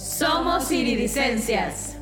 Somos 0.00 0.70
Iridicencias. 0.70 1.98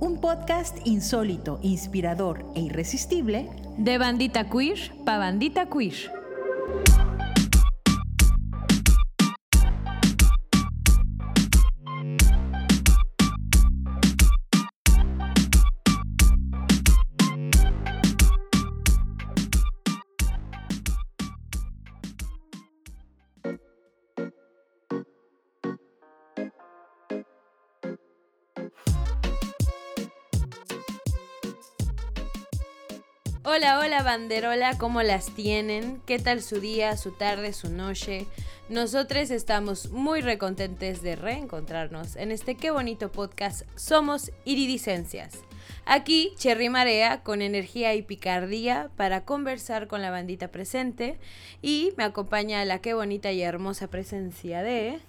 Un 0.00 0.18
podcast 0.20 0.76
insólito, 0.84 1.60
inspirador 1.62 2.44
e 2.56 2.62
irresistible 2.62 3.48
De 3.78 3.96
bandita 3.98 4.42
queer 4.50 4.90
pa 5.04 5.16
bandita 5.16 5.66
queer. 5.66 6.19
Hola, 33.60 33.78
hola 33.80 34.02
banderola, 34.02 34.78
¿cómo 34.78 35.02
las 35.02 35.34
tienen? 35.34 36.00
¿Qué 36.06 36.18
tal 36.18 36.40
su 36.40 36.60
día, 36.60 36.96
su 36.96 37.10
tarde, 37.10 37.52
su 37.52 37.68
noche? 37.68 38.26
Nosotros 38.70 39.30
estamos 39.30 39.90
muy 39.90 40.22
recontentes 40.22 41.02
de 41.02 41.14
reencontrarnos 41.14 42.16
en 42.16 42.30
este 42.30 42.54
qué 42.54 42.70
bonito 42.70 43.12
podcast 43.12 43.64
Somos 43.76 44.32
Iridicencias. 44.46 45.40
Aquí 45.84 46.32
Cherry 46.38 46.70
Marea 46.70 47.22
con 47.22 47.42
energía 47.42 47.94
y 47.94 48.00
picardía 48.00 48.88
para 48.96 49.26
conversar 49.26 49.88
con 49.88 50.00
la 50.00 50.10
bandita 50.10 50.48
presente 50.48 51.18
y 51.60 51.92
me 51.98 52.04
acompaña 52.04 52.64
la 52.64 52.78
qué 52.78 52.94
bonita 52.94 53.30
y 53.30 53.42
hermosa 53.42 53.88
presencia 53.88 54.62
de... 54.62 55.00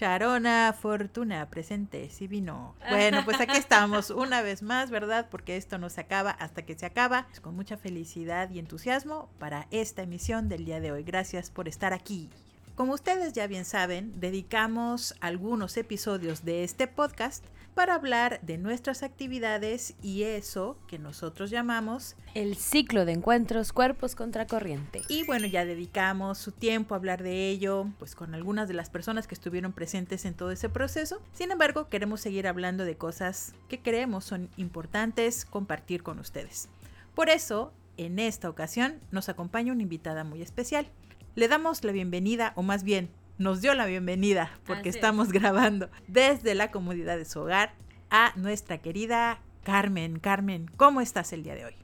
Charona 0.00 0.72
Fortuna 0.72 1.50
presente, 1.50 2.08
sí 2.08 2.26
vino. 2.26 2.74
Bueno, 2.88 3.22
pues 3.22 3.38
aquí 3.38 3.58
estamos 3.58 4.08
una 4.08 4.40
vez 4.40 4.62
más, 4.62 4.90
¿verdad? 4.90 5.28
Porque 5.30 5.58
esto 5.58 5.76
no 5.76 5.90
se 5.90 6.00
acaba 6.00 6.30
hasta 6.30 6.62
que 6.62 6.74
se 6.74 6.86
acaba. 6.86 7.26
Con 7.42 7.54
mucha 7.54 7.76
felicidad 7.76 8.48
y 8.48 8.60
entusiasmo 8.60 9.28
para 9.38 9.66
esta 9.70 10.00
emisión 10.00 10.48
del 10.48 10.64
día 10.64 10.80
de 10.80 10.90
hoy. 10.90 11.02
Gracias 11.02 11.50
por 11.50 11.68
estar 11.68 11.92
aquí. 11.92 12.30
Como 12.76 12.94
ustedes 12.94 13.34
ya 13.34 13.46
bien 13.46 13.66
saben, 13.66 14.18
dedicamos 14.18 15.14
algunos 15.20 15.76
episodios 15.76 16.46
de 16.46 16.64
este 16.64 16.86
podcast 16.86 17.44
para 17.74 17.94
hablar 17.94 18.40
de 18.42 18.58
nuestras 18.58 19.02
actividades 19.02 19.94
y 20.02 20.22
eso 20.22 20.76
que 20.86 20.98
nosotros 20.98 21.50
llamamos 21.50 22.16
El 22.34 22.56
ciclo 22.56 23.04
de 23.04 23.12
encuentros 23.12 23.72
cuerpos 23.72 24.14
contra 24.14 24.46
corriente. 24.46 25.02
Y 25.08 25.24
bueno, 25.24 25.46
ya 25.46 25.64
dedicamos 25.64 26.38
su 26.38 26.52
tiempo 26.52 26.94
a 26.94 26.98
hablar 26.98 27.22
de 27.22 27.48
ello, 27.48 27.86
pues 27.98 28.14
con 28.14 28.34
algunas 28.34 28.68
de 28.68 28.74
las 28.74 28.90
personas 28.90 29.26
que 29.26 29.34
estuvieron 29.34 29.72
presentes 29.72 30.24
en 30.24 30.34
todo 30.34 30.50
ese 30.50 30.68
proceso. 30.68 31.20
Sin 31.32 31.50
embargo, 31.50 31.88
queremos 31.88 32.20
seguir 32.20 32.46
hablando 32.46 32.84
de 32.84 32.96
cosas 32.96 33.54
que 33.68 33.80
creemos 33.80 34.24
son 34.24 34.50
importantes 34.56 35.44
compartir 35.44 36.02
con 36.02 36.18
ustedes. 36.18 36.68
Por 37.14 37.28
eso, 37.28 37.72
en 37.96 38.18
esta 38.18 38.48
ocasión 38.48 39.00
nos 39.10 39.28
acompaña 39.28 39.72
una 39.72 39.82
invitada 39.82 40.24
muy 40.24 40.42
especial. 40.42 40.86
Le 41.34 41.48
damos 41.48 41.84
la 41.84 41.92
bienvenida, 41.92 42.52
o 42.56 42.62
más 42.62 42.82
bien, 42.82 43.10
nos 43.40 43.62
dio 43.62 43.72
la 43.72 43.86
bienvenida, 43.86 44.50
porque 44.66 44.80
Así 44.80 44.88
es. 44.90 44.94
estamos 44.96 45.32
grabando 45.32 45.88
desde 46.06 46.54
la 46.54 46.70
comodidad 46.70 47.16
de 47.16 47.24
su 47.24 47.40
hogar, 47.40 47.72
a 48.10 48.34
nuestra 48.36 48.78
querida 48.78 49.40
Carmen. 49.64 50.18
Carmen, 50.18 50.70
¿cómo 50.76 51.00
estás 51.00 51.32
el 51.32 51.42
día 51.42 51.54
de 51.54 51.64
hoy? 51.64 51.74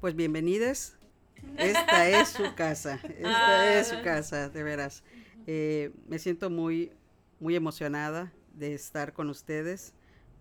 Pues 0.00 0.16
bienvenidas. 0.16 0.96
Esta 1.58 2.08
es 2.08 2.30
su 2.30 2.54
casa. 2.54 2.98
Esta 3.04 3.78
es 3.78 3.88
su 3.88 4.00
casa, 4.02 4.48
de 4.48 4.62
veras. 4.62 5.04
Eh, 5.46 5.92
me 6.08 6.18
siento 6.18 6.48
muy, 6.48 6.92
muy 7.40 7.56
emocionada 7.56 8.32
de 8.54 8.72
estar 8.72 9.12
con 9.12 9.28
ustedes 9.28 9.92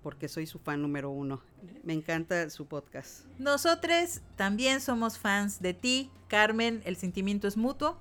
porque 0.02 0.30
soy 0.30 0.48
su 0.48 0.58
fan 0.58 0.82
número 0.82 1.10
uno. 1.10 1.42
Me 1.84 1.92
encanta 1.92 2.50
su 2.50 2.66
podcast. 2.66 3.26
Nosotros 3.38 4.22
también 4.38 4.80
somos 4.80 5.20
fans 5.20 5.62
de 5.62 5.74
ti, 5.74 6.10
Carmen, 6.30 6.82
el 6.86 6.96
sentimiento 6.96 7.50
es 7.50 7.58
mutuo. 7.58 8.00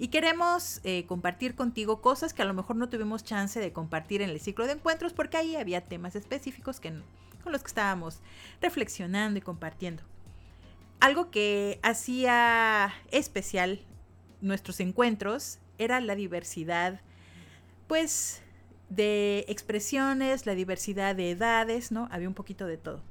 Y 0.00 0.08
queremos 0.08 0.80
eh, 0.82 1.04
compartir 1.04 1.54
contigo 1.54 2.00
cosas 2.00 2.32
que 2.32 2.40
a 2.40 2.46
lo 2.46 2.54
mejor 2.54 2.74
no 2.76 2.88
tuvimos 2.88 3.22
chance 3.22 3.60
de 3.60 3.70
compartir 3.74 4.22
en 4.22 4.30
el 4.30 4.40
ciclo 4.40 4.66
de 4.66 4.72
encuentros 4.72 5.12
porque 5.12 5.36
ahí 5.36 5.56
había 5.56 5.82
temas 5.82 6.16
específicos 6.16 6.80
que, 6.80 6.88
con 7.44 7.52
los 7.52 7.62
que 7.62 7.66
estábamos 7.66 8.20
reflexionando 8.62 9.38
y 9.38 9.42
compartiendo. 9.42 10.02
Algo 11.00 11.30
que 11.30 11.80
hacía 11.82 12.94
especial 13.10 13.82
nuestros 14.40 14.80
encuentros 14.80 15.58
era 15.76 16.00
la 16.00 16.14
diversidad, 16.14 17.02
pues, 17.86 18.40
de 18.88 19.44
expresiones, 19.48 20.46
la 20.46 20.54
diversidad 20.54 21.14
de 21.14 21.30
edades, 21.30 21.92
¿no? 21.92 22.08
Había 22.10 22.28
un 22.28 22.34
poquito 22.34 22.64
de 22.64 22.78
todo. 22.78 23.02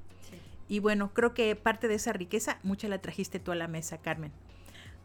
Y 0.68 0.80
bueno, 0.80 1.14
creo 1.14 1.36
que 1.36 1.56
parte 1.56 1.88
de 1.88 1.96
esa 1.96 2.14
riqueza, 2.14 2.58
mucha 2.64 2.88
la 2.88 3.00
trajiste 3.00 3.38
tú 3.38 3.52
a 3.52 3.56
la 3.56 3.68
mesa, 3.68 4.00
Carmen. 4.00 4.32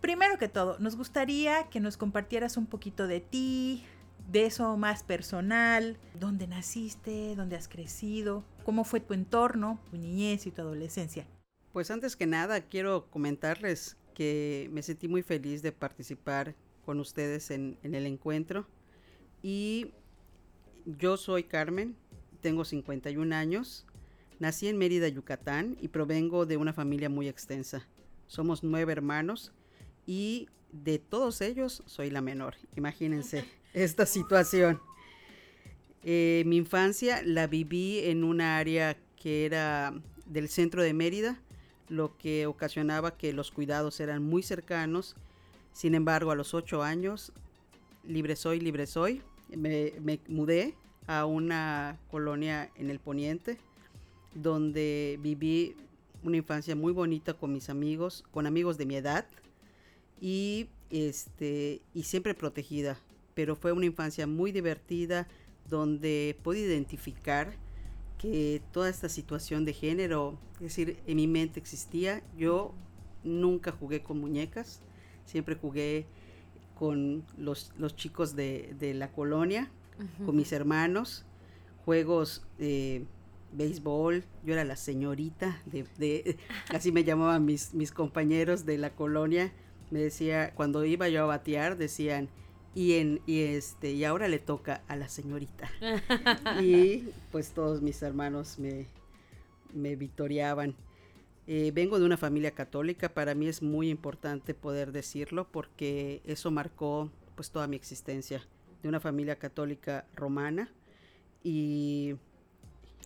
Primero 0.05 0.37
que 0.37 0.51
todo, 0.51 0.79
nos 0.81 0.97
gustaría 0.97 1.71
que 1.71 1.81
nos 1.81 1.97
compartieras 1.97 2.59
un 2.59 2.67
poquito 2.67 3.07
de 3.07 3.21
ti, 3.21 3.83
de 4.31 4.45
eso 4.45 4.77
más 4.77 5.03
personal, 5.03 5.97
dónde 6.21 6.47
naciste, 6.47 7.35
dónde 7.37 7.57
has 7.57 7.69
crecido, 7.69 8.45
cómo 8.67 8.85
fue 8.85 9.01
tu 9.01 9.15
entorno, 9.15 9.81
tu 9.91 9.97
niñez 9.97 10.47
y 10.47 10.51
tu 10.51 10.61
adolescencia. 10.61 11.27
Pues 11.73 11.91
antes 11.91 12.17
que 12.17 12.27
nada 12.27 12.61
quiero 12.61 13.07
comentarles 13.09 13.97
que 14.13 14.69
me 14.73 14.83
sentí 14.83 15.09
muy 15.09 15.23
feliz 15.23 15.63
de 15.63 15.73
participar 15.73 16.55
con 16.85 17.01
ustedes 17.01 17.51
en, 17.51 17.79
en 17.83 17.95
el 17.95 18.05
encuentro. 18.05 18.67
Y 19.43 19.93
yo 20.85 21.17
soy 21.17 21.45
Carmen, 21.45 21.97
tengo 22.43 22.67
51 22.67 23.35
años, 23.35 23.87
nací 24.39 24.69
en 24.69 24.77
Mérida, 24.77 25.09
Yucatán 25.09 25.79
y 25.81 25.89
provengo 25.89 26.45
de 26.45 26.59
una 26.59 26.75
familia 26.75 27.09
muy 27.09 27.27
extensa. 27.27 27.89
Somos 28.27 28.63
nueve 28.63 28.93
hermanos 28.93 29.55
y 30.07 30.49
de 30.73 30.99
todos 30.99 31.41
ellos 31.41 31.83
soy 31.87 32.11
la 32.11 32.21
menor. 32.21 32.57
Imagínense 32.77 33.45
esta 33.73 34.07
situación. 34.07 34.81
Eh, 36.03 36.43
mi 36.47 36.57
infancia 36.57 37.23
la 37.25 37.47
viví 37.47 38.01
en 38.01 38.25
una 38.25 38.59
área 38.59 38.97
que 39.17 39.47
era 39.47 39.95
del 40.27 40.49
centro 40.49 40.83
de 40.83 40.93
Mérida, 40.93 41.41
lo 41.89 42.17
que 42.19 42.47
ocasionaba 42.47 43.17
que 43.17 43.33
los 43.33 43.51
cuidados 43.51 44.01
eran 44.01 44.23
muy 44.23 44.43
cercanos. 44.43 45.17
Sin 45.73 45.95
embargo, 45.95 46.31
a 46.31 46.35
los 46.35 46.55
ocho 46.55 46.83
años, 46.83 47.33
libre 48.05 48.37
soy, 48.37 48.61
libre 48.61 48.87
soy, 48.87 49.23
me, 49.49 49.93
me 50.01 50.21
mudé 50.29 50.75
a 51.07 51.25
una 51.25 51.99
colonia 52.11 52.71
en 52.77 52.91
el 52.91 52.99
poniente, 52.99 53.59
donde 54.35 55.19
viví 55.23 55.75
una 56.23 56.37
infancia 56.37 56.75
muy 56.75 56.93
bonita 56.93 57.35
con 57.35 57.53
mis 57.53 57.69
amigos, 57.69 58.25
con 58.31 58.47
amigos 58.47 58.79
de 58.79 58.87
mi 58.87 58.97
edad 58.97 59.27
y 60.21 60.69
este 60.91 61.83
y 61.95 62.05
siempre 62.05 62.35
protegida, 62.35 62.99
pero 63.35 63.57
fue 63.57 63.73
una 63.73 63.87
infancia 63.87 64.27
muy 64.27 64.53
divertida 64.53 65.29
donde 65.69 66.37
pude 66.43 66.61
identificar 66.61 67.55
que 68.19 68.63
toda 68.73 68.89
esta 68.89 69.09
situación 69.09 69.65
de 69.65 69.73
género, 69.73 70.39
es 70.57 70.61
decir, 70.77 70.99
en 71.07 71.17
mi 71.17 71.27
mente 71.27 71.59
existía. 71.61 72.23
Yo 72.37 72.75
nunca 73.23 73.73
jugué 73.73 74.03
con 74.03 74.19
muñecas, 74.21 74.81
siempre 75.27 75.57
jugué 75.57 76.07
con 76.79 77.25
los, 77.39 77.73
los 77.79 77.97
chicos 77.97 78.35
de, 78.37 78.75
de 78.79 78.95
la 78.95 79.13
colonia, 79.13 79.71
con 80.27 80.35
mis 80.37 80.53
hermanos, 80.53 81.25
juegos 81.85 82.45
de 82.59 83.05
béisbol, 83.53 84.25
yo 84.45 84.55
era 84.55 84.65
la 84.65 84.75
señorita 84.77 85.63
de, 85.67 85.85
de- 85.99 86.37
así 86.71 86.91
me 86.93 87.05
llamaban 87.05 87.45
mis, 87.45 87.75
mis 87.75 87.93
compañeros 87.93 88.65
de 88.67 88.79
la 88.79 88.91
colonia, 88.91 89.53
me 89.95 90.01
decía, 90.01 90.53
cuando 90.57 90.85
iba 90.85 91.09
yo 91.09 91.23
a 91.23 91.27
batear, 91.27 91.77
decían, 91.77 92.29
y 92.75 92.95
en, 92.95 93.21
y 93.27 93.43
este, 93.43 93.93
y 93.93 94.03
ahora 94.03 94.27
le 94.27 94.41
toca 94.41 94.83
a 94.89 94.97
la 94.97 95.09
señorita. 95.09 95.71
y 96.61 97.11
pues 97.31 97.53
todos 97.53 97.81
mis 97.81 98.03
hermanos 98.03 98.59
me, 98.59 98.89
me 99.73 99.95
victoriaban. 99.95 100.75
Eh, 101.47 101.71
vengo 101.73 102.01
de 102.01 102.07
una 102.07 102.17
familia 102.17 102.51
católica, 102.51 103.15
para 103.15 103.37
mí 103.37 103.47
es 103.47 103.63
muy 103.63 103.89
importante 103.89 104.53
poder 104.53 104.91
decirlo 104.91 105.47
porque 105.53 106.23
eso 106.25 106.51
marcó 106.51 107.09
pues 107.37 107.53
toda 107.53 107.69
mi 107.69 107.77
existencia, 107.77 108.45
de 108.83 108.89
una 108.89 108.99
familia 108.99 109.37
católica 109.37 110.07
romana 110.17 110.73
y 111.45 112.17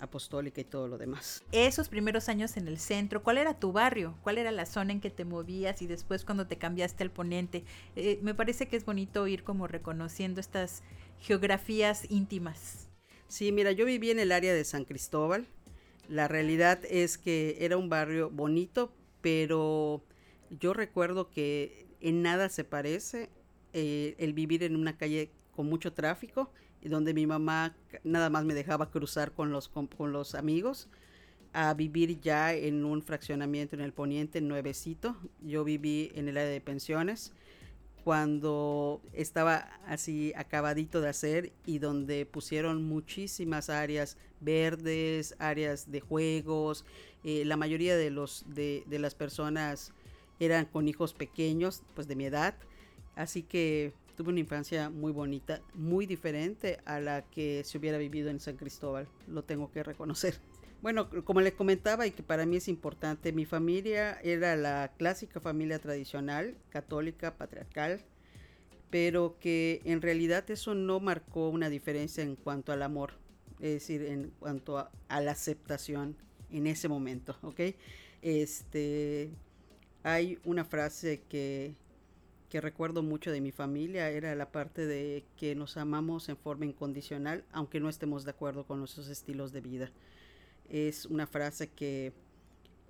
apostólica 0.00 0.60
y 0.60 0.64
todo 0.64 0.88
lo 0.88 0.98
demás. 0.98 1.42
Esos 1.52 1.88
primeros 1.88 2.28
años 2.28 2.56
en 2.56 2.68
el 2.68 2.78
centro, 2.78 3.22
¿cuál 3.22 3.38
era 3.38 3.58
tu 3.58 3.72
barrio? 3.72 4.16
¿Cuál 4.22 4.38
era 4.38 4.50
la 4.50 4.66
zona 4.66 4.92
en 4.92 5.00
que 5.00 5.10
te 5.10 5.24
movías 5.24 5.82
y 5.82 5.86
después 5.86 6.24
cuando 6.24 6.46
te 6.46 6.56
cambiaste 6.56 7.04
al 7.04 7.10
ponente? 7.10 7.64
Eh, 7.96 8.18
me 8.22 8.34
parece 8.34 8.68
que 8.68 8.76
es 8.76 8.84
bonito 8.84 9.26
ir 9.26 9.44
como 9.44 9.66
reconociendo 9.66 10.40
estas 10.40 10.82
geografías 11.20 12.10
íntimas. 12.10 12.88
Sí, 13.28 13.52
mira, 13.52 13.72
yo 13.72 13.84
viví 13.84 14.10
en 14.10 14.18
el 14.18 14.32
área 14.32 14.54
de 14.54 14.64
San 14.64 14.84
Cristóbal. 14.84 15.46
La 16.08 16.28
realidad 16.28 16.80
es 16.88 17.18
que 17.18 17.58
era 17.60 17.76
un 17.76 17.88
barrio 17.88 18.30
bonito, 18.30 18.92
pero 19.20 20.02
yo 20.50 20.72
recuerdo 20.72 21.28
que 21.30 21.86
en 22.00 22.22
nada 22.22 22.48
se 22.48 22.64
parece 22.64 23.28
eh, 23.74 24.14
el 24.18 24.32
vivir 24.32 24.62
en 24.62 24.76
una 24.76 24.96
calle 24.96 25.30
con 25.54 25.66
mucho 25.66 25.92
tráfico 25.92 26.50
donde 26.82 27.14
mi 27.14 27.26
mamá 27.26 27.74
nada 28.04 28.30
más 28.30 28.44
me 28.44 28.54
dejaba 28.54 28.90
cruzar 28.90 29.32
con 29.32 29.50
los, 29.50 29.68
con, 29.68 29.88
los 30.12 30.34
amigos, 30.34 30.88
a 31.52 31.74
vivir 31.74 32.20
ya 32.20 32.54
en 32.54 32.84
un 32.84 33.02
fraccionamiento 33.02 33.74
en 33.74 33.82
el 33.82 33.92
poniente 33.92 34.40
nuevecito. 34.40 35.16
Yo 35.42 35.64
viví 35.64 36.12
en 36.14 36.28
el 36.28 36.36
área 36.36 36.50
de 36.50 36.60
pensiones 36.60 37.32
cuando 38.04 39.02
estaba 39.12 39.68
así 39.86 40.32
acabadito 40.36 41.00
de 41.00 41.08
hacer 41.08 41.52
y 41.66 41.78
donde 41.78 42.26
pusieron 42.26 42.84
muchísimas 42.84 43.68
áreas 43.68 44.16
verdes, 44.40 45.34
áreas 45.38 45.90
de 45.90 46.00
juegos. 46.00 46.84
Eh, 47.24 47.44
la 47.44 47.56
mayoría 47.56 47.96
de, 47.96 48.10
los, 48.10 48.44
de, 48.48 48.84
de 48.86 48.98
las 48.98 49.14
personas 49.14 49.92
eran 50.40 50.66
con 50.66 50.88
hijos 50.88 51.12
pequeños, 51.12 51.82
pues 51.94 52.06
de 52.08 52.16
mi 52.16 52.26
edad. 52.26 52.54
Así 53.16 53.42
que 53.42 53.92
tuve 54.18 54.30
una 54.30 54.40
infancia 54.40 54.90
muy 54.90 55.12
bonita, 55.12 55.62
muy 55.74 56.04
diferente 56.04 56.80
a 56.86 56.98
la 56.98 57.22
que 57.22 57.62
se 57.62 57.78
hubiera 57.78 57.98
vivido 57.98 58.30
en 58.30 58.40
San 58.40 58.56
Cristóbal, 58.56 59.06
lo 59.28 59.44
tengo 59.44 59.70
que 59.70 59.82
reconocer. 59.82 60.40
Bueno, 60.80 61.10
como 61.24 61.40
les 61.40 61.54
comentaba 61.54 62.06
y 62.06 62.12
que 62.12 62.22
para 62.22 62.46
mí 62.46 62.58
es 62.58 62.68
importante, 62.68 63.32
mi 63.32 63.44
familia 63.44 64.20
era 64.22 64.54
la 64.54 64.92
clásica 64.96 65.40
familia 65.40 65.80
tradicional, 65.80 66.56
católica, 66.70 67.36
patriarcal, 67.36 68.00
pero 68.88 69.40
que 69.40 69.82
en 69.84 70.00
realidad 70.00 70.48
eso 70.52 70.76
no 70.76 71.00
marcó 71.00 71.48
una 71.48 71.68
diferencia 71.68 72.22
en 72.22 72.36
cuanto 72.36 72.70
al 72.70 72.84
amor, 72.84 73.14
es 73.58 73.72
decir, 73.72 74.02
en 74.04 74.30
cuanto 74.38 74.78
a, 74.78 74.92
la 75.08 75.32
aceptación 75.32 76.14
en 76.52 76.68
ese 76.68 76.86
momento, 76.86 77.36
¿ok? 77.42 77.60
Este, 78.22 79.32
hay 80.04 80.38
una 80.44 80.64
frase 80.64 81.22
que 81.28 81.74
que 82.48 82.60
recuerdo 82.60 83.02
mucho 83.02 83.30
de 83.30 83.40
mi 83.40 83.52
familia 83.52 84.10
era 84.10 84.34
la 84.34 84.50
parte 84.50 84.86
de 84.86 85.24
que 85.36 85.54
nos 85.54 85.76
amamos 85.76 86.28
en 86.28 86.36
forma 86.36 86.64
incondicional, 86.64 87.44
aunque 87.52 87.80
no 87.80 87.88
estemos 87.88 88.24
de 88.24 88.30
acuerdo 88.30 88.64
con 88.64 88.78
nuestros 88.78 89.08
estilos 89.08 89.52
de 89.52 89.60
vida. 89.60 89.90
Es 90.70 91.04
una 91.06 91.26
frase 91.26 91.68
que, 91.68 92.12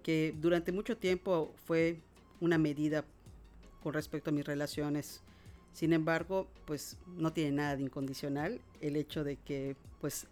que 0.03 0.35
durante 0.41 0.71
mucho 0.73 0.97
tiempo 0.97 1.55
fue 1.65 2.01
una 2.41 2.59
medida 2.59 3.05
con 3.83 3.95
respecto 3.95 4.31
a 4.31 4.33
mis 4.33 4.47
relaciones. 4.47 5.23
Sin 5.73 5.93
embargo, 5.93 6.49
pues 6.65 6.97
no 7.17 7.33
tiene 7.33 7.53
nada 7.53 7.77
de 7.77 7.83
incondicional 7.83 8.61
el 8.81 8.97
hecho 8.97 9.25
de 9.25 9.37
que, 9.37 9.77
pues 10.01 10.27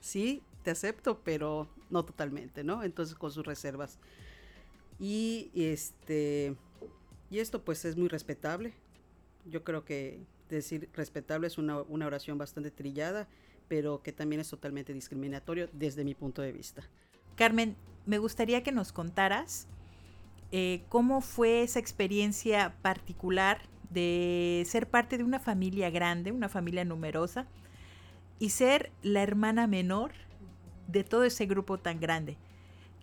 sí, 0.00 0.42
te 0.62 0.70
acepto, 0.70 1.20
pero 1.22 1.68
no 1.90 2.04
totalmente, 2.04 2.64
¿no? 2.64 2.82
Entonces 2.82 3.14
con 3.14 3.30
sus 3.30 3.44
reservas. 3.44 3.98
Y 4.98 5.50
este 5.54 6.54
y 7.30 7.38
esto 7.38 7.64
pues 7.64 7.84
es 7.84 7.96
muy 7.96 8.08
respetable. 8.08 8.74
Yo 9.46 9.64
creo 9.64 9.84
que 9.84 10.20
decir 10.48 10.88
respetable 10.92 11.46
es 11.46 11.58
una, 11.58 11.78
oración 11.78 12.36
bastante 12.36 12.70
trillada, 12.70 13.28
pero 13.68 14.02
que 14.02 14.12
también 14.12 14.40
es 14.40 14.50
totalmente 14.50 14.92
discriminatorio 14.92 15.68
desde 15.72 16.04
mi 16.04 16.14
punto 16.14 16.42
de 16.42 16.52
vista. 16.52 16.82
Carmen, 17.36 17.76
me 18.04 18.18
gustaría 18.18 18.62
que 18.62 18.72
nos 18.72 18.92
contaras 18.92 19.68
eh, 20.50 20.82
cómo 20.88 21.20
fue 21.20 21.62
esa 21.62 21.78
experiencia 21.78 22.74
particular 22.82 23.62
de 23.90 24.64
ser 24.66 24.88
parte 24.88 25.16
de 25.16 25.24
una 25.24 25.38
familia 25.38 25.90
grande, 25.90 26.32
una 26.32 26.48
familia 26.48 26.84
numerosa, 26.84 27.46
y 28.40 28.50
ser 28.50 28.90
la 29.02 29.22
hermana 29.22 29.66
menor 29.66 30.12
de 30.88 31.04
todo 31.04 31.24
ese 31.24 31.46
grupo 31.46 31.78
tan 31.78 32.00
grande 32.00 32.36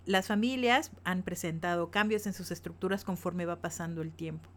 las 0.07 0.27
familias 0.27 0.91
han 1.03 1.21
presentado 1.21 1.91
cambios 1.91 2.25
en 2.27 2.33
sus 2.33 2.49
estructuras 2.49 3.03
conforme 3.03 3.45
va 3.45 3.57
pasando 3.57 4.01
el 4.01 4.13
tiempo. 4.13 4.49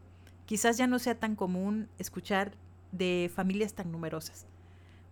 Quizás 0.47 0.79
ya 0.79 0.87
no 0.87 1.01
sea 1.01 1.19
tan 1.19 1.35
común 1.35 1.89
escuchar 1.99 2.53
de 2.93 3.31
familias 3.35 3.75
tan 3.75 3.91
numerosas. 3.91 4.47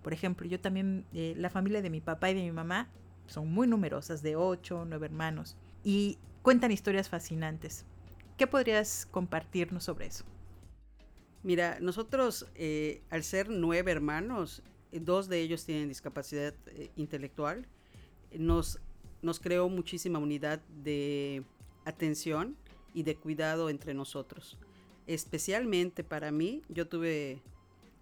Por 0.02 0.12
ejemplo, 0.12 0.46
yo 0.46 0.60
también, 0.60 1.04
eh, 1.12 1.34
la 1.36 1.50
familia 1.50 1.82
de 1.82 1.90
mi 1.90 2.00
papá 2.00 2.30
y 2.30 2.34
de 2.34 2.42
mi 2.42 2.52
mamá 2.52 2.88
son 3.26 3.52
muy 3.52 3.66
numerosas, 3.66 4.22
de 4.22 4.36
ocho, 4.36 4.84
nueve 4.86 5.06
hermanos, 5.06 5.56
y 5.82 6.18
cuentan 6.42 6.70
historias 6.70 7.08
fascinantes. 7.08 7.84
¿Qué 8.36 8.46
podrías 8.46 9.06
compartirnos 9.10 9.82
sobre 9.82 10.06
eso? 10.06 10.24
Mira, 11.42 11.78
nosotros, 11.80 12.46
eh, 12.54 13.02
al 13.10 13.24
ser 13.24 13.50
nueve 13.50 13.90
hermanos, 13.90 14.62
dos 14.92 15.28
de 15.28 15.40
ellos 15.40 15.64
tienen 15.64 15.88
discapacidad 15.88 16.54
eh, 16.68 16.90
intelectual, 16.94 17.66
nos 18.32 18.80
nos 19.22 19.40
creó 19.40 19.68
muchísima 19.68 20.18
unidad 20.18 20.60
de 20.82 21.42
atención 21.84 22.56
y 22.94 23.02
de 23.02 23.16
cuidado 23.16 23.70
entre 23.70 23.94
nosotros. 23.94 24.56
Especialmente 25.06 26.04
para 26.04 26.30
mí, 26.30 26.62
yo 26.68 26.86
tuve 26.86 27.40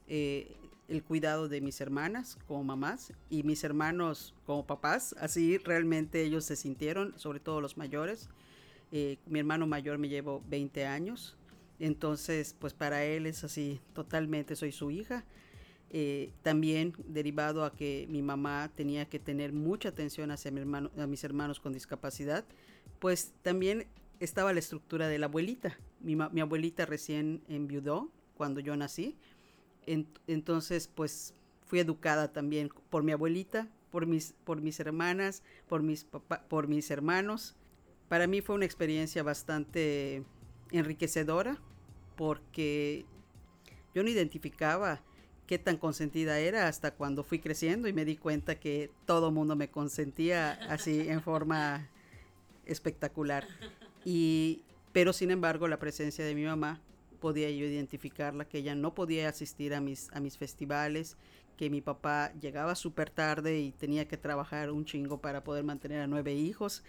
eh, 0.08 0.56
el 0.88 1.02
cuidado 1.02 1.48
de 1.48 1.60
mis 1.60 1.80
hermanas 1.80 2.38
como 2.46 2.64
mamás 2.64 3.12
y 3.30 3.42
mis 3.42 3.64
hermanos 3.64 4.34
como 4.44 4.66
papás. 4.66 5.14
Así 5.20 5.58
realmente 5.58 6.22
ellos 6.22 6.44
se 6.44 6.56
sintieron, 6.56 7.14
sobre 7.18 7.40
todo 7.40 7.60
los 7.60 7.76
mayores. 7.76 8.28
Eh, 8.92 9.18
mi 9.26 9.40
hermano 9.40 9.66
mayor 9.66 9.98
me 9.98 10.08
llevo 10.08 10.42
20 10.48 10.86
años. 10.86 11.36
Entonces, 11.78 12.54
pues 12.58 12.72
para 12.72 13.04
él 13.04 13.26
es 13.26 13.44
así, 13.44 13.80
totalmente 13.92 14.56
soy 14.56 14.72
su 14.72 14.90
hija. 14.90 15.24
Eh, 15.90 16.32
también 16.42 16.94
derivado 17.06 17.64
a 17.64 17.72
que 17.72 18.06
mi 18.10 18.20
mamá 18.20 18.70
tenía 18.74 19.08
que 19.08 19.20
tener 19.20 19.52
mucha 19.52 19.90
atención 19.90 20.30
hacia 20.32 20.50
mi 20.50 20.60
hermano, 20.60 20.90
a 20.98 21.06
mis 21.06 21.22
hermanos 21.22 21.60
con 21.60 21.72
discapacidad, 21.72 22.44
pues 22.98 23.32
también 23.42 23.86
estaba 24.20 24.52
la 24.52 24.58
estructura 24.58 25.08
de 25.08 25.18
la 25.18 25.26
abuelita. 25.26 25.78
Mi, 26.00 26.40
abuelita 26.40 26.86
recién 26.86 27.42
enviudó 27.48 28.10
cuando 28.36 28.60
yo 28.60 28.76
nací, 28.76 29.16
entonces 30.26 30.88
pues 30.88 31.34
fui 31.66 31.78
educada 31.78 32.32
también 32.32 32.70
por 32.90 33.02
mi 33.02 33.12
abuelita, 33.12 33.68
por 33.90 34.06
mis, 34.06 34.34
por 34.44 34.60
mis 34.60 34.80
hermanas, 34.80 35.42
por 35.68 35.82
mis, 35.82 36.04
por 36.48 36.66
mis 36.66 36.90
hermanos. 36.90 37.54
Para 38.08 38.26
mí 38.26 38.40
fue 38.40 38.56
una 38.56 38.64
experiencia 38.64 39.22
bastante 39.22 40.24
enriquecedora 40.72 41.60
porque 42.16 43.04
yo 43.94 44.02
no 44.02 44.10
identificaba 44.10 45.02
qué 45.46 45.58
tan 45.58 45.76
consentida 45.76 46.38
era 46.38 46.68
hasta 46.68 46.92
cuando 46.92 47.22
fui 47.22 47.38
creciendo 47.38 47.88
y 47.88 47.92
me 47.92 48.04
di 48.04 48.16
cuenta 48.16 48.58
que 48.58 48.90
todo 49.04 49.30
mundo 49.30 49.56
me 49.56 49.70
consentía 49.70 50.52
así 50.68 51.08
en 51.08 51.22
forma 51.22 51.88
espectacular. 52.64 53.46
Y, 54.04 54.62
pero 54.92 55.12
sin 55.12 55.30
embargo, 55.30 55.68
la 55.68 55.78
presencia 55.78 56.24
de 56.24 56.34
mi 56.34 56.44
mamá 56.44 56.80
podía 57.20 57.50
yo 57.50 57.64
identificarla, 57.64 58.46
que 58.46 58.58
ella 58.58 58.74
no 58.74 58.94
podía 58.94 59.28
asistir 59.28 59.74
a 59.74 59.80
mis, 59.80 60.12
a 60.12 60.20
mis 60.20 60.36
festivales, 60.36 61.16
que 61.56 61.70
mi 61.70 61.80
papá 61.80 62.32
llegaba 62.40 62.74
súper 62.74 63.10
tarde 63.10 63.58
y 63.58 63.72
tenía 63.72 64.06
que 64.06 64.16
trabajar 64.16 64.70
un 64.70 64.84
chingo 64.84 65.20
para 65.20 65.42
poder 65.42 65.64
mantener 65.64 66.00
a 66.00 66.06
nueve 66.06 66.34
hijos. 66.34 66.82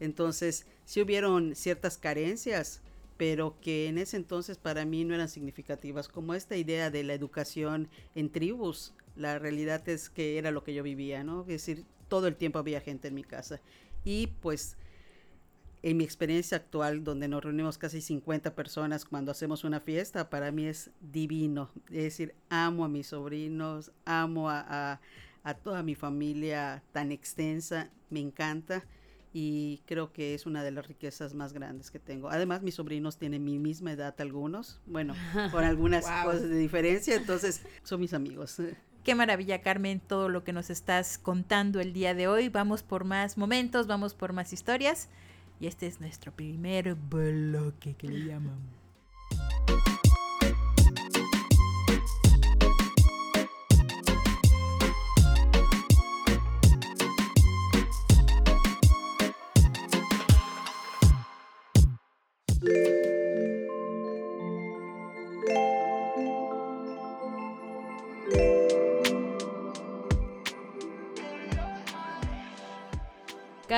Entonces, 0.00 0.66
sí 0.84 1.00
hubieron 1.00 1.54
ciertas 1.54 1.98
carencias 1.98 2.80
pero 3.22 3.54
que 3.60 3.86
en 3.86 3.98
ese 3.98 4.16
entonces 4.16 4.58
para 4.58 4.84
mí 4.84 5.04
no 5.04 5.14
eran 5.14 5.28
significativas, 5.28 6.08
como 6.08 6.34
esta 6.34 6.56
idea 6.56 6.90
de 6.90 7.04
la 7.04 7.14
educación 7.14 7.88
en 8.16 8.32
tribus. 8.32 8.94
La 9.14 9.38
realidad 9.38 9.88
es 9.88 10.10
que 10.10 10.38
era 10.38 10.50
lo 10.50 10.64
que 10.64 10.74
yo 10.74 10.82
vivía, 10.82 11.22
¿no? 11.22 11.42
Es 11.42 11.46
decir, 11.46 11.84
todo 12.08 12.26
el 12.26 12.34
tiempo 12.34 12.58
había 12.58 12.80
gente 12.80 13.06
en 13.06 13.14
mi 13.14 13.22
casa. 13.22 13.60
Y 14.02 14.26
pues 14.26 14.76
en 15.84 15.98
mi 15.98 16.02
experiencia 16.02 16.56
actual, 16.56 17.04
donde 17.04 17.28
nos 17.28 17.44
reunimos 17.44 17.78
casi 17.78 18.00
50 18.00 18.56
personas 18.56 19.04
cuando 19.04 19.30
hacemos 19.30 19.62
una 19.62 19.78
fiesta, 19.78 20.28
para 20.28 20.50
mí 20.50 20.66
es 20.66 20.90
divino. 21.00 21.70
Es 21.90 22.02
decir, 22.02 22.34
amo 22.48 22.84
a 22.84 22.88
mis 22.88 23.06
sobrinos, 23.06 23.92
amo 24.04 24.50
a, 24.50 25.00
a 25.44 25.54
toda 25.54 25.84
mi 25.84 25.94
familia 25.94 26.82
tan 26.90 27.12
extensa, 27.12 27.88
me 28.10 28.18
encanta 28.18 28.84
y 29.32 29.82
creo 29.86 30.12
que 30.12 30.34
es 30.34 30.46
una 30.46 30.62
de 30.62 30.70
las 30.70 30.86
riquezas 30.86 31.34
más 31.34 31.52
grandes 31.52 31.90
que 31.90 31.98
tengo. 31.98 32.28
Además, 32.30 32.62
mis 32.62 32.74
sobrinos 32.74 33.18
tienen 33.18 33.44
mi 33.44 33.58
misma 33.58 33.92
edad 33.92 34.14
algunos, 34.20 34.80
bueno, 34.86 35.14
con 35.52 35.64
algunas 35.64 36.04
cosas 36.04 36.42
de 36.42 36.56
diferencia, 36.56 37.14
entonces 37.14 37.62
son 37.82 38.00
mis 38.00 38.12
amigos. 38.14 38.60
Qué 39.04 39.16
maravilla, 39.16 39.62
Carmen, 39.62 40.00
todo 40.00 40.28
lo 40.28 40.44
que 40.44 40.52
nos 40.52 40.70
estás 40.70 41.18
contando 41.18 41.80
el 41.80 41.92
día 41.92 42.14
de 42.14 42.28
hoy. 42.28 42.48
Vamos 42.50 42.84
por 42.84 43.04
más 43.04 43.36
momentos, 43.36 43.88
vamos 43.88 44.14
por 44.14 44.32
más 44.32 44.52
historias. 44.52 45.08
Y 45.58 45.66
este 45.66 45.88
es 45.88 46.00
nuestro 46.00 46.30
primer 46.30 46.94
bloque 46.94 47.94
que 47.94 48.08
le 48.08 48.26
llamamos. 48.26 48.81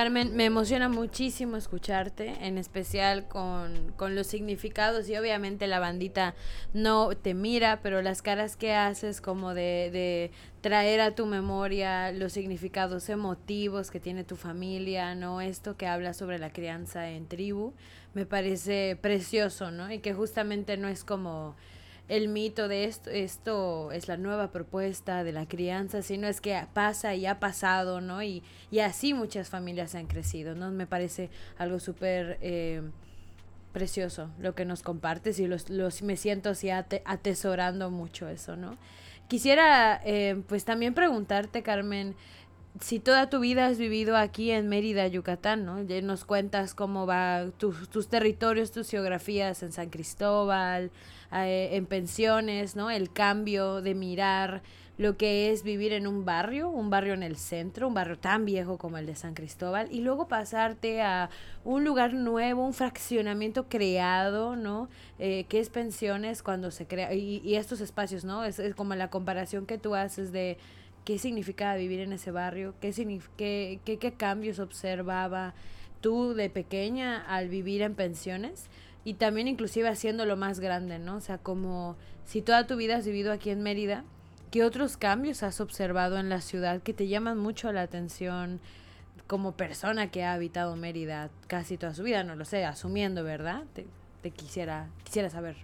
Me 0.09 0.45
emociona 0.45 0.89
muchísimo 0.89 1.57
escucharte, 1.57 2.35
en 2.41 2.57
especial 2.57 3.27
con, 3.27 3.93
con, 3.95 4.15
los 4.15 4.27
significados 4.27 5.09
y 5.09 5.15
obviamente 5.17 5.67
la 5.67 5.79
bandita 5.79 6.35
no 6.73 7.09
te 7.09 7.33
mira, 7.33 7.79
pero 7.81 8.01
las 8.01 8.21
caras 8.21 8.55
que 8.55 8.73
haces 8.73 9.21
como 9.21 9.53
de, 9.53 9.89
de 9.91 10.31
traer 10.61 11.01
a 11.01 11.15
tu 11.15 11.25
memoria 11.25 12.11
los 12.11 12.33
significados 12.33 13.09
emotivos 13.09 13.91
que 13.91 13.99
tiene 13.99 14.23
tu 14.23 14.35
familia, 14.35 15.15
¿no? 15.15 15.41
Esto 15.41 15.77
que 15.77 15.87
habla 15.87 16.13
sobre 16.13 16.39
la 16.39 16.51
crianza 16.51 17.09
en 17.09 17.27
tribu, 17.27 17.73
me 18.13 18.25
parece 18.25 18.97
precioso, 18.99 19.71
¿no? 19.71 19.91
Y 19.91 19.99
que 19.99 20.13
justamente 20.13 20.77
no 20.77 20.87
es 20.87 21.03
como 21.03 21.55
el 22.07 22.27
mito 22.27 22.67
de 22.67 22.85
esto, 22.85 23.09
esto 23.09 23.91
es 23.91 24.07
la 24.07 24.17
nueva 24.17 24.51
propuesta 24.51 25.23
de 25.23 25.31
la 25.31 25.47
crianza, 25.47 26.01
sino 26.01 26.27
es 26.27 26.39
que 26.39 26.59
pasa 26.73 27.15
y 27.15 27.25
ha 27.25 27.39
pasado, 27.39 28.01
¿no? 28.01 28.21
Y, 28.21 28.43
y 28.69 28.79
así 28.79 29.13
muchas 29.13 29.49
familias 29.49 29.95
han 29.95 30.07
crecido, 30.07 30.55
¿no? 30.55 30.69
Me 30.71 30.85
parece 30.85 31.29
algo 31.57 31.79
súper 31.79 32.37
eh, 32.41 32.81
precioso 33.73 34.29
lo 34.39 34.55
que 34.55 34.65
nos 34.65 34.83
compartes 34.83 35.39
y 35.39 35.47
los, 35.47 35.69
los 35.69 36.01
me 36.01 36.15
siento 36.15 36.51
así 36.51 36.69
atesorando 36.69 37.89
mucho 37.89 38.27
eso, 38.29 38.55
¿no? 38.55 38.77
Quisiera 39.27 39.99
eh, 40.05 40.41
pues 40.47 40.63
también 40.63 40.93
preguntarte, 40.93 41.63
Carmen, 41.63 42.15
si 42.79 42.99
toda 42.99 43.29
tu 43.29 43.39
vida 43.39 43.65
has 43.65 43.77
vivido 43.77 44.15
aquí 44.15 44.51
en 44.51 44.69
Mérida, 44.69 45.07
Yucatán, 45.07 45.65
¿no? 45.65 45.81
Ya 45.81 45.99
nos 46.01 46.23
cuentas 46.25 46.75
cómo 46.75 47.07
va 47.07 47.47
tus 47.57 48.07
territorios, 48.07 48.71
tus 48.71 48.89
geografías 48.89 49.63
en 49.63 49.71
San 49.71 49.89
Cristóbal, 49.89 50.91
eh, 51.35 51.75
en 51.75 51.85
pensiones, 51.85 52.75
¿no? 52.75 52.89
El 52.89 53.11
cambio 53.11 53.81
de 53.81 53.95
mirar 53.95 54.61
lo 54.97 55.17
que 55.17 55.51
es 55.51 55.63
vivir 55.63 55.91
en 55.91 56.07
un 56.07 56.23
barrio, 56.23 56.69
un 56.69 56.89
barrio 56.89 57.13
en 57.13 57.23
el 57.23 57.35
centro, 57.35 57.87
un 57.87 57.93
barrio 57.93 58.17
tan 58.17 58.45
viejo 58.45 58.77
como 58.77 58.97
el 58.97 59.05
de 59.05 59.15
San 59.15 59.33
Cristóbal, 59.33 59.89
y 59.91 60.01
luego 60.01 60.27
pasarte 60.27 61.01
a 61.01 61.29
un 61.65 61.83
lugar 61.83 62.13
nuevo, 62.13 62.65
un 62.65 62.73
fraccionamiento 62.73 63.67
creado, 63.67 64.55
¿no? 64.55 64.87
Eh, 65.19 65.45
que 65.49 65.59
es 65.59 65.69
pensiones 65.69 66.43
cuando 66.43 66.71
se 66.71 66.87
crea, 66.87 67.13
y, 67.13 67.55
estos 67.55 67.81
espacios, 67.81 68.23
¿no? 68.23 68.45
Es, 68.45 68.59
es, 68.59 68.73
como 68.73 68.95
la 68.95 69.09
comparación 69.09 69.65
que 69.65 69.77
tú 69.77 69.95
haces 69.95 70.31
de 70.31 70.57
qué 71.03 71.19
significaba 71.19 71.75
vivir 71.75 71.99
en 71.99 72.13
ese 72.13 72.31
barrio, 72.31 72.73
qué, 72.79 72.91
qué, 73.37 73.79
qué, 73.83 73.97
qué 73.97 74.13
cambios 74.13 74.59
observaba 74.59 75.53
tú 75.99 76.33
de 76.33 76.49
pequeña 76.49 77.21
al 77.27 77.49
vivir 77.49 77.81
en 77.81 77.95
pensiones 77.95 78.69
y 79.05 79.13
también 79.13 79.47
inclusive 79.47 79.87
haciéndolo 79.87 80.35
más 80.35 80.59
grande, 80.59 80.97
¿no? 80.97 81.17
O 81.17 81.21
sea, 81.21 81.37
como 81.37 81.95
si 82.25 82.41
toda 82.41 82.65
tu 82.65 82.75
vida 82.75 82.97
has 82.97 83.05
vivido 83.05 83.31
aquí 83.31 83.51
en 83.51 83.61
Mérida, 83.61 84.03
¿qué 84.49 84.63
otros 84.63 84.97
cambios 84.97 85.43
has 85.43 85.61
observado 85.61 86.17
en 86.17 86.27
la 86.27 86.41
ciudad 86.41 86.81
que 86.81 86.93
te 86.93 87.07
llaman 87.07 87.37
mucho 87.37 87.71
la 87.71 87.83
atención 87.83 88.59
como 89.27 89.55
persona 89.55 90.09
que 90.09 90.23
ha 90.23 90.33
habitado 90.33 90.75
Mérida 90.75 91.29
casi 91.45 91.77
toda 91.77 91.93
su 91.93 92.01
vida? 92.01 92.23
No 92.23 92.35
lo 92.35 92.45
sé, 92.45 92.65
asumiendo, 92.65 93.23
¿verdad? 93.23 93.63
Te, 93.75 93.85
quisiera, 94.31 94.89
quisiera 95.03 95.29
saber. 95.29 95.55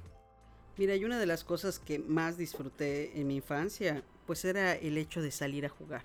Mira, 0.78 0.96
y 0.96 1.04
una 1.04 1.20
de 1.20 1.26
las 1.26 1.44
cosas 1.44 1.80
que 1.80 1.98
más 1.98 2.38
disfruté 2.38 3.20
en 3.20 3.26
mi 3.26 3.38
infancia, 3.38 4.04
pues 4.28 4.46
era 4.46 4.74
el 4.74 5.00
hecho 5.00 5.20
de 5.20 5.32
salir 5.32 5.66
a 5.66 5.70
jugar. 5.70 6.04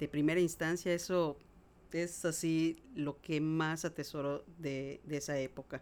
De 0.00 0.08
primera 0.08 0.40
instancia, 0.40 0.92
eso 0.92 1.38
es 1.92 2.24
así 2.24 2.82
lo 2.96 3.20
que 3.20 3.40
más 3.40 3.84
atesoro 3.84 4.44
de, 4.58 5.00
de 5.04 5.16
esa 5.18 5.38
época 5.38 5.80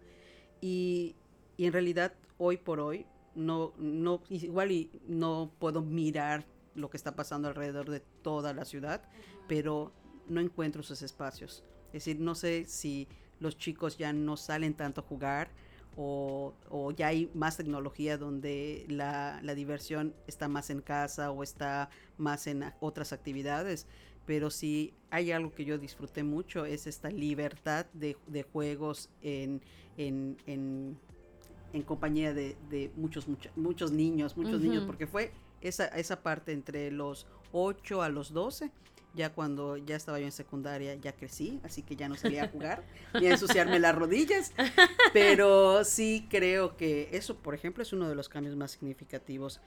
y, 0.60 1.14
en 1.58 1.72
realidad, 1.72 2.12
hoy 2.38 2.56
por 2.56 2.80
hoy, 2.80 3.06
no, 3.34 3.72
no, 3.78 4.22
igual 4.30 4.72
y 4.72 4.90
no 5.06 5.50
puedo 5.58 5.82
mirar 5.82 6.46
lo 6.74 6.90
que 6.90 6.96
está 6.96 7.16
pasando 7.16 7.48
alrededor 7.48 7.90
de 7.90 8.00
toda 8.00 8.52
la 8.54 8.64
ciudad, 8.64 9.02
pero 9.48 9.92
no 10.28 10.40
encuentro 10.40 10.82
esos 10.82 11.02
espacios. 11.02 11.64
Es 11.88 12.04
decir, 12.04 12.20
no 12.20 12.34
sé 12.34 12.64
si 12.66 13.08
los 13.40 13.56
chicos 13.56 13.96
ya 13.96 14.12
no 14.12 14.36
salen 14.36 14.74
tanto 14.74 15.02
a 15.02 15.04
jugar 15.04 15.50
o, 15.96 16.54
o 16.68 16.90
ya 16.92 17.08
hay 17.08 17.30
más 17.34 17.56
tecnología 17.56 18.18
donde 18.18 18.84
la, 18.88 19.40
la, 19.42 19.54
diversión 19.54 20.14
está 20.26 20.46
más 20.46 20.68
en 20.68 20.82
casa 20.82 21.30
o 21.30 21.42
está 21.42 21.88
más 22.18 22.46
en 22.46 22.64
otras 22.80 23.12
actividades. 23.12 23.86
Pero 24.26 24.50
si 24.50 24.92
hay 25.10 25.32
algo 25.32 25.54
que 25.54 25.64
yo 25.64 25.78
disfruté 25.78 26.24
mucho 26.24 26.64
es 26.64 26.86
esta 26.86 27.10
libertad 27.10 27.86
de, 27.92 28.16
de 28.26 28.42
juegos 28.42 29.08
en, 29.22 29.62
en, 29.96 30.36
en, 30.46 30.98
en 31.72 31.82
compañía 31.82 32.34
de, 32.34 32.56
de 32.68 32.90
muchos, 32.96 33.26
muchos 33.56 33.92
niños, 33.92 34.36
muchos 34.36 34.60
niños, 34.60 34.84
porque 34.84 35.06
fue 35.06 35.32
esa, 35.60 35.86
esa 35.86 36.22
parte 36.22 36.52
entre 36.52 36.90
los 36.90 37.26
8 37.52 38.02
a 38.02 38.08
los 38.08 38.32
12 38.32 38.70
ya 39.16 39.32
cuando 39.32 39.78
ya 39.78 39.96
estaba 39.96 40.20
yo 40.20 40.26
en 40.26 40.32
secundaria 40.32 40.94
ya 40.94 41.12
crecí, 41.12 41.58
así 41.64 41.82
que 41.82 41.96
ya 41.96 42.08
no 42.08 42.16
salía 42.16 42.44
a 42.44 42.48
jugar 42.48 42.84
ni 43.18 43.26
a 43.26 43.30
ensuciarme 43.30 43.80
las 43.80 43.94
rodillas, 43.94 44.52
pero 45.12 45.82
sí 45.84 46.26
creo 46.30 46.76
que 46.76 47.08
eso, 47.12 47.36
por 47.36 47.54
ejemplo, 47.54 47.82
es 47.82 47.92
uno 47.92 48.08
de 48.08 48.14
los 48.14 48.28
cambios 48.28 48.54
más 48.54 48.72
significativos. 48.72 49.60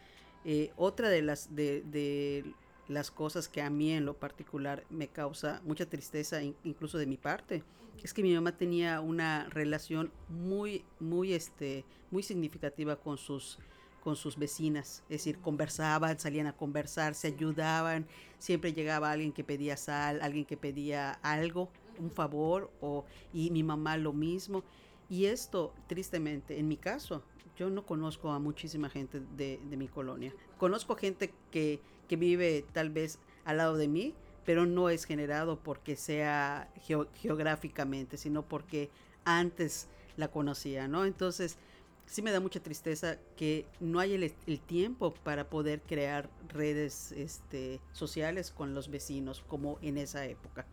Eh, 0.45 0.71
otra 0.77 1.09
de 1.09 1.21
las 1.21 1.53
de, 1.53 1.81
de, 1.81 2.53
las 2.89 3.11
cosas 3.11 3.47
que 3.47 3.61
a 3.61 3.69
mí 3.69 3.91
en 3.91 4.05
lo 4.05 4.15
particular 4.15 4.83
me 4.89 5.07
causa 5.07 5.61
mucha 5.63 5.85
tristeza, 5.85 6.41
incluso 6.41 6.97
de 6.97 7.05
mi 7.05 7.17
parte, 7.17 7.63
es 8.03 8.13
que 8.13 8.23
mi 8.23 8.33
mamá 8.33 8.57
tenía 8.57 8.99
una 8.99 9.47
relación 9.49 10.11
muy, 10.27 10.83
muy, 10.99 11.33
este, 11.33 11.85
muy 12.11 12.23
significativa 12.23 12.95
con 12.95 13.17
sus, 13.17 13.59
con 14.03 14.15
sus 14.15 14.37
vecinas. 14.37 15.03
Es 15.03 15.19
decir, 15.19 15.39
conversaban, 15.39 16.19
salían 16.19 16.47
a 16.47 16.57
conversar, 16.57 17.13
se 17.13 17.27
ayudaban. 17.27 18.07
Siempre 18.39 18.73
llegaba 18.73 19.11
alguien 19.11 19.31
que 19.33 19.43
pedía 19.43 19.77
sal, 19.77 20.19
alguien 20.21 20.45
que 20.45 20.57
pedía 20.57 21.11
algo, 21.21 21.69
un 21.99 22.09
favor, 22.09 22.71
o, 22.81 23.05
y 23.33 23.51
mi 23.51 23.63
mamá 23.63 23.97
lo 23.97 24.13
mismo. 24.13 24.63
Y 25.09 25.25
esto, 25.25 25.73
tristemente, 25.87 26.57
en 26.57 26.67
mi 26.67 26.77
caso, 26.77 27.23
yo 27.57 27.69
no 27.69 27.85
conozco 27.85 28.31
a 28.31 28.39
muchísima 28.39 28.89
gente 28.89 29.19
de, 29.35 29.59
de 29.69 29.77
mi 29.77 29.87
colonia. 29.87 30.33
Conozco 30.59 30.95
gente 30.95 31.33
que, 31.49 31.79
que 32.07 32.15
vive 32.15 32.63
tal 32.71 32.91
vez 32.91 33.17
al 33.45 33.57
lado 33.57 33.77
de 33.77 33.87
mí, 33.87 34.13
pero 34.45 34.67
no 34.67 34.89
es 34.89 35.05
generado 35.05 35.57
porque 35.57 35.95
sea 35.95 36.69
geográficamente, 37.15 38.17
sino 38.17 38.43
porque 38.43 38.91
antes 39.25 39.87
la 40.17 40.27
conocía, 40.29 40.87
¿no? 40.87 41.05
Entonces, 41.05 41.57
sí 42.05 42.21
me 42.21 42.31
da 42.31 42.39
mucha 42.39 42.59
tristeza 42.59 43.17
que 43.37 43.65
no 43.79 43.99
hay 43.99 44.13
el, 44.15 44.59
tiempo 44.59 45.13
para 45.13 45.49
poder 45.49 45.81
crear 45.81 46.29
redes 46.47 47.11
este, 47.11 47.79
sociales 47.93 48.51
con 48.51 48.73
los 48.73 48.89
vecinos 48.89 49.43
como 49.47 49.77
en 49.81 49.97
esa 49.97 50.25
época. 50.25 50.65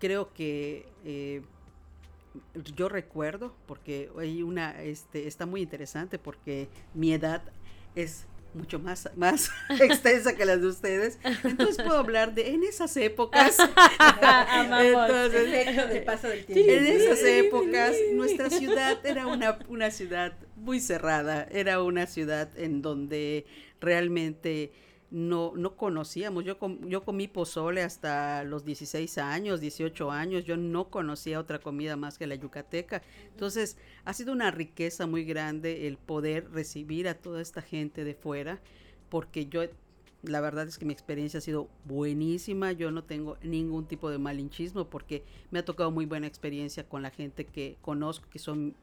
Creo 0.00 0.32
que 0.32 0.86
eh, 1.04 1.42
yo 2.74 2.88
recuerdo, 2.88 3.54
porque 3.66 4.10
hay 4.18 4.42
una, 4.42 4.82
este, 4.82 5.28
está 5.28 5.46
muy 5.46 5.62
interesante 5.62 6.18
porque 6.18 6.68
mi 6.94 7.12
edad 7.12 7.42
es 7.94 8.26
mucho 8.54 8.78
más, 8.78 9.08
más 9.16 9.50
extensa 9.80 10.34
que 10.34 10.44
las 10.44 10.60
de 10.60 10.66
ustedes. 10.68 11.18
Entonces 11.44 11.76
puedo 11.76 11.98
hablar 11.98 12.34
de 12.34 12.50
en 12.50 12.62
esas 12.64 12.96
épocas. 12.96 13.56
Entonces, 14.80 15.78
En 16.48 16.86
esas 16.86 17.22
épocas, 17.22 17.94
nuestra 18.14 18.50
ciudad 18.50 19.04
era 19.04 19.26
una, 19.26 19.58
una 19.68 19.90
ciudad 19.90 20.32
muy 20.56 20.80
cerrada, 20.80 21.46
era 21.50 21.82
una 21.82 22.06
ciudad 22.06 22.50
en 22.56 22.82
donde 22.82 23.46
realmente 23.80 24.72
no, 25.10 25.52
no 25.56 25.76
conocíamos. 25.76 26.44
Yo, 26.44 26.56
yo 26.86 27.04
comí 27.04 27.26
pozole 27.26 27.82
hasta 27.82 28.44
los 28.44 28.64
16 28.64 29.18
años, 29.18 29.60
18 29.60 30.10
años. 30.10 30.44
Yo 30.44 30.56
no 30.56 30.88
conocía 30.88 31.40
otra 31.40 31.58
comida 31.58 31.96
más 31.96 32.16
que 32.16 32.26
la 32.26 32.36
yucateca. 32.36 33.02
Entonces, 33.30 33.76
ha 34.04 34.12
sido 34.14 34.32
una 34.32 34.50
riqueza 34.50 35.06
muy 35.06 35.24
grande 35.24 35.88
el 35.88 35.96
poder 35.96 36.50
recibir 36.52 37.08
a 37.08 37.14
toda 37.14 37.42
esta 37.42 37.60
gente 37.60 38.04
de 38.04 38.14
fuera, 38.14 38.60
porque 39.08 39.46
yo, 39.46 39.62
la 40.22 40.40
verdad 40.40 40.68
es 40.68 40.78
que 40.78 40.84
mi 40.84 40.92
experiencia 40.92 41.38
ha 41.38 41.42
sido 41.42 41.68
buenísima. 41.86 42.70
Yo 42.70 42.92
no 42.92 43.02
tengo 43.02 43.36
ningún 43.42 43.86
tipo 43.86 44.10
de 44.10 44.18
malinchismo 44.18 44.88
porque 44.88 45.24
me 45.50 45.58
ha 45.58 45.64
tocado 45.64 45.90
muy 45.90 46.06
buena 46.06 46.28
experiencia 46.28 46.88
con 46.88 47.02
la 47.02 47.10
gente 47.10 47.46
que 47.46 47.76
conozco, 47.80 48.28
que 48.30 48.38
son 48.38 48.74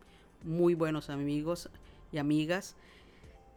muy 0.43 0.73
buenos 0.73 1.09
amigos 1.09 1.69
y 2.11 2.17
amigas 2.17 2.75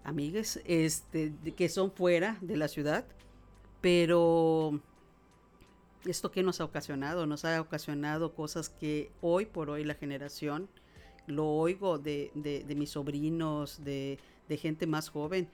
amigues, 0.04 0.60
este, 0.64 1.32
que 1.56 1.68
son 1.68 1.92
fuera 1.92 2.36
de 2.40 2.56
la 2.56 2.68
ciudad, 2.68 3.04
pero 3.80 4.80
esto 6.04 6.30
que 6.30 6.42
nos 6.42 6.60
ha 6.60 6.64
ocasionado, 6.64 7.26
nos 7.26 7.44
ha 7.44 7.60
ocasionado 7.60 8.34
cosas 8.34 8.68
que 8.68 9.10
hoy 9.20 9.46
por 9.46 9.70
hoy 9.70 9.84
la 9.84 9.94
generación, 9.94 10.68
lo 11.26 11.46
oigo 11.46 11.98
de, 11.98 12.30
de, 12.34 12.74
mis 12.74 12.90
sobrinos, 12.90 13.84
de, 13.84 14.18
de, 14.48 14.56
gente 14.56 14.86
más 14.86 15.10
joven, 15.10 15.48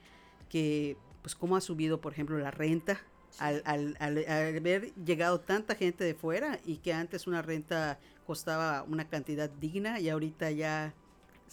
que 0.49 0.97
pues 1.23 1.35
cómo 1.35 1.57
ha 1.57 1.61
subido, 1.61 2.01
por 2.01 2.13
ejemplo, 2.13 2.39
la 2.39 2.51
renta. 2.51 3.01
Al, 3.39 3.63
al, 3.67 3.97
al, 3.99 4.25
haber 4.29 4.95
llegado 4.95 5.41
tanta 5.41 5.75
gente 5.75 6.05
de 6.05 6.15
fuera 6.15 6.59
y 6.65 6.77
que 6.77 6.95
antes 6.95 7.27
una 7.27 7.43
renta 7.43 7.99
costaba 8.27 8.83
una 8.85 9.09
cantidad 9.09 9.51
digna 9.51 10.01
y 10.01 10.09
ahorita 10.09 10.51
ya 10.53 10.95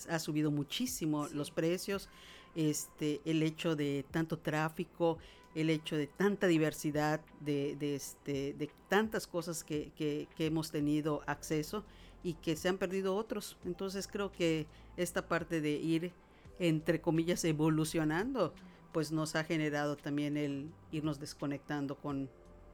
ha 0.07 0.19
subido 0.19 0.49
muchísimo 0.49 1.27
los 1.33 1.51
precios 1.51 2.09
este, 2.55 3.21
el 3.25 3.43
hecho 3.43 3.75
de 3.75 4.05
tanto 4.11 4.37
tráfico, 4.37 5.17
el 5.55 5.69
hecho 5.69 5.95
de 5.95 6.07
tanta 6.07 6.47
diversidad, 6.47 7.21
de, 7.39 7.77
este, 7.95 8.55
tantas 8.89 9.27
cosas 9.27 9.63
que, 9.63 10.27
hemos 10.37 10.71
tenido 10.71 11.21
acceso 11.25 11.83
y 12.23 12.33
que 12.35 12.55
se 12.55 12.69
han 12.69 12.77
perdido 12.77 13.15
otros. 13.15 13.57
Entonces 13.65 14.07
creo 14.07 14.31
que 14.31 14.67
esta 14.97 15.27
parte 15.27 15.61
de 15.61 15.71
ir, 15.71 16.11
entre 16.59 17.01
comillas, 17.01 17.43
evolucionando, 17.45 18.53
pues 18.91 19.11
nos 19.11 19.35
ha 19.35 19.43
generado 19.43 19.95
también 19.95 20.37
el 20.37 20.69
irnos 20.91 21.19
desconectando 21.19 21.95
con, 21.95 22.29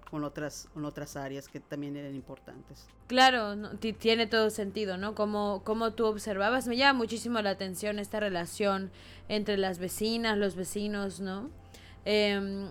con 0.09 0.23
otras, 0.23 0.67
con 0.73 0.85
otras 0.85 1.15
áreas 1.15 1.47
que 1.47 1.59
también 1.59 1.95
eran 1.95 2.15
importantes. 2.15 2.87
Claro, 3.07 3.55
tiene 3.99 4.27
todo 4.27 4.49
sentido, 4.49 4.97
¿no? 4.97 5.15
Como, 5.15 5.61
como 5.63 5.91
tú 5.91 6.05
observabas, 6.05 6.67
me 6.67 6.77
llama 6.77 6.97
muchísimo 6.97 7.41
la 7.41 7.51
atención 7.51 7.99
esta 7.99 8.19
relación 8.19 8.91
entre 9.27 9.57
las 9.57 9.79
vecinas, 9.79 10.37
los 10.37 10.55
vecinos, 10.55 11.19
¿no? 11.19 11.49
Eh, 12.05 12.67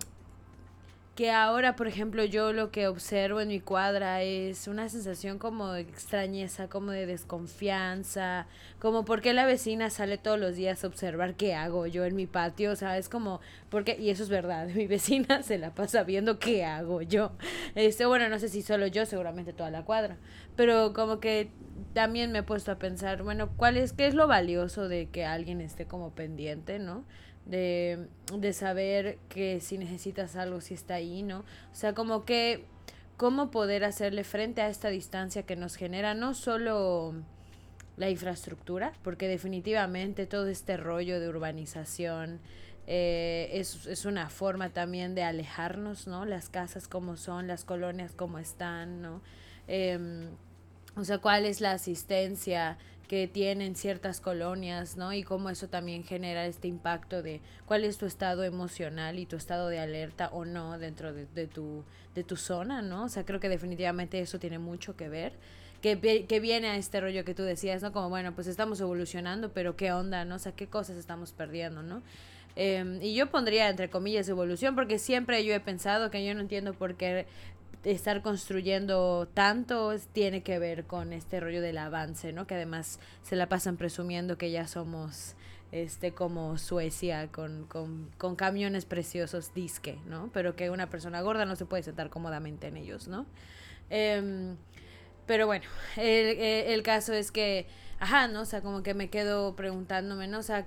que 1.19 1.31
ahora, 1.31 1.75
por 1.75 1.89
ejemplo, 1.89 2.23
yo 2.23 2.53
lo 2.53 2.71
que 2.71 2.87
observo 2.87 3.41
en 3.41 3.49
mi 3.49 3.59
cuadra 3.59 4.21
es 4.21 4.69
una 4.69 4.87
sensación 4.87 5.37
como 5.37 5.73
de 5.73 5.81
extrañeza, 5.81 6.69
como 6.69 6.91
de 6.91 7.05
desconfianza, 7.07 8.47
como 8.79 9.03
porque 9.03 9.33
la 9.33 9.45
vecina 9.45 9.89
sale 9.89 10.17
todos 10.17 10.39
los 10.39 10.55
días 10.55 10.81
a 10.81 10.87
observar 10.87 11.35
qué 11.35 11.55
hago 11.55 11.87
yo 11.87 12.05
en 12.05 12.15
mi 12.15 12.25
patio, 12.25 12.71
o 12.71 12.75
sea, 12.77 12.97
es 12.97 13.09
como, 13.09 13.41
porque, 13.67 13.97
y 13.99 14.11
eso 14.11 14.23
es 14.23 14.29
verdad, 14.29 14.69
mi 14.73 14.87
vecina 14.87 15.43
se 15.43 15.57
la 15.57 15.73
pasa 15.73 16.03
viendo 16.03 16.39
qué 16.39 16.63
hago 16.63 17.01
yo. 17.01 17.33
Este, 17.75 18.05
bueno, 18.05 18.29
no 18.29 18.39
sé 18.39 18.47
si 18.47 18.61
solo 18.61 18.87
yo, 18.87 19.05
seguramente 19.05 19.51
toda 19.51 19.71
la 19.71 19.83
cuadra, 19.83 20.15
pero 20.55 20.93
como 20.93 21.19
que 21.19 21.51
también 21.91 22.31
me 22.31 22.39
he 22.39 22.43
puesto 22.43 22.71
a 22.71 22.79
pensar, 22.79 23.23
bueno, 23.23 23.49
¿cuál 23.57 23.75
es, 23.75 23.91
qué 23.91 24.07
es 24.07 24.13
lo 24.13 24.25
valioso 24.27 24.87
de 24.87 25.09
que 25.09 25.25
alguien 25.25 25.59
esté 25.59 25.85
como 25.85 26.11
pendiente, 26.11 26.79
¿no? 26.79 27.03
De, 27.49 28.07
de 28.37 28.53
saber 28.53 29.17
que 29.27 29.59
si 29.59 29.77
necesitas 29.77 30.35
algo, 30.35 30.61
si 30.61 30.73
está 30.73 30.95
ahí, 30.95 31.23
¿no? 31.23 31.39
O 31.39 31.75
sea, 31.75 31.93
como 31.93 32.25
que 32.25 32.65
cómo 33.17 33.51
poder 33.51 33.83
hacerle 33.83 34.23
frente 34.23 34.61
a 34.61 34.69
esta 34.69 34.89
distancia 34.89 35.43
que 35.43 35.55
nos 35.55 35.75
genera 35.75 36.13
no 36.13 36.33
solo 36.33 37.13
la 37.97 38.09
infraestructura, 38.09 38.93
porque 39.03 39.27
definitivamente 39.27 40.25
todo 40.25 40.47
este 40.47 40.77
rollo 40.77 41.19
de 41.19 41.27
urbanización 41.27 42.39
eh, 42.87 43.49
es, 43.53 43.85
es, 43.87 44.05
una 44.05 44.29
forma 44.29 44.69
también 44.69 45.15
de 45.15 45.23
alejarnos, 45.23 46.07
¿no? 46.07 46.25
Las 46.25 46.49
casas 46.49 46.87
como 46.87 47.17
son, 47.17 47.47
las 47.47 47.65
colonias 47.65 48.13
como 48.13 48.39
están, 48.39 49.01
¿no? 49.01 49.21
Eh, 49.67 50.29
o 50.95 51.03
sea, 51.03 51.19
cuál 51.19 51.45
es 51.45 51.61
la 51.61 51.71
asistencia 51.71 52.77
que 53.09 53.27
tienen 53.27 53.75
ciertas 53.75 54.21
colonias, 54.21 54.95
¿no? 54.95 55.11
Y 55.13 55.23
cómo 55.23 55.49
eso 55.49 55.67
también 55.67 56.03
genera 56.03 56.45
este 56.45 56.67
impacto 56.67 57.23
de 57.23 57.41
cuál 57.65 57.83
es 57.83 57.97
tu 57.97 58.05
estado 58.05 58.43
emocional 58.43 59.17
y 59.17 59.25
tu 59.25 59.35
estado 59.35 59.67
de 59.67 59.79
alerta 59.79 60.29
o 60.31 60.45
no 60.45 60.77
dentro 60.77 61.11
de, 61.11 61.25
de 61.25 61.47
tu, 61.47 61.83
de 62.13 62.23
tu 62.23 62.35
zona, 62.35 62.83
¿no? 62.83 63.05
O 63.05 63.09
sea, 63.09 63.25
creo 63.25 63.39
que 63.39 63.49
definitivamente 63.49 64.19
eso 64.19 64.37
tiene 64.37 64.59
mucho 64.59 64.95
que 64.95 65.09
ver. 65.09 65.33
Que, 65.81 66.25
que 66.27 66.39
viene 66.39 66.67
a 66.67 66.75
este 66.75 67.01
rollo 67.01 67.25
que 67.25 67.33
tú 67.33 67.41
decías, 67.41 67.81
¿no? 67.81 67.91
Como, 67.91 68.09
bueno, 68.09 68.35
pues 68.35 68.45
estamos 68.45 68.79
evolucionando, 68.79 69.53
pero 69.53 69.75
¿qué 69.75 69.91
onda, 69.91 70.23
no? 70.23 70.35
O 70.35 70.39
sea, 70.39 70.51
¿qué 70.51 70.67
cosas 70.67 70.97
estamos 70.97 71.31
perdiendo, 71.31 71.81
¿no? 71.81 72.03
Eh, 72.55 72.99
y 73.01 73.15
yo 73.15 73.31
pondría 73.31 73.69
entre 73.69 73.89
comillas 73.89 74.27
evolución 74.29 74.75
porque 74.75 74.99
siempre 74.99 75.43
yo 75.45 75.55
he 75.55 75.59
pensado 75.59 76.11
que 76.11 76.23
yo 76.25 76.33
no 76.35 76.41
entiendo 76.41 76.73
por 76.73 76.95
qué 76.95 77.25
estar 77.83 78.21
construyendo 78.21 79.27
tanto 79.33 79.93
tiene 80.13 80.43
que 80.43 80.59
ver 80.59 80.85
con 80.85 81.13
este 81.13 81.39
rollo 81.39 81.61
del 81.61 81.77
avance, 81.77 82.33
¿no? 82.33 82.47
Que 82.47 82.55
además 82.55 82.99
se 83.23 83.35
la 83.35 83.47
pasan 83.47 83.77
presumiendo 83.77 84.37
que 84.37 84.51
ya 84.51 84.67
somos 84.67 85.35
este 85.71 86.13
como 86.13 86.57
Suecia 86.57 87.27
con, 87.31 87.65
con, 87.67 88.09
con 88.17 88.35
camiones 88.35 88.85
preciosos 88.85 89.53
disque, 89.53 89.99
¿no? 90.07 90.29
Pero 90.33 90.55
que 90.55 90.69
una 90.69 90.89
persona 90.89 91.21
gorda 91.21 91.45
no 91.45 91.55
se 91.55 91.65
puede 91.65 91.83
sentar 91.83 92.09
cómodamente 92.09 92.67
en 92.67 92.77
ellos, 92.77 93.07
¿no? 93.07 93.25
Eh, 93.89 94.55
pero 95.29 95.45
bueno, 95.45 95.65
el, 95.95 96.39
el, 96.39 96.81
caso 96.81 97.13
es 97.13 97.31
que, 97.31 97.67
ajá, 97.99 98.27
¿no? 98.27 98.41
O 98.41 98.45
sea, 98.45 98.61
como 98.61 98.81
que 98.81 98.95
me 98.95 99.11
quedo 99.11 99.55
preguntándome, 99.55 100.27
¿no? 100.27 100.39
O 100.39 100.43
sea, 100.43 100.65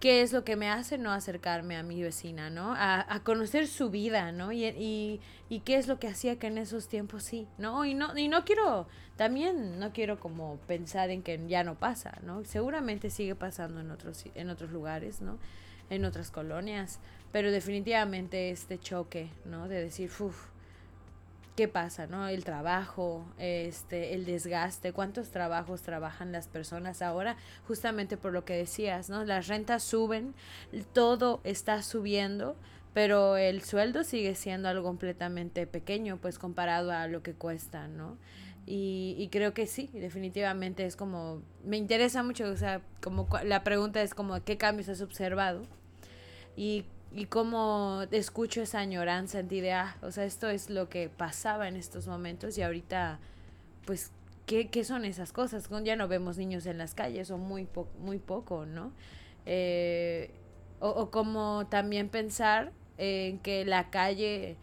qué 0.00 0.22
es 0.22 0.32
lo 0.32 0.44
que 0.44 0.56
me 0.56 0.68
hace 0.70 0.96
no 0.96 1.12
acercarme 1.12 1.76
a 1.76 1.82
mi 1.82 2.02
vecina, 2.02 2.48
¿no? 2.48 2.72
A, 2.74 3.14
a 3.14 3.22
conocer 3.22 3.68
su 3.68 3.90
vida, 3.90 4.32
¿no? 4.32 4.50
Y, 4.50 4.64
y, 4.64 5.20
y, 5.50 5.60
qué 5.60 5.76
es 5.76 5.86
lo 5.86 5.98
que 5.98 6.08
hacía 6.08 6.38
que 6.38 6.46
en 6.46 6.56
esos 6.56 6.88
tiempos 6.88 7.22
sí, 7.22 7.46
¿no? 7.58 7.84
Y 7.84 7.92
no, 7.94 8.16
y 8.16 8.28
no 8.28 8.44
quiero, 8.46 8.88
también 9.16 9.78
no 9.78 9.92
quiero 9.92 10.18
como 10.18 10.56
pensar 10.66 11.10
en 11.10 11.22
que 11.22 11.38
ya 11.46 11.64
no 11.64 11.74
pasa, 11.74 12.18
¿no? 12.22 12.42
Seguramente 12.44 13.10
sigue 13.10 13.34
pasando 13.34 13.80
en 13.80 13.90
otros, 13.90 14.24
en 14.34 14.48
otros 14.48 14.70
lugares, 14.70 15.20
¿no? 15.20 15.38
En 15.90 16.06
otras 16.06 16.30
colonias, 16.30 16.98
pero 17.30 17.52
definitivamente 17.52 18.50
este 18.50 18.78
choque, 18.78 19.28
¿no? 19.44 19.68
De 19.68 19.82
decir, 19.82 20.10
uff, 20.18 20.49
qué 21.60 21.68
pasa, 21.68 22.06
¿no? 22.06 22.26
El 22.26 22.42
trabajo, 22.42 23.22
este, 23.36 24.14
el 24.14 24.24
desgaste, 24.24 24.94
cuántos 24.94 25.28
trabajos 25.28 25.82
trabajan 25.82 26.32
las 26.32 26.48
personas 26.48 27.02
ahora, 27.02 27.36
justamente 27.68 28.16
por 28.16 28.32
lo 28.32 28.46
que 28.46 28.54
decías, 28.54 29.10
¿no? 29.10 29.26
Las 29.26 29.46
rentas 29.46 29.82
suben, 29.82 30.32
todo 30.94 31.42
está 31.44 31.82
subiendo, 31.82 32.56
pero 32.94 33.36
el 33.36 33.60
sueldo 33.60 34.04
sigue 34.04 34.36
siendo 34.36 34.70
algo 34.70 34.84
completamente 34.84 35.66
pequeño, 35.66 36.16
pues 36.16 36.38
comparado 36.38 36.92
a 36.92 37.08
lo 37.08 37.22
que 37.22 37.34
cuesta, 37.34 37.88
¿no? 37.88 38.16
Y, 38.64 39.14
y 39.18 39.28
creo 39.28 39.52
que 39.52 39.66
sí, 39.66 39.90
definitivamente 39.92 40.86
es 40.86 40.96
como, 40.96 41.42
me 41.62 41.76
interesa 41.76 42.22
mucho, 42.22 42.48
o 42.48 42.56
sea, 42.56 42.80
como 43.02 43.28
la 43.44 43.64
pregunta 43.64 44.00
es 44.00 44.14
como, 44.14 44.42
¿qué 44.44 44.56
cambios 44.56 44.88
has 44.88 45.02
observado? 45.02 45.66
Y 46.56 46.86
y 47.12 47.26
cómo 47.26 48.02
escucho 48.10 48.62
esa 48.62 48.78
añoranza 48.78 49.40
en 49.40 49.48
ti 49.48 49.60
de, 49.60 49.72
ah, 49.72 49.96
o 50.02 50.12
sea, 50.12 50.24
esto 50.24 50.48
es 50.48 50.70
lo 50.70 50.88
que 50.88 51.08
pasaba 51.08 51.66
en 51.68 51.76
estos 51.76 52.06
momentos 52.06 52.56
y 52.56 52.62
ahorita, 52.62 53.18
pues, 53.84 54.12
¿qué, 54.46 54.68
qué 54.68 54.84
son 54.84 55.04
esas 55.04 55.32
cosas? 55.32 55.68
Ya 55.82 55.96
no 55.96 56.06
vemos 56.06 56.38
niños 56.38 56.66
en 56.66 56.78
las 56.78 56.94
calles 56.94 57.30
o 57.30 57.38
muy, 57.38 57.64
po 57.64 57.88
muy 57.98 58.18
poco, 58.18 58.64
¿no? 58.64 58.92
Eh, 59.46 60.30
o, 60.78 60.88
o 60.88 61.10
como 61.10 61.66
también 61.68 62.08
pensar 62.08 62.72
en 62.96 63.38
que 63.38 63.64
la 63.64 63.90
calle 63.90 64.56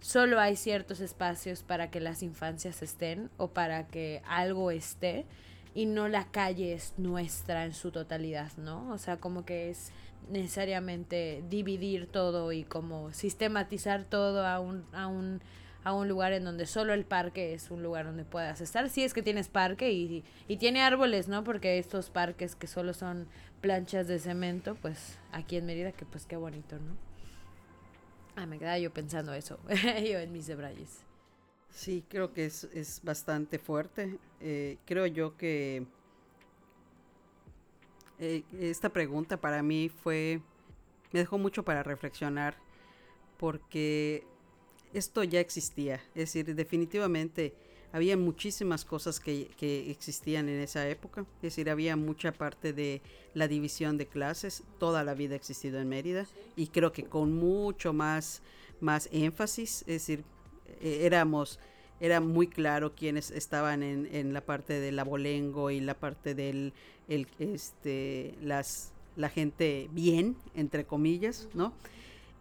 solo 0.00 0.40
hay 0.40 0.56
ciertos 0.56 1.00
espacios 1.00 1.62
para 1.62 1.90
que 1.90 2.00
las 2.00 2.22
infancias 2.22 2.82
estén 2.82 3.30
o 3.36 3.48
para 3.48 3.86
que 3.86 4.22
algo 4.26 4.70
esté 4.70 5.26
y 5.74 5.86
no 5.86 6.08
la 6.08 6.24
calle 6.30 6.72
es 6.72 6.94
nuestra 6.96 7.64
en 7.64 7.74
su 7.74 7.90
totalidad, 7.92 8.50
¿no? 8.56 8.90
O 8.90 8.98
sea, 8.98 9.18
como 9.18 9.44
que 9.44 9.70
es 9.70 9.92
necesariamente 10.30 11.42
dividir 11.48 12.06
todo 12.06 12.52
y 12.52 12.64
como 12.64 13.12
sistematizar 13.12 14.04
todo 14.04 14.46
a 14.46 14.60
un, 14.60 14.84
a 14.92 15.06
un, 15.06 15.40
a 15.84 15.92
un 15.92 16.08
lugar 16.08 16.32
en 16.32 16.44
donde 16.44 16.66
solo 16.66 16.92
el 16.94 17.04
parque 17.04 17.54
es 17.54 17.70
un 17.70 17.82
lugar 17.82 18.06
donde 18.06 18.24
puedas 18.24 18.60
estar. 18.60 18.88
Si 18.90 19.02
es 19.02 19.14
que 19.14 19.22
tienes 19.22 19.48
parque 19.48 19.92
y, 19.92 20.24
y 20.48 20.56
tiene 20.56 20.82
árboles, 20.82 21.28
¿no? 21.28 21.44
Porque 21.44 21.78
estos 21.78 22.10
parques 22.10 22.54
que 22.54 22.66
solo 22.66 22.94
son 22.94 23.26
planchas 23.60 24.08
de 24.08 24.18
cemento, 24.18 24.76
pues 24.76 25.18
aquí 25.32 25.56
en 25.56 25.66
Mérida, 25.66 25.92
que 25.92 26.04
pues 26.04 26.26
qué 26.26 26.36
bonito, 26.36 26.76
¿no? 26.78 26.96
Ah, 28.36 28.46
me 28.46 28.58
quedaba 28.58 28.78
yo 28.78 28.92
pensando 28.92 29.34
eso, 29.34 29.58
yo 29.68 30.18
en 30.18 30.32
mis 30.32 30.46
debrayes. 30.46 31.00
Sí, 31.70 32.04
creo 32.08 32.32
que 32.32 32.46
es, 32.46 32.64
es 32.72 33.00
bastante 33.02 33.58
fuerte. 33.58 34.18
Eh, 34.40 34.78
creo 34.86 35.06
yo 35.06 35.36
que 35.36 35.86
eh, 38.20 38.42
esta 38.60 38.90
pregunta 38.90 39.40
para 39.40 39.62
mí 39.62 39.88
fue, 39.88 40.40
me 41.10 41.20
dejó 41.20 41.38
mucho 41.38 41.64
para 41.64 41.82
reflexionar, 41.82 42.54
porque 43.38 44.24
esto 44.92 45.24
ya 45.24 45.40
existía, 45.40 45.96
es 46.14 46.32
decir, 46.34 46.54
definitivamente 46.54 47.54
había 47.92 48.16
muchísimas 48.18 48.84
cosas 48.84 49.18
que, 49.18 49.50
que, 49.56 49.90
existían 49.90 50.50
en 50.50 50.60
esa 50.60 50.86
época, 50.88 51.22
es 51.36 51.42
decir, 51.42 51.70
había 51.70 51.96
mucha 51.96 52.32
parte 52.32 52.74
de 52.74 53.00
la 53.32 53.48
división 53.48 53.96
de 53.96 54.06
clases, 54.06 54.64
toda 54.78 55.02
la 55.02 55.14
vida 55.14 55.32
ha 55.32 55.36
existido 55.36 55.80
en 55.80 55.88
Mérida, 55.88 56.26
y 56.56 56.68
creo 56.68 56.92
que 56.92 57.04
con 57.04 57.32
mucho 57.32 57.94
más, 57.94 58.42
más 58.80 59.08
énfasis, 59.12 59.80
es 59.82 59.86
decir, 59.86 60.24
eh, 60.82 61.00
éramos 61.02 61.58
era 62.00 62.20
muy 62.20 62.48
claro 62.48 62.94
quiénes 62.94 63.30
estaban 63.30 63.82
en, 63.82 64.08
en, 64.12 64.32
la 64.32 64.40
parte 64.40 64.80
del 64.80 64.98
abolengo 64.98 65.70
y 65.70 65.80
la 65.80 65.94
parte 65.94 66.34
del 66.34 66.72
el, 67.08 67.28
este 67.38 68.34
las 68.42 68.92
la 69.16 69.28
gente 69.28 69.88
bien 69.92 70.36
entre 70.54 70.84
comillas 70.84 71.48
no 71.54 71.72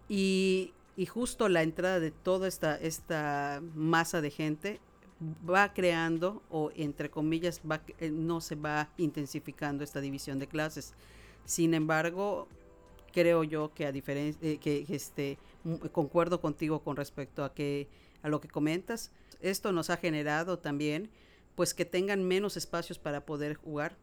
y, 0.08 0.74
y 0.95 1.06
justo 1.06 1.50
la 1.50 1.62
entrada 1.62 2.00
de 2.00 2.12
toda 2.12 2.48
esta 2.48 2.76
esta 2.78 3.62
masa 3.76 4.22
de 4.22 4.32
gente 4.32 4.80
va 5.48 5.74
creando 5.74 6.41
o 6.50 6.72
entre 6.76 7.10
comillas 7.10 7.62
va, 7.69 7.82
eh, 8.00 8.10
no 8.10 8.41
se 8.41 8.56
va 8.56 8.89
intensificando 8.98 9.84
esta 9.84 10.00
división 10.00 10.39
de 10.39 10.48
clases. 10.48 10.93
Sin 11.45 11.74
embargo 11.74 12.48
creo 13.12 13.43
yo 13.43 13.74
que 13.74 13.86
a 13.86 13.91
diferencia 13.91 14.48
eh, 14.48 14.58
que 14.58 14.86
este 14.88 15.38
concuerdo 15.91 16.39
contigo 16.39 16.80
con 16.80 16.95
respecto 16.95 17.43
a 17.43 17.54
que 17.54 17.88
a 18.22 18.30
lo 18.30 18.39
que 18.39 18.48
comentas 18.48 19.12
esto 19.39 19.71
nos 19.71 19.89
ha 19.89 19.97
generado 19.97 20.60
también 20.60 21.10
pues 21.56 21.73
que 21.73 21.86
tengan 21.86 22.23
menos 22.23 22.56
espacios 22.56 22.99
para 22.99 23.25
poder 23.25 23.56
jugar, 23.56 23.97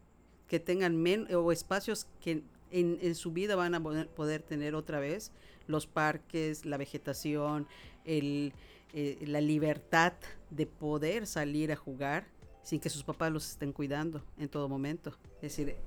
que 0.47 0.59
tengan 0.59 0.95
menos 0.95 1.31
o 1.33 1.51
espacios 1.51 2.07
que 2.21 2.43
en, 2.71 2.99
en 3.01 3.15
su 3.15 3.31
vida 3.31 3.55
van 3.55 3.73
a 3.73 3.81
poder, 3.81 4.41
tener 4.43 4.75
otra 4.75 4.99
vez 4.99 5.31
los 5.65 5.87
parques, 5.87 6.65
la 6.65 6.77
vegetación, 6.77 7.67
el, 8.05 8.53
eh, 8.93 9.17
la 9.25 9.41
libertad 9.41 10.13
de 10.49 10.67
poder 10.67 11.25
salir 11.25 11.71
a 11.71 11.75
jugar 11.75 12.27
sin 12.67 12.81
que 12.81 12.89
sus 12.89 13.01
papás 13.05 13.31
los 13.31 13.49
estén 13.49 13.71
cuidando 13.71 14.21
en 14.37 14.49
todo 14.49 14.67
momento. 14.67 15.15
Es 15.37 15.55
decir, 15.55 15.77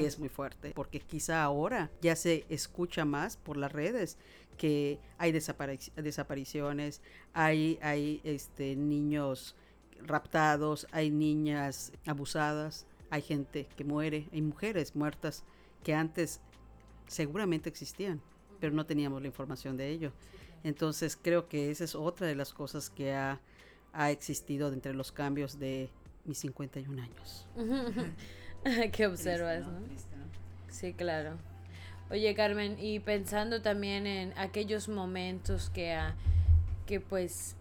es 0.06 0.18
muy 0.18 0.30
fuerte, 0.30 0.72
porque 0.74 0.98
quizá 0.98 1.42
ahora 1.42 1.90
ya 2.00 2.16
se 2.16 2.46
escucha 2.48 3.04
más 3.04 3.36
por 3.36 3.58
las 3.58 3.70
redes 3.70 4.16
que 4.56 4.98
hay 5.18 5.30
desapari- 5.30 5.92
desapariciones, 5.94 7.02
hay, 7.34 7.78
hay 7.82 8.22
este, 8.24 8.76
niños 8.76 9.56
raptados, 10.06 10.86
hay 10.90 11.10
niñas 11.10 11.92
abusadas, 12.06 12.86
hay 13.10 13.20
gente 13.20 13.68
que 13.76 13.84
muere, 13.84 14.26
hay 14.32 14.40
mujeres 14.40 14.96
muertas 14.96 15.44
que 15.84 15.92
antes 15.94 16.40
seguramente 17.08 17.68
existían, 17.68 18.22
pero 18.58 18.72
no 18.72 18.86
teníamos 18.86 19.20
la 19.20 19.28
información 19.28 19.76
de 19.76 19.90
ello. 19.90 20.12
Entonces 20.64 21.18
creo 21.20 21.46
que 21.46 21.70
esa 21.70 21.84
es 21.84 21.94
otra 21.94 22.26
de 22.26 22.36
las 22.36 22.54
cosas 22.54 22.88
que 22.88 23.12
ha, 23.12 23.38
ha 23.92 24.10
existido 24.10 24.72
entre 24.72 24.94
los 24.94 25.12
cambios 25.12 25.58
de 25.58 25.90
mis 26.24 26.38
51 26.38 27.02
años. 27.02 27.46
que 28.92 29.06
observas, 29.06 29.66
¿no? 29.66 29.80
Sí, 30.68 30.92
claro. 30.94 31.36
Oye, 32.10 32.34
Carmen, 32.34 32.76
y 32.78 32.98
pensando 33.00 33.62
también 33.62 34.06
en 34.06 34.32
aquellos 34.36 34.88
momentos 34.88 35.70
que, 35.70 35.92
ah, 35.92 36.14
que 36.86 37.00
pues 37.00 37.56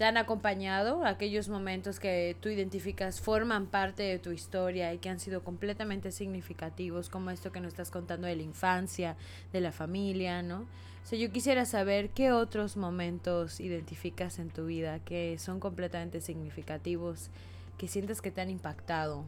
te 0.00 0.06
han 0.06 0.16
acompañado, 0.16 1.04
aquellos 1.04 1.50
momentos 1.50 2.00
que 2.00 2.34
tú 2.40 2.48
identificas 2.48 3.20
forman 3.20 3.66
parte 3.66 4.02
de 4.02 4.18
tu 4.18 4.30
historia 4.30 4.94
y 4.94 4.98
que 4.98 5.10
han 5.10 5.20
sido 5.20 5.44
completamente 5.44 6.10
significativos, 6.10 7.10
como 7.10 7.28
esto 7.30 7.52
que 7.52 7.60
nos 7.60 7.68
estás 7.68 7.90
contando 7.90 8.26
de 8.26 8.36
la 8.36 8.42
infancia, 8.42 9.16
de 9.52 9.60
la 9.60 9.72
familia, 9.72 10.42
¿no? 10.42 10.60
O 10.60 11.06
sea, 11.06 11.18
yo 11.18 11.30
quisiera 11.30 11.66
saber 11.66 12.08
qué 12.08 12.32
otros 12.32 12.78
momentos 12.78 13.60
identificas 13.60 14.38
en 14.38 14.48
tu 14.48 14.64
vida 14.64 15.00
que 15.00 15.36
son 15.38 15.60
completamente 15.60 16.22
significativos, 16.22 17.28
que 17.80 17.88
sientes 17.88 18.20
que 18.20 18.30
te 18.30 18.42
han 18.42 18.50
impactado 18.50 19.24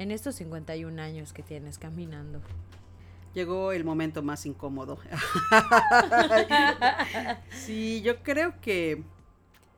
en 0.00 0.10
estos 0.10 0.34
51 0.34 1.00
años 1.00 1.32
que 1.32 1.44
tienes 1.44 1.78
caminando. 1.78 2.40
Llegó 3.32 3.70
el 3.70 3.84
momento 3.84 4.24
más 4.24 4.44
incómodo. 4.44 4.98
sí, 7.52 8.02
yo 8.02 8.20
creo 8.24 8.60
que 8.60 9.04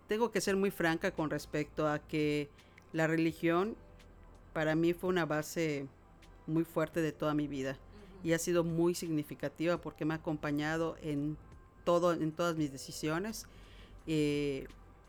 tengo 0.08 0.30
que 0.30 0.40
ser 0.40 0.56
muy 0.56 0.70
franca 0.70 1.10
con 1.10 1.28
respecto 1.28 1.86
a 1.86 1.98
que 1.98 2.48
la 2.94 3.06
religión 3.06 3.76
para 4.54 4.74
mí 4.74 4.94
fue 4.94 5.10
una 5.10 5.26
base 5.26 5.86
muy 6.46 6.64
fuerte 6.64 7.02
de 7.02 7.12
toda 7.12 7.34
mi 7.34 7.46
vida 7.46 7.76
y 8.22 8.32
ha 8.32 8.38
sido 8.38 8.64
muy 8.64 8.94
significativa 8.94 9.76
porque 9.76 10.06
me 10.06 10.14
ha 10.14 10.16
acompañado 10.16 10.96
en 11.02 11.36
todo, 11.84 12.14
en 12.14 12.32
todas 12.32 12.56
mis 12.56 12.72
decisiones, 12.72 13.44
eh, 14.06 14.66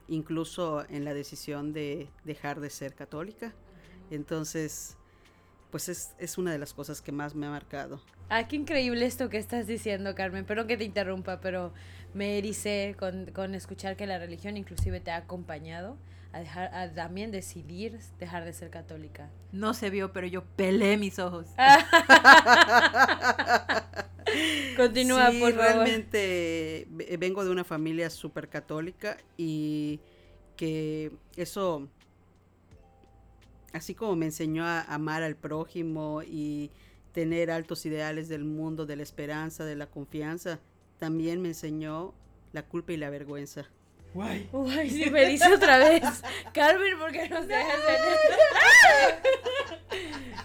incluso 0.07 0.85
en 0.89 1.05
la 1.05 1.13
decisión 1.13 1.73
de 1.73 2.09
dejar 2.23 2.59
de 2.59 2.69
ser 2.69 2.93
católica. 2.93 3.53
Entonces, 4.11 4.97
pues 5.71 5.89
es, 5.89 6.13
es 6.19 6.37
una 6.37 6.51
de 6.51 6.59
las 6.59 6.73
cosas 6.73 7.01
que 7.01 7.11
más 7.11 7.35
me 7.35 7.47
ha 7.47 7.49
marcado. 7.49 8.01
Ah, 8.29 8.47
qué 8.47 8.55
increíble 8.55 9.05
esto 9.05 9.29
que 9.29 9.37
estás 9.37 9.67
diciendo, 9.67 10.15
Carmen. 10.15 10.45
Perdón 10.45 10.67
que 10.67 10.77
te 10.77 10.83
interrumpa, 10.83 11.39
pero 11.41 11.73
me 12.13 12.37
ericé 12.37 12.95
con, 12.97 13.27
con 13.31 13.55
escuchar 13.55 13.95
que 13.95 14.07
la 14.07 14.17
religión 14.17 14.57
inclusive 14.57 14.99
te 14.99 15.11
ha 15.11 15.17
acompañado 15.17 15.97
a, 16.33 16.39
dejar, 16.39 16.73
a 16.73 16.91
también 16.93 17.31
decidir 17.31 17.99
dejar 18.19 18.45
de 18.45 18.53
ser 18.53 18.69
católica. 18.69 19.29
No 19.51 19.73
se 19.73 19.89
vio, 19.89 20.11
pero 20.11 20.27
yo 20.27 20.43
pelé 20.43 20.97
mis 20.97 21.19
ojos. 21.19 21.47
Continúa, 24.75 25.31
Sí, 25.31 25.39
por 25.39 25.51
favor. 25.53 25.65
realmente 25.65 26.44
vengo 27.19 27.43
de 27.43 27.51
una 27.51 27.63
familia 27.63 28.09
súper 28.09 28.49
católica 28.49 29.17
y 29.37 29.99
que 30.55 31.11
eso, 31.35 31.87
así 33.73 33.93
como 33.93 34.15
me 34.15 34.25
enseñó 34.25 34.65
a 34.65 34.81
amar 34.81 35.23
al 35.23 35.35
prójimo 35.35 36.21
y 36.23 36.71
tener 37.11 37.51
altos 37.51 37.85
ideales 37.85 38.27
del 38.27 38.43
mundo, 38.43 38.85
de 38.85 38.95
la 38.95 39.03
esperanza, 39.03 39.65
de 39.65 39.75
la 39.75 39.87
confianza, 39.87 40.59
también 40.99 41.41
me 41.41 41.49
enseñó 41.49 42.13
la 42.51 42.63
culpa 42.63 42.93
y 42.93 42.97
la 42.97 43.09
vergüenza. 43.09 43.69
Uy, 44.13 44.89
sí, 44.89 45.09
me 45.09 45.25
dice 45.25 45.53
otra 45.53 45.77
vez. 45.77 46.03
Carmen, 46.53 46.97
¿por 46.97 47.11
qué 47.11 47.27
nos 47.27 47.47
dejas 47.47 47.79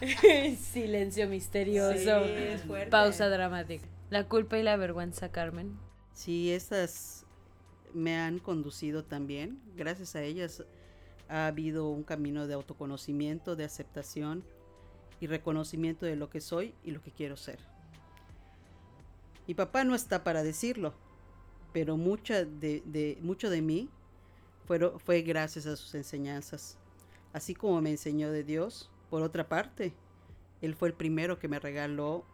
en 0.01 0.57
Silencio 0.57 1.29
misterioso. 1.29 2.25
Sí, 2.25 2.33
es 2.33 2.63
fuerte. 2.63 2.91
Pausa 2.91 3.29
dramática. 3.29 3.87
La 4.11 4.25
culpa 4.25 4.59
y 4.59 4.65
la 4.65 4.77
vergüenza, 4.77 5.31
Carmen. 5.31 5.79
Sí, 6.13 6.51
estas 6.53 7.25
me 7.95 8.17
han 8.17 8.39
conducido 8.39 9.05
también. 9.05 9.61
Gracias 9.77 10.17
a 10.17 10.23
ellas 10.23 10.65
ha 11.29 11.47
habido 11.47 11.89
un 11.89 12.03
camino 12.03 12.47
de 12.47 12.55
autoconocimiento, 12.55 13.57
de 13.57 13.65
aceptación 13.65 14.45
y 15.21 15.27
reconocimiento 15.27 16.07
de 16.07 16.17
lo 16.17 16.31
que 16.31 16.41
soy 16.41 16.75
y 16.83 16.91
lo 16.91 17.03
que 17.03 17.13
quiero 17.13 17.37
ser. 17.37 17.59
Mi 19.47 19.55
papá 19.55 19.85
no 19.85 19.95
está 19.95 20.25
para 20.25 20.43
decirlo, 20.43 20.95
pero 21.73 21.97
mucha 21.97 22.45
de, 22.45 23.19
mucho 23.21 23.51
de 23.51 23.63
mí 23.63 23.89
fue 24.67 25.23
gracias 25.23 25.67
a 25.67 25.77
sus 25.77 25.95
enseñanzas. 25.95 26.79
Así 27.33 27.55
como 27.55 27.81
me 27.81 27.91
enseñó 27.91 28.31
de 28.31 28.45
Dios, 28.45 28.91
por 29.09 29.23
otra 29.23 29.49
parte, 29.49 29.93
él 30.63 30.75
fue 30.75 30.89
el 30.89 30.95
primero 30.95 31.39
que 31.39 31.49
me 31.49 31.59
regaló 31.59 32.25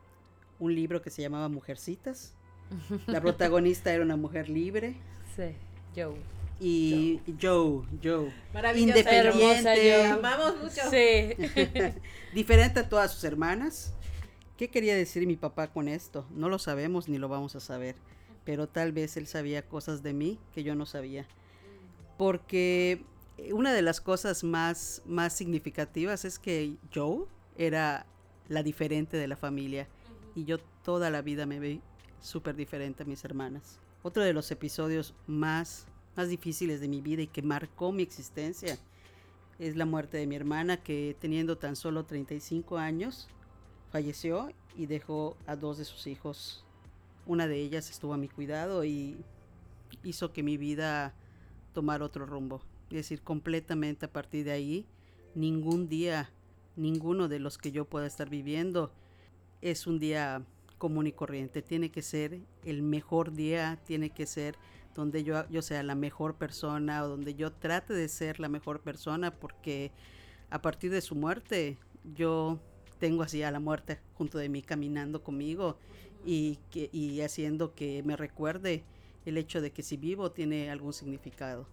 un 0.59 0.75
libro 0.75 1.03
que 1.03 1.11
se 1.11 1.23
llamaba 1.23 1.49
Mujercitas. 1.49 2.35
La 3.07 3.21
protagonista 3.21 3.93
era 3.93 4.03
una 4.03 4.17
mujer 4.17 4.49
libre 4.49 4.97
Sí, 5.37 5.55
Joe. 5.95 6.17
y 6.61 7.21
Joe, 7.41 7.85
Joe, 8.03 8.33
Maravillosa. 8.55 8.99
Hermosa, 9.01 9.39
independiente, 9.39 9.75
Te 9.75 9.93
Joe. 9.97 10.07
amamos 10.11 10.57
mucho. 10.63 10.81
Sí. 10.91 11.93
diferente 12.35 12.81
a 12.81 12.89
todas 12.89 13.13
sus 13.13 13.25
hermanas. 13.25 13.93
¿Qué 14.57 14.71
quería 14.71 14.95
decir 14.97 15.27
mi 15.27 15.37
papá 15.37 15.69
con 15.69 15.87
esto? 15.89 16.27
No 16.35 16.49
lo 16.49 16.59
sabemos 16.59 17.09
ni 17.09 17.19
lo 17.19 17.29
vamos 17.29 17.55
a 17.57 17.61
saber, 17.61 17.95
pero 18.45 18.67
tal 18.69 18.93
vez 18.93 19.17
él 19.19 19.27
sabía 19.27 19.63
cosas 19.69 20.03
de 20.03 20.15
mí 20.15 20.39
que 20.55 20.63
yo 20.63 20.75
no 20.75 20.87
sabía. 20.87 21.27
Porque 22.17 23.03
una 23.53 23.75
de 23.75 23.83
las 23.83 24.01
cosas 24.01 24.43
más, 24.45 25.03
más 25.05 25.35
significativas 25.35 26.25
es 26.25 26.39
que 26.39 26.77
Joe 26.95 27.27
era 27.59 28.07
la 28.49 28.63
diferente 28.63 29.19
de 29.19 29.29
la 29.29 29.37
familia 29.37 29.89
y 30.35 30.45
yo 30.45 30.59
toda 30.85 31.11
la 31.11 31.21
vida 31.21 31.45
me 31.45 31.59
vi 31.61 31.81
súper 32.21 32.57
diferente 32.57 33.03
a 33.03 33.07
mis 33.07 33.25
hermanas. 33.25 33.79
Otro 34.03 34.23
de 34.23 34.33
los 34.33 34.51
episodios 34.51 35.15
más, 35.27 35.87
más 36.17 36.29
difíciles 36.29 36.81
de 36.81 36.89
mi 36.89 37.01
vida 37.01 37.23
y 37.23 37.27
que 37.27 37.43
marcó 37.43 37.93
mi 37.93 38.03
existencia 38.03 38.79
es 39.59 39.77
la 39.77 39.87
muerte 39.87 40.19
de 40.19 40.27
mi 40.27 40.37
hermana 40.37 40.77
que 40.77 41.17
teniendo 41.19 41.57
tan 41.57 41.77
solo 41.77 42.05
35 42.05 42.79
años 42.79 43.29
falleció 43.91 44.51
y 44.77 44.87
dejó 44.87 45.37
a 45.47 45.57
dos 45.57 45.79
de 45.79 45.85
sus 45.85 46.07
hijos. 46.07 46.65
Una 47.25 47.47
de 47.49 47.57
ellas 47.57 47.91
estuvo 47.91 48.15
a 48.15 48.19
mi 48.19 48.29
cuidado 48.29 48.85
y 48.85 49.17
hizo 50.05 50.33
que 50.33 50.43
mi 50.43 50.57
vida 50.57 51.15
tomara 51.73 52.05
otro 52.05 52.27
rumbo. 52.27 52.61
Es 52.91 52.97
decir, 52.97 53.23
completamente 53.23 54.07
a 54.07 54.13
partir 54.13 54.45
de 54.45 54.53
ahí, 54.53 54.87
ningún 55.35 55.89
día, 55.89 56.31
ninguno 56.77 57.29
de 57.29 57.41
los 57.41 57.59
que 57.59 57.73
yo 57.73 57.85
pueda 57.87 58.07
estar 58.07 58.31
viviendo 58.31 58.93
es 59.63 59.87
un 59.87 59.99
día 59.99 60.45
común 60.79 61.07
y 61.07 61.13
corriente. 61.13 61.63
Tiene 61.63 61.91
que 61.91 62.03
ser 62.03 62.41
el 62.65 62.83
mejor 62.83 63.33
día, 63.33 63.79
tiene 63.87 64.11
que 64.11 64.27
ser 64.27 64.57
donde 64.95 65.25
yo, 65.25 65.49
yo 65.49 65.63
sea 65.63 65.83
la 65.83 65.95
mejor 65.95 66.35
persona 66.35 67.05
o 67.05 67.09
donde 67.09 67.35
yo 67.35 67.53
trate 67.53 67.93
de 67.93 68.09
ser 68.09 68.41
la 68.41 68.49
mejor 68.49 68.81
persona 68.81 69.31
porque 69.31 69.93
a 70.51 70.63
partir 70.63 70.91
de 70.91 71.01
su 71.01 71.15
muerte 71.15 71.77
yo 72.15 72.59
tengo 72.99 73.23
así 73.23 73.43
a 73.43 73.51
la 73.51 73.61
muerte 73.61 73.99
junto 74.15 74.39
de 74.39 74.49
mí 74.49 74.63
caminando 74.63 75.23
conmigo 75.23 75.77
y, 76.25 76.59
que, 76.71 76.89
y 76.93 77.21
haciendo 77.21 77.75
que 77.75 78.03
me 78.05 78.17
recuerde 78.17 78.85
el 79.27 79.37
hecho 79.37 79.61
de 79.61 79.71
que 79.71 79.83
si 79.83 79.97
vivo 79.97 80.31
tiene 80.33 80.71
algún 80.71 80.93
significado. 80.93 81.67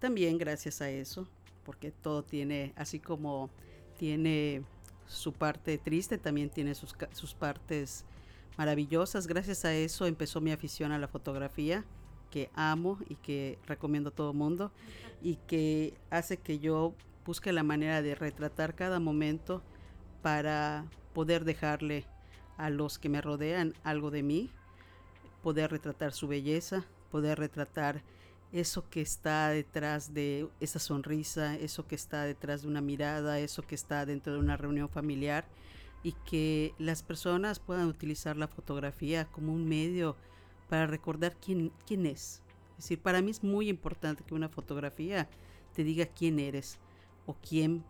También 0.00 0.38
gracias 0.38 0.80
a 0.80 0.90
eso, 0.90 1.26
porque 1.64 1.90
todo 1.90 2.22
tiene, 2.22 2.72
así 2.76 3.00
como 3.00 3.50
tiene 3.96 4.62
su 5.08 5.32
parte 5.32 5.78
triste, 5.78 6.18
también 6.18 6.50
tiene 6.50 6.74
sus, 6.74 6.94
sus 7.12 7.34
partes 7.34 8.04
maravillosas. 8.56 9.26
Gracias 9.26 9.64
a 9.64 9.74
eso 9.74 10.06
empezó 10.06 10.40
mi 10.40 10.52
afición 10.52 10.92
a 10.92 10.98
la 10.98 11.08
fotografía, 11.08 11.84
que 12.30 12.50
amo 12.54 12.98
y 13.08 13.16
que 13.16 13.58
recomiendo 13.66 14.10
a 14.10 14.14
todo 14.14 14.32
mundo, 14.34 14.70
y 15.22 15.36
que 15.46 15.94
hace 16.10 16.36
que 16.36 16.58
yo 16.58 16.94
busque 17.24 17.52
la 17.52 17.62
manera 17.62 18.02
de 18.02 18.14
retratar 18.14 18.74
cada 18.74 19.00
momento 19.00 19.62
para 20.22 20.84
poder 21.14 21.44
dejarle 21.44 22.06
a 22.56 22.70
los 22.70 22.98
que 22.98 23.08
me 23.08 23.20
rodean 23.20 23.74
algo 23.84 24.10
de 24.10 24.22
mí, 24.22 24.50
poder 25.42 25.70
retratar 25.70 26.12
su 26.12 26.28
belleza, 26.28 26.84
poder 27.10 27.38
retratar 27.38 28.02
eso 28.52 28.88
que 28.88 29.00
está 29.00 29.48
detrás 29.50 30.14
de 30.14 30.48
esa 30.60 30.78
sonrisa, 30.78 31.54
eso 31.56 31.86
que 31.86 31.94
está 31.94 32.24
detrás 32.24 32.62
de 32.62 32.68
una 32.68 32.80
mirada, 32.80 33.38
eso 33.38 33.62
que 33.62 33.74
está 33.74 34.06
dentro 34.06 34.32
de 34.32 34.38
una 34.38 34.56
reunión 34.56 34.88
familiar, 34.88 35.46
y 36.02 36.12
que 36.12 36.74
las 36.78 37.02
personas 37.02 37.58
puedan 37.58 37.88
utilizar 37.88 38.36
la 38.36 38.48
fotografía 38.48 39.26
como 39.26 39.52
un 39.52 39.68
medio 39.68 40.16
para 40.68 40.86
recordar 40.86 41.36
quién, 41.36 41.72
quién 41.86 42.06
es. 42.06 42.42
Es 42.78 42.84
decir, 42.84 43.00
para 43.00 43.20
mí 43.20 43.30
es 43.30 43.42
muy 43.42 43.68
importante 43.68 44.22
que 44.24 44.34
una 44.34 44.48
fotografía 44.48 45.28
te 45.74 45.84
diga 45.84 46.06
quién 46.06 46.38
eres 46.38 46.78
o 47.26 47.34
quién 47.34 47.84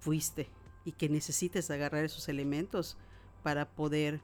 fuiste 0.00 0.48
y 0.84 0.92
que 0.92 1.08
necesites 1.08 1.70
agarrar 1.70 2.04
esos 2.04 2.28
elementos 2.28 2.96
para 3.42 3.68
poder 3.68 4.20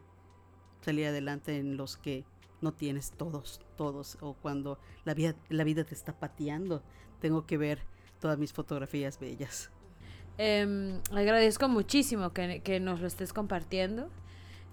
salir 0.80 1.06
adelante 1.06 1.58
en 1.58 1.76
los 1.76 1.96
que 1.96 2.24
no 2.60 2.72
tienes 2.72 3.12
todos, 3.12 3.60
todos, 3.76 4.18
o 4.20 4.34
cuando 4.34 4.78
la 5.04 5.14
vida, 5.14 5.34
la 5.48 5.64
vida 5.64 5.84
te 5.84 5.94
está 5.94 6.12
pateando, 6.12 6.82
tengo 7.20 7.46
que 7.46 7.56
ver 7.58 7.80
todas 8.20 8.38
mis 8.38 8.52
fotografías 8.52 9.18
bellas. 9.18 9.70
Eh, 10.38 11.00
agradezco 11.12 11.68
muchísimo 11.68 12.32
que, 12.32 12.60
que, 12.62 12.80
nos 12.80 13.00
lo 13.00 13.06
estés 13.06 13.32
compartiendo. 13.32 14.08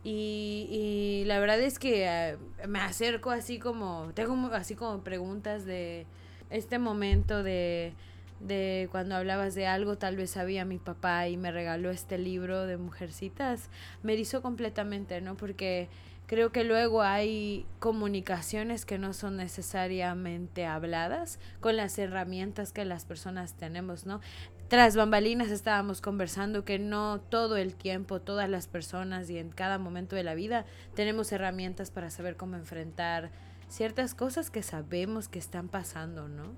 Y, 0.03 0.67
y 0.71 1.25
la 1.25 1.39
verdad 1.39 1.59
es 1.59 1.79
que 1.79 2.37
uh, 2.63 2.67
me 2.67 2.79
acerco 2.79 3.31
así 3.31 3.59
como, 3.59 4.11
tengo 4.13 4.33
así 4.53 4.75
como 4.75 5.03
preguntas 5.03 5.65
de 5.65 6.05
este 6.49 6.79
momento 6.79 7.43
de, 7.43 7.93
de 8.39 8.87
cuando 8.91 9.15
hablabas 9.15 9.55
de 9.55 9.67
algo, 9.67 9.97
tal 9.97 10.15
vez 10.15 10.31
sabía 10.31 10.63
mi 10.65 10.77
papá 10.77 11.27
y 11.27 11.37
me 11.37 11.51
regaló 11.51 11.89
este 11.89 12.17
libro 12.17 12.65
de 12.65 12.77
mujercitas, 12.77 13.69
me 14.03 14.15
hizo 14.15 14.41
completamente, 14.41 15.19
¿no? 15.19 15.35
Porque 15.35 15.89
creo 16.27 16.51
que 16.51 16.63
luego 16.63 17.01
hay 17.01 17.65
comunicaciones 17.79 18.85
que 18.85 18.99
no 18.99 19.13
son 19.13 19.37
necesariamente 19.37 20.65
habladas 20.65 21.39
con 21.61 21.77
las 21.77 21.97
herramientas 21.97 22.73
que 22.73 22.85
las 22.85 23.05
personas 23.05 23.53
tenemos, 23.53 24.05
¿no? 24.05 24.19
Tras 24.67 24.97
bambalinas 24.97 25.49
estábamos 25.49 26.01
conversando 26.01 26.65
que 26.65 26.77
no 26.77 27.21
todo 27.21 27.55
el 27.55 27.73
tiempo, 27.73 28.19
todas 28.19 28.49
las 28.49 28.67
personas 28.67 29.29
y 29.29 29.37
en 29.37 29.49
cada 29.49 29.79
momento 29.79 30.17
de 30.17 30.23
la 30.23 30.35
vida 30.35 30.65
tenemos 30.93 31.31
herramientas 31.31 31.89
para 31.89 32.09
saber 32.09 32.35
cómo 32.35 32.57
enfrentar 32.57 33.31
ciertas 33.69 34.13
cosas 34.13 34.49
que 34.49 34.63
sabemos 34.63 35.29
que 35.29 35.39
están 35.39 35.69
pasando, 35.69 36.27
¿no? 36.27 36.53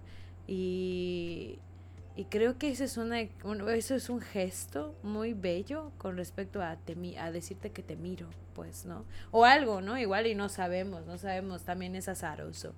Y, 0.47 1.59
y 2.19 2.25
creo 2.25 2.57
que 2.57 2.69
eso 2.69 2.83
es, 2.83 2.97
una, 2.97 3.19
un, 3.45 3.69
eso 3.69 3.95
es 3.95 4.09
un 4.09 4.19
gesto 4.19 4.93
muy 5.03 5.31
bello 5.31 5.93
con 5.97 6.17
respecto 6.17 6.61
a, 6.61 6.75
te, 6.75 7.17
a 7.17 7.31
decirte 7.31 7.71
que 7.71 7.81
te 7.81 7.95
miro, 7.95 8.27
pues, 8.55 8.83
¿no? 8.85 9.05
O 9.31 9.45
algo, 9.45 9.79
¿no? 9.79 9.97
Igual 9.97 10.27
y 10.27 10.35
no 10.35 10.49
sabemos, 10.49 11.05
no 11.05 11.17
sabemos, 11.17 11.63
también 11.63 11.95
es 11.95 12.09
azaroso, 12.09 12.73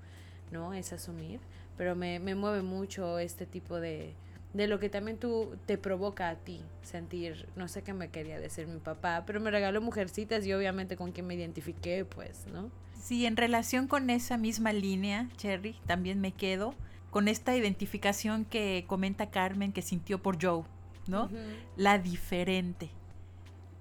¿no? 0.52 0.76
Es 0.76 0.94
asumir, 0.94 1.40
pero 1.76 1.96
me, 1.96 2.20
me 2.20 2.36
mueve 2.36 2.62
mucho 2.62 3.18
este 3.18 3.48
tipo 3.48 3.80
de, 3.80 4.14
de 4.54 4.68
lo 4.68 4.80
que 4.80 4.90
también 4.90 5.18
tú 5.18 5.58
te 5.66 5.80
provoca 5.80 6.30
a 6.30 6.36
ti 6.36 6.62
sentir, 6.84 7.48
no 7.56 7.68
sé 7.68 7.82
qué 7.82 7.94
me 7.94 8.10
quería 8.10 8.40
decir 8.40 8.68
mi 8.68 8.80
papá, 8.80 9.24
pero 9.26 9.40
me 9.40 9.50
regaló 9.50 9.82
mujercitas 9.82 10.46
y 10.46 10.54
obviamente 10.54 10.98
con 10.98 11.14
quien 11.14 11.26
me 11.26 11.34
identifiqué, 11.34 12.06
pues, 12.06 12.46
¿no? 12.54 12.70
Sí, 13.02 13.26
en 13.26 13.38
relación 13.38 13.88
con 13.88 14.12
esa 14.12 14.38
misma 14.38 14.72
línea, 14.72 15.30
Cherry, 15.38 15.78
también 15.88 16.22
me 16.22 16.32
quedo 16.32 16.76
con 17.12 17.28
esta 17.28 17.56
identificación 17.56 18.46
que 18.46 18.86
comenta 18.88 19.30
Carmen 19.30 19.74
que 19.74 19.84
sintió 19.84 20.22
por 20.22 20.44
Joe, 20.44 20.64
¿no? 21.08 21.26
Uh 21.26 21.28
-huh. 21.28 21.56
La 21.76 22.00
diferente. 22.00 22.90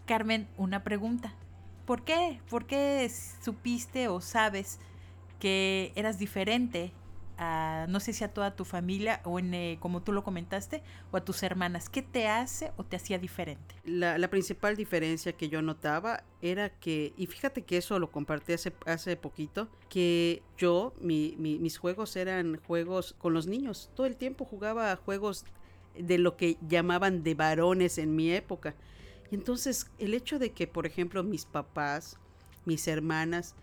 Carmen, 0.04 0.46
una 0.58 0.82
pregunta. 0.82 1.32
¿Por 1.86 2.04
qué? 2.04 2.40
¿Por 2.50 2.66
qué 2.66 3.10
supiste 3.42 4.08
o 4.08 4.20
sabes 4.20 4.78
que 5.38 5.92
eras 5.94 6.18
diferente 6.18 6.92
a, 7.40 7.86
no 7.88 8.00
sé 8.00 8.12
si 8.12 8.22
a 8.22 8.28
toda 8.28 8.54
tu 8.54 8.66
familia 8.66 9.22
o 9.24 9.38
en, 9.38 9.54
eh, 9.54 9.78
como 9.80 10.02
tú 10.02 10.12
lo 10.12 10.22
comentaste, 10.22 10.82
o 11.10 11.16
a 11.16 11.24
tus 11.24 11.42
hermanas. 11.42 11.88
¿Qué 11.88 12.02
te 12.02 12.28
hace 12.28 12.70
o 12.76 12.84
te 12.84 12.96
hacía 12.96 13.18
diferente? 13.18 13.74
La, 13.84 14.28
principal 14.28 14.76
diferencia 14.76 15.32
que 15.32 15.48
yo 15.48 15.62
notaba 15.62 16.22
era 16.42 16.68
que, 16.68 17.14
y 17.16 17.26
fíjate 17.26 17.62
que 17.62 17.78
eso 17.78 17.98
lo 17.98 18.12
compartí 18.12 18.52
hace, 18.52 18.74
hace 18.84 19.16
poquito, 19.16 19.68
que 19.88 20.42
yo, 20.58 20.92
mi, 21.00 21.34
mis 21.38 21.78
juegos 21.78 22.14
eran 22.14 22.60
juegos 22.66 23.14
con 23.18 23.32
los 23.32 23.46
niños. 23.46 23.90
Todo 23.96 24.06
el 24.06 24.16
tiempo 24.16 24.44
jugaba 24.44 24.94
juegos 24.96 25.46
de 25.98 26.18
lo 26.18 26.36
que 26.36 26.58
llamaban 26.68 27.22
de 27.22 27.34
varones 27.34 27.96
en 27.96 28.14
mi 28.14 28.30
época. 28.30 28.74
Y 29.30 29.34
entonces 29.34 29.90
el 29.98 30.12
hecho 30.12 30.38
de 30.38 30.52
que, 30.52 30.66
por 30.66 30.86
ejemplo, 30.86 31.22
mis 31.22 31.46
papás, 31.46 32.18
mis 32.66 32.86
hermanas, 32.86 33.54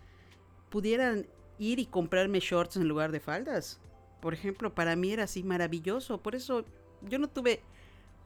pudieran 0.68 1.26
ir 1.58 1.78
y 1.78 1.86
comprarme 1.86 2.40
shorts 2.40 2.76
en 2.76 2.88
lugar 2.88 3.12
de 3.12 3.20
faldas. 3.20 3.80
Por 4.20 4.34
ejemplo, 4.34 4.74
para 4.74 4.96
mí 4.96 5.12
era 5.12 5.24
así 5.24 5.42
maravilloso. 5.42 6.18
Por 6.18 6.34
eso 6.34 6.64
yo 7.02 7.18
no 7.18 7.28
tuve 7.28 7.62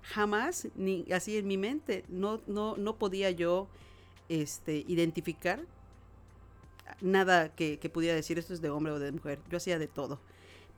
jamás, 0.03 0.69
ni 0.75 1.07
así 1.13 1.37
en 1.37 1.47
mi 1.47 1.57
mente, 1.57 2.05
no, 2.09 2.41
no, 2.47 2.77
no 2.77 2.97
podía 2.97 3.31
yo 3.31 3.69
este, 4.29 4.85
identificar 4.89 5.61
nada 7.01 7.55
que, 7.55 7.79
pudiera 7.93 8.15
decir 8.15 8.39
esto 8.39 8.53
es 8.55 8.61
de 8.61 8.71
hombre 8.71 8.93
o 8.93 8.99
de 8.99 9.13
mujer. 9.13 9.41
Yo 9.51 9.57
hacía 9.57 9.79
de 9.79 9.89
todo. 9.89 10.21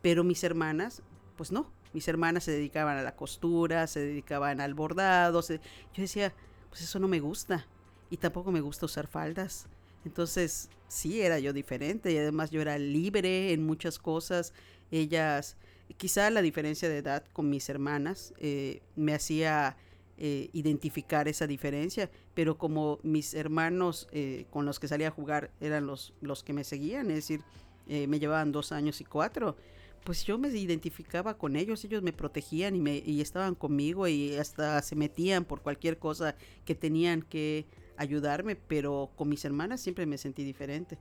Pero 0.02 0.24
mis 0.24 0.44
hermanas, 0.44 1.02
pues 1.36 1.52
no. 1.52 1.70
Mis 1.92 2.08
hermanas 2.08 2.44
se 2.44 2.50
dedicaban 2.50 2.98
a 2.98 3.02
la 3.02 3.14
costura, 3.14 3.86
se 3.86 4.00
dedicaban 4.00 4.60
al 4.60 4.74
bordado. 4.74 5.40
Yo 5.42 5.58
decía, 5.96 6.34
pues 6.68 6.82
eso 6.82 6.98
no 6.98 7.08
me 7.08 7.20
gusta. 7.20 7.66
Y 8.10 8.16
tampoco 8.16 8.52
me 8.52 8.60
gusta 8.60 8.86
usar 8.86 9.06
faldas. 9.06 9.66
Entonces, 10.04 10.68
sí, 10.88 11.20
era 11.20 11.38
yo 11.38 11.52
diferente 11.52 12.12
y 12.12 12.18
además 12.18 12.50
yo 12.50 12.60
era 12.60 12.78
libre 12.78 13.52
en 13.52 13.64
muchas 13.64 13.98
cosas. 13.98 14.52
Ellas, 14.90 15.56
quizá 15.96 16.30
la 16.30 16.42
diferencia 16.42 16.88
de 16.88 16.98
edad 16.98 17.24
con 17.32 17.50
mis 17.50 17.68
hermanas 17.68 18.34
eh, 18.38 18.82
me 18.96 19.14
hacía 19.14 19.76
eh, 20.16 20.48
identificar 20.52 21.26
esa 21.26 21.48
diferencia, 21.48 22.08
pero 22.34 22.56
como 22.56 23.00
mis 23.02 23.34
hermanos 23.34 24.06
eh, 24.12 24.46
con 24.50 24.64
los 24.64 24.78
que 24.78 24.86
salía 24.86 25.08
a 25.08 25.10
jugar 25.10 25.50
eran 25.60 25.88
los, 25.88 26.14
los 26.20 26.44
que 26.44 26.52
me 26.52 26.62
seguían, 26.62 27.10
es 27.10 27.16
decir, 27.16 27.40
eh, 27.88 28.06
me 28.06 28.20
llevaban 28.20 28.52
dos 28.52 28.70
años 28.70 29.00
y 29.00 29.04
cuatro, 29.04 29.56
pues 30.04 30.24
yo 30.24 30.38
me 30.38 30.50
identificaba 30.50 31.36
con 31.36 31.56
ellos, 31.56 31.84
ellos 31.84 32.04
me 32.04 32.12
protegían 32.12 32.76
y, 32.76 32.78
me, 32.78 32.98
y 32.98 33.20
estaban 33.22 33.56
conmigo 33.56 34.06
y 34.06 34.36
hasta 34.36 34.80
se 34.82 34.94
metían 34.94 35.44
por 35.44 35.62
cualquier 35.62 35.98
cosa 35.98 36.36
que 36.64 36.76
tenían 36.76 37.22
que 37.22 37.66
ayudarme, 37.96 38.56
pero 38.56 39.10
con 39.16 39.28
mis 39.28 39.44
hermanas 39.44 39.80
siempre 39.80 40.06
me 40.06 40.18
sentí 40.18 40.44
diferente. 40.44 40.98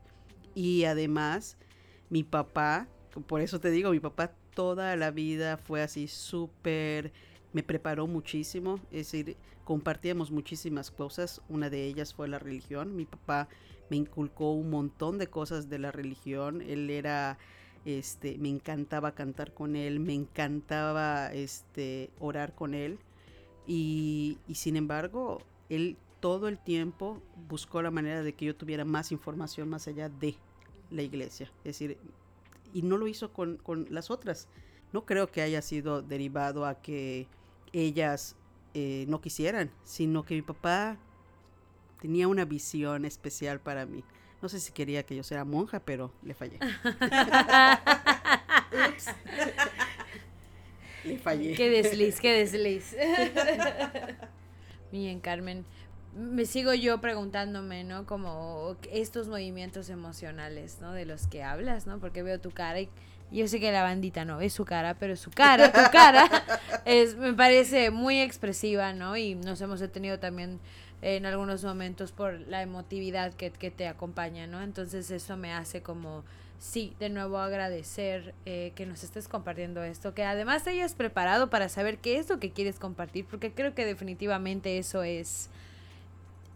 Y 0.56 0.84
además, 0.86 1.58
mi 2.10 2.24
papá, 2.24 2.88
por 3.28 3.42
eso 3.42 3.60
te 3.60 3.72
digo, 3.72 3.92
mi 3.92 4.00
papá 4.00 4.32
toda 4.54 4.96
la 4.96 5.12
vida 5.12 5.58
fue 5.58 5.82
así 5.82 6.08
súper, 6.08 7.12
me 7.54 7.64
preparó 7.64 8.08
muchísimo, 8.08 8.80
es 8.92 9.12
decir, 9.12 9.38
compartíamos 9.64 10.32
muchísimas 10.32 10.92
cosas, 10.92 11.42
una 11.50 11.70
de 11.70 11.86
ellas 11.86 12.14
fue 12.14 12.28
la 12.28 12.40
religión, 12.40 12.96
mi 12.96 13.06
papá 13.06 13.48
me 13.90 13.98
inculcó 13.98 14.54
un 14.54 14.70
montón 14.70 15.18
de 15.18 15.28
cosas 15.28 15.70
de 15.70 15.80
la 15.80 15.92
religión, 15.92 16.62
él 16.62 16.90
era 16.90 17.38
este 17.86 18.38
me 18.38 18.48
encantaba 18.48 19.14
cantar 19.14 19.54
con 19.54 19.76
él, 19.76 20.00
me 20.00 20.14
encantaba 20.14 21.34
este 21.34 22.12
orar 22.20 22.56
con 22.56 22.74
él 22.74 22.98
y, 23.68 24.38
y 24.48 24.56
sin 24.56 24.78
embargo, 24.78 25.42
él 25.70 25.98
todo 26.24 26.48
el 26.48 26.58
tiempo 26.58 27.22
buscó 27.50 27.82
la 27.82 27.92
manera 27.92 28.24
de 28.24 28.34
que 28.34 28.46
yo 28.46 28.56
tuviera 28.56 28.86
más 28.86 29.12
información 29.12 29.68
más 29.68 29.90
allá 29.90 30.08
de 30.08 30.38
la 30.90 31.02
iglesia. 31.02 31.52
Es 31.66 31.78
decir, 31.78 31.98
y 32.74 32.82
no 32.82 32.96
lo 32.96 33.10
hizo 33.10 33.34
con, 33.34 33.58
con 33.58 33.88
las 33.90 34.10
otras. 34.10 34.48
No 34.94 35.06
creo 35.06 35.30
que 35.30 35.42
haya 35.42 35.62
sido 35.62 36.02
derivado 36.02 36.66
a 36.66 36.82
que 36.82 37.28
ellas 37.74 38.38
eh, 38.74 39.04
no 39.10 39.20
quisieran, 39.20 39.70
sino 39.84 40.24
que 40.24 40.36
mi 40.36 40.42
papá 40.42 40.98
tenía 42.00 42.30
una 42.30 42.46
visión 42.46 43.04
especial 43.04 43.60
para 43.60 43.86
mí. 43.86 44.02
No 44.42 44.48
sé 44.48 44.62
si 44.62 44.72
quería 44.72 45.04
que 45.04 45.18
yo 45.18 45.24
sea 45.24 45.44
monja, 45.44 45.82
pero 45.82 46.14
le 46.24 46.36
fallé. 46.36 46.58
le 51.04 51.20
fallé. 51.20 51.54
Qué 51.56 51.70
desliz, 51.70 52.22
qué 52.22 52.32
desliz. 52.32 52.96
Bien, 54.94 55.20
Carmen 55.20 55.66
me 56.16 56.46
sigo 56.46 56.74
yo 56.74 57.00
preguntándome, 57.02 57.84
¿no? 57.84 58.06
Como 58.06 58.76
estos 58.92 59.28
movimientos 59.28 59.90
emocionales, 59.90 60.78
¿no? 60.82 60.94
De 60.94 61.06
los 61.06 61.28
que 61.28 61.44
hablas, 61.44 61.88
¿no? 61.88 62.00
Porque 62.00 62.24
veo 62.24 62.40
tu 62.40 62.52
cara 62.52 62.82
y 62.82 62.90
yo 63.32 63.48
sé 63.48 63.60
que 63.60 63.72
la 63.72 63.82
bandita 63.82 64.26
no 64.26 64.38
ve 64.38 64.50
su 64.50 64.64
cara, 64.64 64.94
pero 64.94 65.16
su 65.16 65.32
cara, 65.32 65.72
tu 65.72 65.92
cara, 65.92 66.30
es, 66.86 67.16
me 67.16 67.34
parece 67.34 67.90
muy 67.90 68.22
expresiva, 68.22 68.94
¿no? 68.94 69.18
Y 69.18 69.34
nos 69.34 69.60
hemos 69.62 69.80
detenido 69.80 70.20
también 70.20 70.60
en 71.02 71.26
algunos 71.26 71.64
momentos 71.64 72.12
por 72.12 72.40
la 72.42 72.62
emotividad 72.62 73.34
que, 73.34 73.50
que 73.50 73.72
te 73.72 73.88
acompaña, 73.88 74.46
¿no? 74.46 74.62
Entonces 74.62 75.10
eso 75.10 75.36
me 75.36 75.52
hace 75.52 75.82
como, 75.82 76.24
sí, 76.60 76.96
de 77.00 77.10
nuevo 77.10 77.40
agradecer 77.40 78.36
eh, 78.46 78.72
que 78.76 78.86
nos 78.86 79.04
estés 79.04 79.28
compartiendo 79.28 79.84
esto, 79.84 80.14
que 80.14 80.24
además 80.24 80.64
te 80.64 80.70
hayas 80.70 80.94
preparado 80.94 81.50
para 81.50 81.70
saber 81.70 81.98
qué 81.98 82.20
es 82.20 82.30
lo 82.30 82.40
que 82.40 82.52
quieres 82.52 82.78
compartir, 82.78 83.26
porque 83.26 83.52
creo 83.52 83.74
que 83.74 83.86
definitivamente 83.86 84.78
eso 84.78 85.02
es 85.02 85.50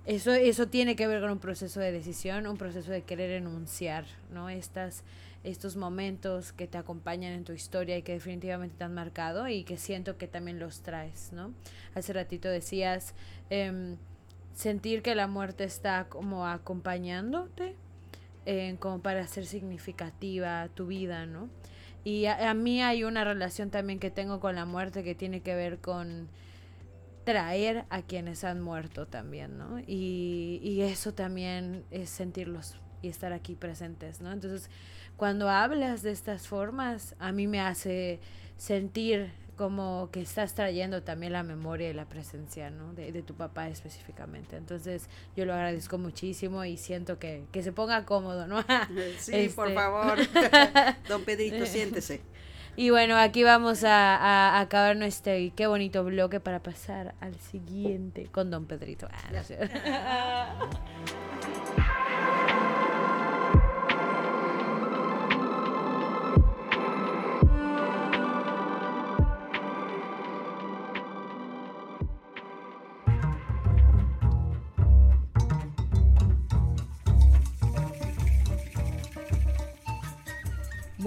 eso, 0.07 0.33
eso 0.33 0.67
tiene 0.67 0.95
que 0.95 1.05
ver 1.05 1.21
con 1.21 1.29
un 1.29 1.39
proceso 1.39 1.79
de 1.79 1.91
decisión, 1.91 2.47
un 2.47 2.57
proceso 2.57 2.91
de 2.91 3.03
querer 3.03 3.29
enunciar, 3.31 4.05
¿no? 4.33 4.49
Estas, 4.49 5.03
estos 5.43 5.75
momentos 5.75 6.53
que 6.53 6.65
te 6.65 6.77
acompañan 6.77 7.33
en 7.33 7.43
tu 7.43 7.53
historia 7.53 7.97
y 7.97 8.01
que 8.01 8.13
definitivamente 8.13 8.75
te 8.77 8.83
han 8.83 8.93
marcado 8.93 9.47
y 9.47 9.63
que 9.63 9.77
siento 9.77 10.17
que 10.17 10.27
también 10.27 10.59
los 10.59 10.81
traes, 10.81 11.31
¿no? 11.33 11.53
Hace 11.93 12.13
ratito 12.13 12.49
decías, 12.49 13.13
eh, 13.49 13.95
sentir 14.55 15.03
que 15.03 15.13
la 15.13 15.27
muerte 15.27 15.65
está 15.65 16.05
como 16.09 16.47
acompañándote, 16.47 17.75
eh, 18.47 18.75
como 18.79 19.01
para 19.01 19.21
hacer 19.21 19.45
significativa 19.45 20.67
tu 20.73 20.87
vida, 20.87 21.25
¿no? 21.25 21.49
Y 22.03 22.25
a, 22.27 22.53
mí 22.53 22.81
hay 22.81 23.03
una 23.03 23.25
relación 23.25 23.69
también 23.69 23.99
que 23.99 24.09
tengo 24.09 24.39
con 24.39 24.55
la 24.55 24.63
muerte 24.63 25.03
que 25.03 25.13
tiene 25.13 25.41
que 25.41 25.53
ver 25.55 25.79
con 25.79 26.29
traer 27.27 27.83
a 27.89 28.03
quienes 28.03 28.45
han 28.45 28.61
muerto 28.61 29.05
también, 29.05 29.57
¿no? 29.57 29.79
Y, 29.85 30.61
y 30.63 30.79
eso 30.79 31.13
también 31.13 31.83
es 31.91 32.09
sentirlos 32.09 32.77
y 33.01 33.09
estar 33.09 33.33
aquí 33.33 33.53
presentes, 33.53 34.21
¿no? 34.21 34.31
Entonces, 34.31 34.69
cuando 35.17 35.49
hablas 35.49 36.03
de 36.03 36.11
estas 36.11 36.47
formas, 36.47 37.15
a 37.19 37.33
mí 37.33 37.45
me 37.45 37.59
hace 37.59 38.21
sentir 38.55 39.29
como 39.57 40.07
que 40.09 40.21
estás 40.21 40.55
trayendo 40.55 41.03
también 41.03 41.33
la 41.33 41.43
memoria 41.43 41.89
y 41.89 41.93
la 41.93 42.07
presencia, 42.07 42.69
¿no? 42.69 42.93
De, 42.93 43.11
de 43.11 43.23
tu 43.23 43.33
papá 43.33 43.67
específicamente. 43.67 44.55
Entonces, 44.55 45.09
yo 45.35 45.43
lo 45.43 45.53
agradezco 45.53 45.97
muchísimo 45.97 46.63
y 46.63 46.77
siento 46.77 47.19
que, 47.19 47.43
que 47.51 47.61
se 47.61 47.73
ponga 47.73 48.05
cómodo, 48.05 48.47
¿no? 48.47 48.61
sí, 49.19 49.51
por 49.53 49.67
este. 49.67 49.73
favor. 49.73 50.17
Don 51.09 51.25
Pedrito, 51.25 51.65
siéntese. 51.65 52.21
Y 52.79 52.91
bueno, 52.91 53.17
aquí 53.17 53.43
vamos 53.43 53.83
a, 53.83 54.59
acabar 54.59 54.95
nuestro 54.95 55.33
qué 55.55 55.65
bonito 55.65 56.03
bloque 56.03 56.39
para 56.39 56.61
pasar 56.61 57.15
al 57.21 57.33
siguiente 57.39 58.27
con 58.31 58.51
Don 58.51 58.67
Pedrito. 58.67 59.07
Ah, 59.11 60.53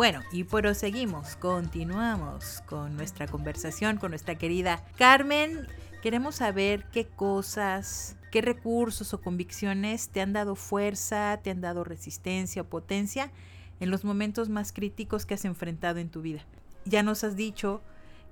Bueno, 0.01 0.23
y 0.33 0.45
proseguimos, 0.45 1.37
continuamos 1.37 2.63
con 2.65 2.97
nuestra 2.97 3.27
conversación 3.27 3.99
con 3.99 4.13
nuestra 4.13 4.39
querida 4.39 4.83
Carmen. 4.97 5.67
Queremos 6.01 6.37
saber 6.37 6.87
qué 6.91 7.07
cosas, 7.07 8.17
qué 8.33 8.41
recursos 8.41 9.13
o 9.13 9.21
convicciones 9.21 10.09
te 10.09 10.23
han 10.23 10.33
dado 10.33 10.55
fuerza, 10.55 11.39
te 11.43 11.51
han 11.51 11.61
dado 11.61 11.85
resistencia 11.85 12.63
o 12.63 12.65
potencia 12.65 13.31
en 13.79 13.91
los 13.91 14.03
momentos 14.03 14.49
más 14.49 14.73
críticos 14.73 15.27
que 15.27 15.35
has 15.35 15.45
enfrentado 15.45 15.99
en 15.99 16.09
tu 16.09 16.23
vida. 16.23 16.47
Ya 16.87 17.03
nos 17.03 17.23
has 17.23 17.37
dicho 17.37 17.83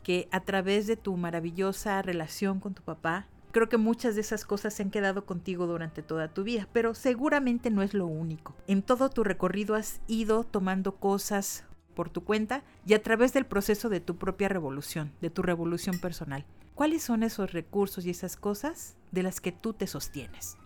que 0.02 0.26
a 0.32 0.40
través 0.40 0.86
de 0.86 0.96
tu 0.96 1.18
maravillosa 1.18 2.00
relación 2.00 2.60
con 2.60 2.72
tu 2.72 2.82
papá, 2.82 3.26
Creo 3.50 3.68
que 3.68 3.78
muchas 3.78 4.14
de 4.14 4.20
esas 4.20 4.44
cosas 4.44 4.74
se 4.74 4.82
han 4.82 4.90
quedado 4.90 5.24
contigo 5.24 5.66
durante 5.66 6.02
toda 6.02 6.28
tu 6.28 6.44
vida, 6.44 6.68
pero 6.72 6.94
seguramente 6.94 7.70
no 7.70 7.82
es 7.82 7.94
lo 7.94 8.06
único. 8.06 8.54
En 8.66 8.82
todo 8.82 9.08
tu 9.08 9.24
recorrido 9.24 9.74
has 9.74 10.00
ido 10.06 10.44
tomando 10.44 10.96
cosas 10.96 11.64
por 11.94 12.10
tu 12.10 12.22
cuenta 12.22 12.62
y 12.86 12.94
a 12.94 13.02
través 13.02 13.32
del 13.32 13.46
proceso 13.46 13.88
de 13.88 14.00
tu 14.00 14.18
propia 14.18 14.48
revolución, 14.48 15.12
de 15.20 15.30
tu 15.30 15.42
revolución 15.42 15.98
personal. 15.98 16.44
¿Cuáles 16.74 17.02
son 17.02 17.24
esos 17.24 17.52
recursos 17.52 18.06
y 18.06 18.10
esas 18.10 18.36
cosas 18.36 18.96
de 19.10 19.24
las 19.24 19.40
que 19.40 19.50
tú 19.50 19.72
te 19.72 19.86
sostienes? 19.86 20.56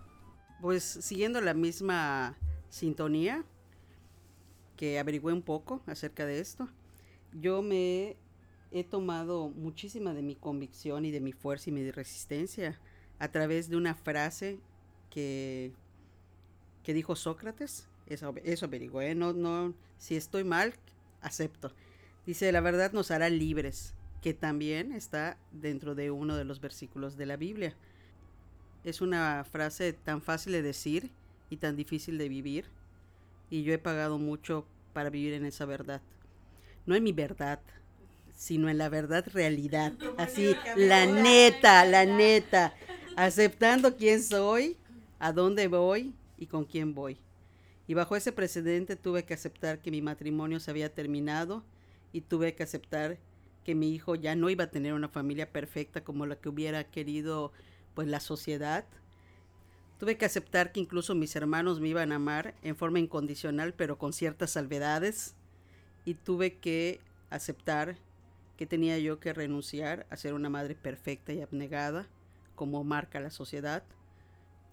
Pues 0.60 0.82
siguiendo 0.84 1.40
la 1.40 1.54
misma 1.54 2.36
sintonía 2.68 3.44
que 4.76 4.98
averigüé 4.98 5.32
un 5.32 5.40
poco 5.40 5.80
acerca 5.86 6.26
de 6.26 6.40
esto, 6.40 6.68
yo 7.32 7.62
me 7.62 8.16
he 8.72 8.84
tomado 8.84 9.50
muchísima 9.50 10.14
de 10.14 10.22
mi 10.22 10.34
convicción 10.34 11.04
y 11.04 11.10
de 11.10 11.20
mi 11.20 11.32
fuerza 11.32 11.70
y 11.70 11.72
mi 11.72 11.90
resistencia 11.90 12.78
a 13.18 13.28
través 13.30 13.68
de 13.68 13.76
una 13.76 13.94
frase 13.94 14.58
que, 15.10 15.72
que 16.82 16.94
dijo 16.94 17.14
Sócrates. 17.14 17.86
Eso, 18.06 18.34
eso 18.44 18.66
averigué. 18.66 19.14
No, 19.14 19.32
no, 19.32 19.74
si 19.98 20.16
estoy 20.16 20.44
mal, 20.44 20.74
acepto. 21.20 21.72
Dice, 22.26 22.50
la 22.50 22.60
verdad 22.60 22.92
nos 22.92 23.10
hará 23.10 23.28
libres, 23.28 23.94
que 24.22 24.34
también 24.34 24.92
está 24.92 25.36
dentro 25.52 25.94
de 25.94 26.10
uno 26.10 26.36
de 26.36 26.44
los 26.44 26.60
versículos 26.60 27.16
de 27.16 27.26
la 27.26 27.36
Biblia. 27.36 27.76
Es 28.84 29.00
una 29.00 29.44
frase 29.44 29.92
tan 29.92 30.22
fácil 30.22 30.52
de 30.52 30.62
decir 30.62 31.10
y 31.50 31.58
tan 31.58 31.76
difícil 31.76 32.18
de 32.18 32.28
vivir. 32.28 32.64
Y 33.50 33.64
yo 33.64 33.74
he 33.74 33.78
pagado 33.78 34.18
mucho 34.18 34.66
para 34.92 35.10
vivir 35.10 35.34
en 35.34 35.44
esa 35.44 35.66
verdad. 35.66 36.00
No 36.86 36.94
en 36.94 37.04
mi 37.04 37.12
verdad, 37.12 37.60
sino 38.42 38.68
en 38.68 38.76
la 38.76 38.88
verdad 38.88 39.24
realidad. 39.32 39.92
Así, 40.18 40.56
la 40.74 41.06
neta, 41.06 41.84
la 41.84 42.04
neta. 42.04 42.74
Aceptando 43.14 43.96
quién 43.96 44.20
soy, 44.20 44.76
a 45.20 45.32
dónde 45.32 45.68
voy 45.68 46.12
y 46.36 46.46
con 46.46 46.64
quién 46.64 46.92
voy. 46.92 47.18
Y 47.86 47.94
bajo 47.94 48.16
ese 48.16 48.32
precedente 48.32 48.96
tuve 48.96 49.24
que 49.24 49.34
aceptar 49.34 49.78
que 49.78 49.92
mi 49.92 50.02
matrimonio 50.02 50.58
se 50.58 50.72
había 50.72 50.92
terminado 50.92 51.62
y 52.12 52.22
tuve 52.22 52.56
que 52.56 52.64
aceptar 52.64 53.16
que 53.62 53.76
mi 53.76 53.94
hijo 53.94 54.16
ya 54.16 54.34
no 54.34 54.50
iba 54.50 54.64
a 54.64 54.70
tener 54.72 54.92
una 54.92 55.08
familia 55.08 55.48
perfecta 55.52 56.02
como 56.02 56.26
la 56.26 56.34
que 56.34 56.48
hubiera 56.48 56.82
querido 56.82 57.52
pues 57.94 58.08
la 58.08 58.18
sociedad. 58.18 58.84
Tuve 60.00 60.16
que 60.16 60.24
aceptar 60.24 60.72
que 60.72 60.80
incluso 60.80 61.14
mis 61.14 61.36
hermanos 61.36 61.78
me 61.78 61.90
iban 61.90 62.10
a 62.10 62.16
amar 62.16 62.56
en 62.64 62.74
forma 62.74 62.98
incondicional 62.98 63.72
pero 63.72 63.98
con 63.98 64.12
ciertas 64.12 64.50
salvedades 64.50 65.36
y 66.04 66.14
tuve 66.14 66.54
que 66.56 66.98
aceptar 67.30 67.96
que 68.56 68.66
tenía 68.66 68.98
yo 68.98 69.18
que 69.18 69.32
renunciar 69.32 70.06
a 70.10 70.16
ser 70.16 70.34
una 70.34 70.50
madre 70.50 70.74
perfecta 70.74 71.32
y 71.32 71.40
abnegada, 71.40 72.06
como 72.54 72.84
marca 72.84 73.20
la 73.20 73.30
sociedad, 73.30 73.82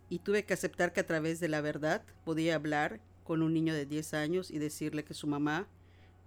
y 0.10 0.20
tuve 0.20 0.44
que 0.44 0.54
aceptar 0.54 0.92
que 0.92 1.00
a 1.02 1.06
través 1.06 1.40
de 1.40 1.48
la 1.48 1.62
verdad 1.62 2.04
podía 2.26 2.56
hablar 2.56 3.00
con 3.24 3.42
un 3.42 3.54
niño 3.54 3.74
de 3.74 3.86
10 3.86 4.16
años 4.16 4.52
y 4.52 4.58
decirle 4.58 5.04
que 5.04 5.14
su 5.14 5.28
mamá 5.28 5.68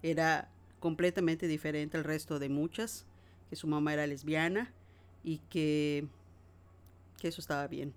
era 0.02 0.48
completamente 0.78 1.48
diferente 1.48 1.96
al 1.96 2.04
resto 2.04 2.38
de 2.38 2.48
muchas, 2.48 3.06
que 3.50 3.56
su 3.56 3.66
mamá 3.66 3.92
era 3.92 4.06
lesbiana 4.06 4.72
y 5.24 5.38
que, 5.50 6.06
que 7.20 7.28
eso 7.28 7.40
estaba 7.40 7.66
bien. 7.66 7.92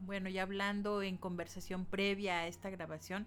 Bueno, 0.00 0.28
y 0.28 0.38
hablando 0.38 1.02
en 1.02 1.16
conversación 1.16 1.84
previa 1.84 2.40
a 2.40 2.46
esta 2.46 2.70
grabación, 2.70 3.26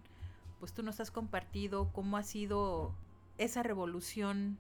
pues 0.60 0.74
tú 0.74 0.84
nos 0.84 1.00
has 1.00 1.12
compartido 1.12 1.92
cómo 1.94 2.18
ha 2.18 2.24
sido 2.24 2.94
esa 3.38 3.64
revolución 3.64 4.58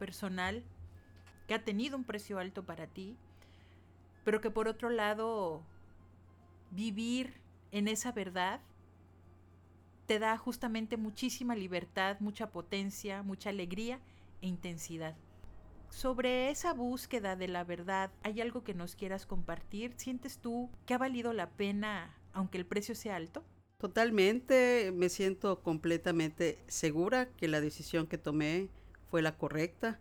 personal 0.00 0.64
que 1.46 1.54
ha 1.54 1.62
tenido 1.62 1.96
un 1.96 2.04
precio 2.04 2.38
alto 2.38 2.64
para 2.64 2.86
ti, 2.86 3.16
pero 4.24 4.40
que 4.40 4.50
por 4.50 4.66
otro 4.66 4.88
lado 4.88 5.62
vivir 6.70 7.34
en 7.70 7.86
esa 7.86 8.10
verdad 8.10 8.60
te 10.06 10.18
da 10.18 10.36
justamente 10.38 10.96
muchísima 10.96 11.54
libertad, 11.54 12.16
mucha 12.18 12.50
potencia, 12.50 13.22
mucha 13.22 13.50
alegría 13.50 14.00
e 14.40 14.48
intensidad. 14.48 15.14
Sobre 15.90 16.50
esa 16.50 16.72
búsqueda 16.72 17.36
de 17.36 17.48
la 17.48 17.62
verdad, 17.64 18.10
¿hay 18.22 18.40
algo 18.40 18.64
que 18.64 18.74
nos 18.74 18.96
quieras 18.96 19.26
compartir? 19.26 19.92
¿Sientes 19.96 20.38
tú 20.38 20.70
que 20.86 20.94
ha 20.94 20.98
valido 20.98 21.32
la 21.32 21.50
pena 21.50 22.16
aunque 22.32 22.58
el 22.58 22.66
precio 22.66 22.94
sea 22.94 23.16
alto? 23.16 23.44
Totalmente, 23.78 24.92
me 24.94 25.08
siento 25.08 25.62
completamente 25.62 26.58
segura 26.68 27.28
que 27.36 27.48
la 27.48 27.60
decisión 27.60 28.06
que 28.06 28.18
tomé 28.18 28.68
fue 29.10 29.22
la 29.22 29.36
correcta, 29.36 29.98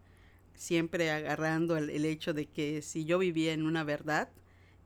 siempre 0.53 1.11
agarrando 1.11 1.77
el, 1.77 2.05
hecho 2.05 2.33
de 2.33 2.45
que 2.45 2.81
si 2.81 3.05
yo 3.05 3.17
vivía 3.17 3.53
en 3.53 3.63
una 3.63 3.83
verdad, 3.83 4.29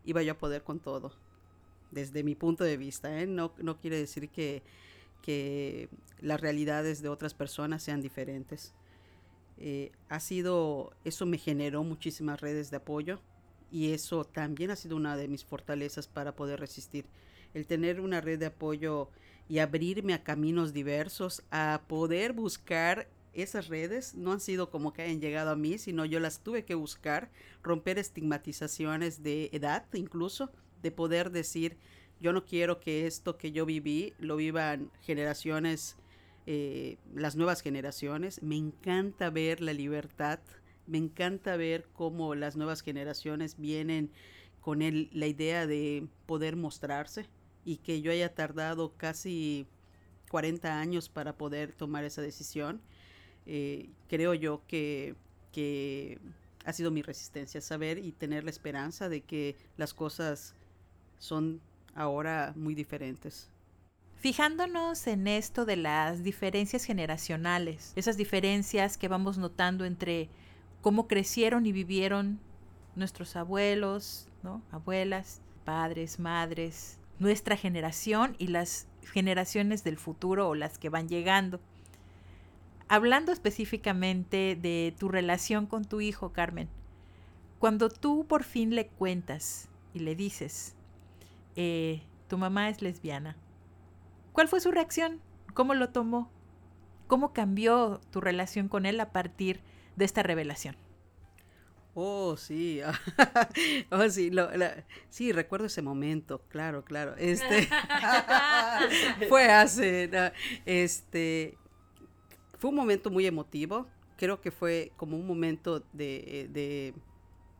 iba 0.06 0.24
yo 0.24 0.34
a 0.34 0.38
poder 0.38 0.64
con 0.64 0.80
todo, 0.80 1.14
desde 1.92 2.24
mi 2.24 2.36
punto 2.36 2.64
de 2.64 2.78
vista. 2.78 3.20
¿eh? 3.20 3.28
No, 3.28 3.54
no 3.58 3.80
quiere 3.80 3.98
decir 3.98 4.30
que, 4.30 4.64
que 5.22 5.90
las 6.22 6.40
realidades 6.40 7.02
de 7.02 7.10
otras 7.10 7.34
personas 7.34 7.84
sean 7.84 8.02
diferentes. 8.02 8.74
Eh, 9.58 9.92
ha 10.10 10.20
sido, 10.20 10.94
eso 11.04 11.26
me 11.26 11.38
generó 11.38 11.84
muchísimas 11.84 12.42
redes 12.42 12.72
de 12.72 12.78
apoyo 12.78 13.20
y 13.72 13.92
eso 13.92 14.24
también 14.24 14.72
ha 14.72 14.76
sido 14.76 14.96
una 14.96 15.16
de 15.18 15.28
mis 15.28 15.44
fortalezas 15.44 16.08
para 16.08 16.36
poder 16.36 16.60
resistir. 16.60 17.06
El 17.54 17.68
tener 17.68 18.00
una 18.00 18.22
red 18.22 18.40
de 18.40 18.48
apoyo 18.48 19.10
y 19.50 19.60
abrirme 19.60 20.14
a 20.14 20.24
caminos 20.24 20.74
diversos, 20.74 21.44
a 21.52 21.82
poder 21.88 22.34
buscar 22.34 23.08
esas 23.34 23.67
redes 23.67 24.15
no 24.15 24.32
han 24.32 24.39
sido 24.39 24.69
como 24.69 24.93
que 24.93 25.02
hayan 25.02 25.22
llegado 25.22 25.52
a 25.52 25.56
mí, 25.56 25.78
sino 25.78 26.06
yo 26.06 26.19
las 26.19 26.41
tuve 26.41 26.65
que 26.65 26.76
buscar, 26.76 27.32
romper 27.62 27.98
estigmatizaciones 27.98 29.24
de 29.24 29.49
edad 29.51 29.86
incluso, 29.93 30.51
de 30.82 30.91
poder 30.91 31.32
decir, 31.32 31.78
yo 32.20 32.32
no 32.32 32.45
quiero 32.45 32.80
que 32.80 33.08
esto 33.08 33.38
que 33.38 33.51
yo 33.51 33.66
viví 33.66 34.14
lo 34.18 34.36
vivan 34.36 34.91
generaciones, 35.01 35.97
eh, 36.45 36.97
las 37.14 37.36
nuevas 37.36 37.62
generaciones. 37.62 38.41
Me 38.41 38.55
encanta 38.55 39.30
ver 39.30 39.62
la 39.62 39.74
libertad, 39.74 40.39
me 40.88 40.97
encanta 40.97 41.58
ver 41.58 41.88
cómo 41.93 42.36
las 42.36 42.55
nuevas 42.55 42.82
generaciones 42.82 43.58
vienen 43.58 44.12
con 44.62 44.82
el, 44.82 45.10
la 45.12 45.28
idea 45.28 45.68
de 45.68 46.08
poder 46.26 46.55
mostrarse 46.55 47.28
y 47.66 47.78
que 47.78 48.01
yo 48.01 48.12
haya 48.12 48.34
tardado 48.34 48.93
casi 48.95 49.68
40 50.30 50.80
años 50.80 51.10
para 51.10 51.38
poder 51.38 51.74
tomar 51.74 52.03
esa 52.05 52.22
decisión 52.22 52.82
eh, 53.46 53.89
creo 54.08 54.34
yo 54.34 54.62
que, 54.68 55.16
que 55.52 56.20
ha 56.66 56.74
sido 56.74 56.91
mi 56.91 57.02
resistencia, 57.02 57.62
saber 57.62 57.98
y 57.98 58.12
tener 58.12 58.44
la 58.44 58.50
esperanza 58.50 59.10
de 59.10 59.22
que 59.22 59.56
las 59.78 59.94
cosas 59.94 60.56
son 61.18 61.62
ahora 61.96 62.54
muy 62.56 62.76
diferentes. 62.76 63.50
Fijándonos 64.16 65.06
en 65.08 65.28
esto 65.28 65.66
de 65.66 65.76
las 65.76 66.24
diferencias 66.24 66.86
generacionales, 66.86 67.91
esas 67.96 68.16
diferencias 68.16 68.98
que 68.98 69.10
vamos 69.10 69.38
notando 69.38 69.84
entre 69.84 70.30
cómo 70.82 71.08
crecieron 71.08 71.66
y 71.66 71.74
vivieron 71.74 72.39
nuestros 72.96 73.36
abuelos, 73.36 74.28
¿no? 74.41 74.62
abuelas, 74.72 75.41
padres, 75.66 76.20
madres, 76.20 77.00
nuestra 77.20 77.58
generación 77.58 78.36
y 78.38 78.48
las 78.48 78.88
generaciones 79.12 79.84
del 79.84 79.98
futuro 79.98 80.48
o 80.50 80.56
las 80.56 80.78
que 80.78 80.89
van 80.89 81.10
llegando. 81.10 81.60
Hablando 82.88 83.32
específicamente 83.32 84.58
de 84.60 84.94
tu 85.00 85.10
relación 85.10 85.66
con 85.66 85.86
tu 85.86 86.02
hijo, 86.02 86.34
Carmen, 86.34 86.70
cuando 87.60 87.90
tú 87.90 88.26
por 88.28 88.44
fin 88.44 88.76
le 88.76 88.88
cuentas 88.88 89.70
y 89.94 90.00
le 90.00 90.16
dices, 90.16 90.76
eh, 91.56 92.02
tu 92.28 92.38
mamá 92.38 92.70
es 92.70 92.82
lesbiana, 92.82 93.38
¿cuál 94.34 94.48
fue 94.48 94.60
su 94.60 94.72
reacción? 94.72 95.22
¿Cómo 95.54 95.74
lo 95.74 95.90
tomó? 95.90 96.30
¿Cómo 97.08 97.32
cambió 97.32 98.02
tu 98.12 98.22
relación 98.22 98.68
con 98.68 98.86
él 98.86 99.00
a 99.00 99.12
partir 99.12 99.62
de 99.96 100.06
esta 100.06 100.24
revelación? 100.24 100.76
Oh, 101.96 102.38
sí. 102.38 102.82
oh, 103.92 104.10
sí, 104.10 104.32
sí, 105.10 105.32
recuerdo 105.32 105.68
ese 105.68 105.84
momento, 105.84 106.42
claro, 106.50 106.84
claro. 106.84 107.16
Este 107.18 107.68
fue 109.30 109.52
hace 109.52 110.10
este 110.66 111.58
fue 112.64 112.70
un 112.70 112.78
momento 112.78 113.11
muy 113.11 113.26
emotivo. 113.26 113.88
Creo 114.16 114.39
que 114.39 114.49
fue 114.49 114.93
como 114.95 115.18
un 115.18 115.28
momento 115.28 115.84
de, 115.91 116.93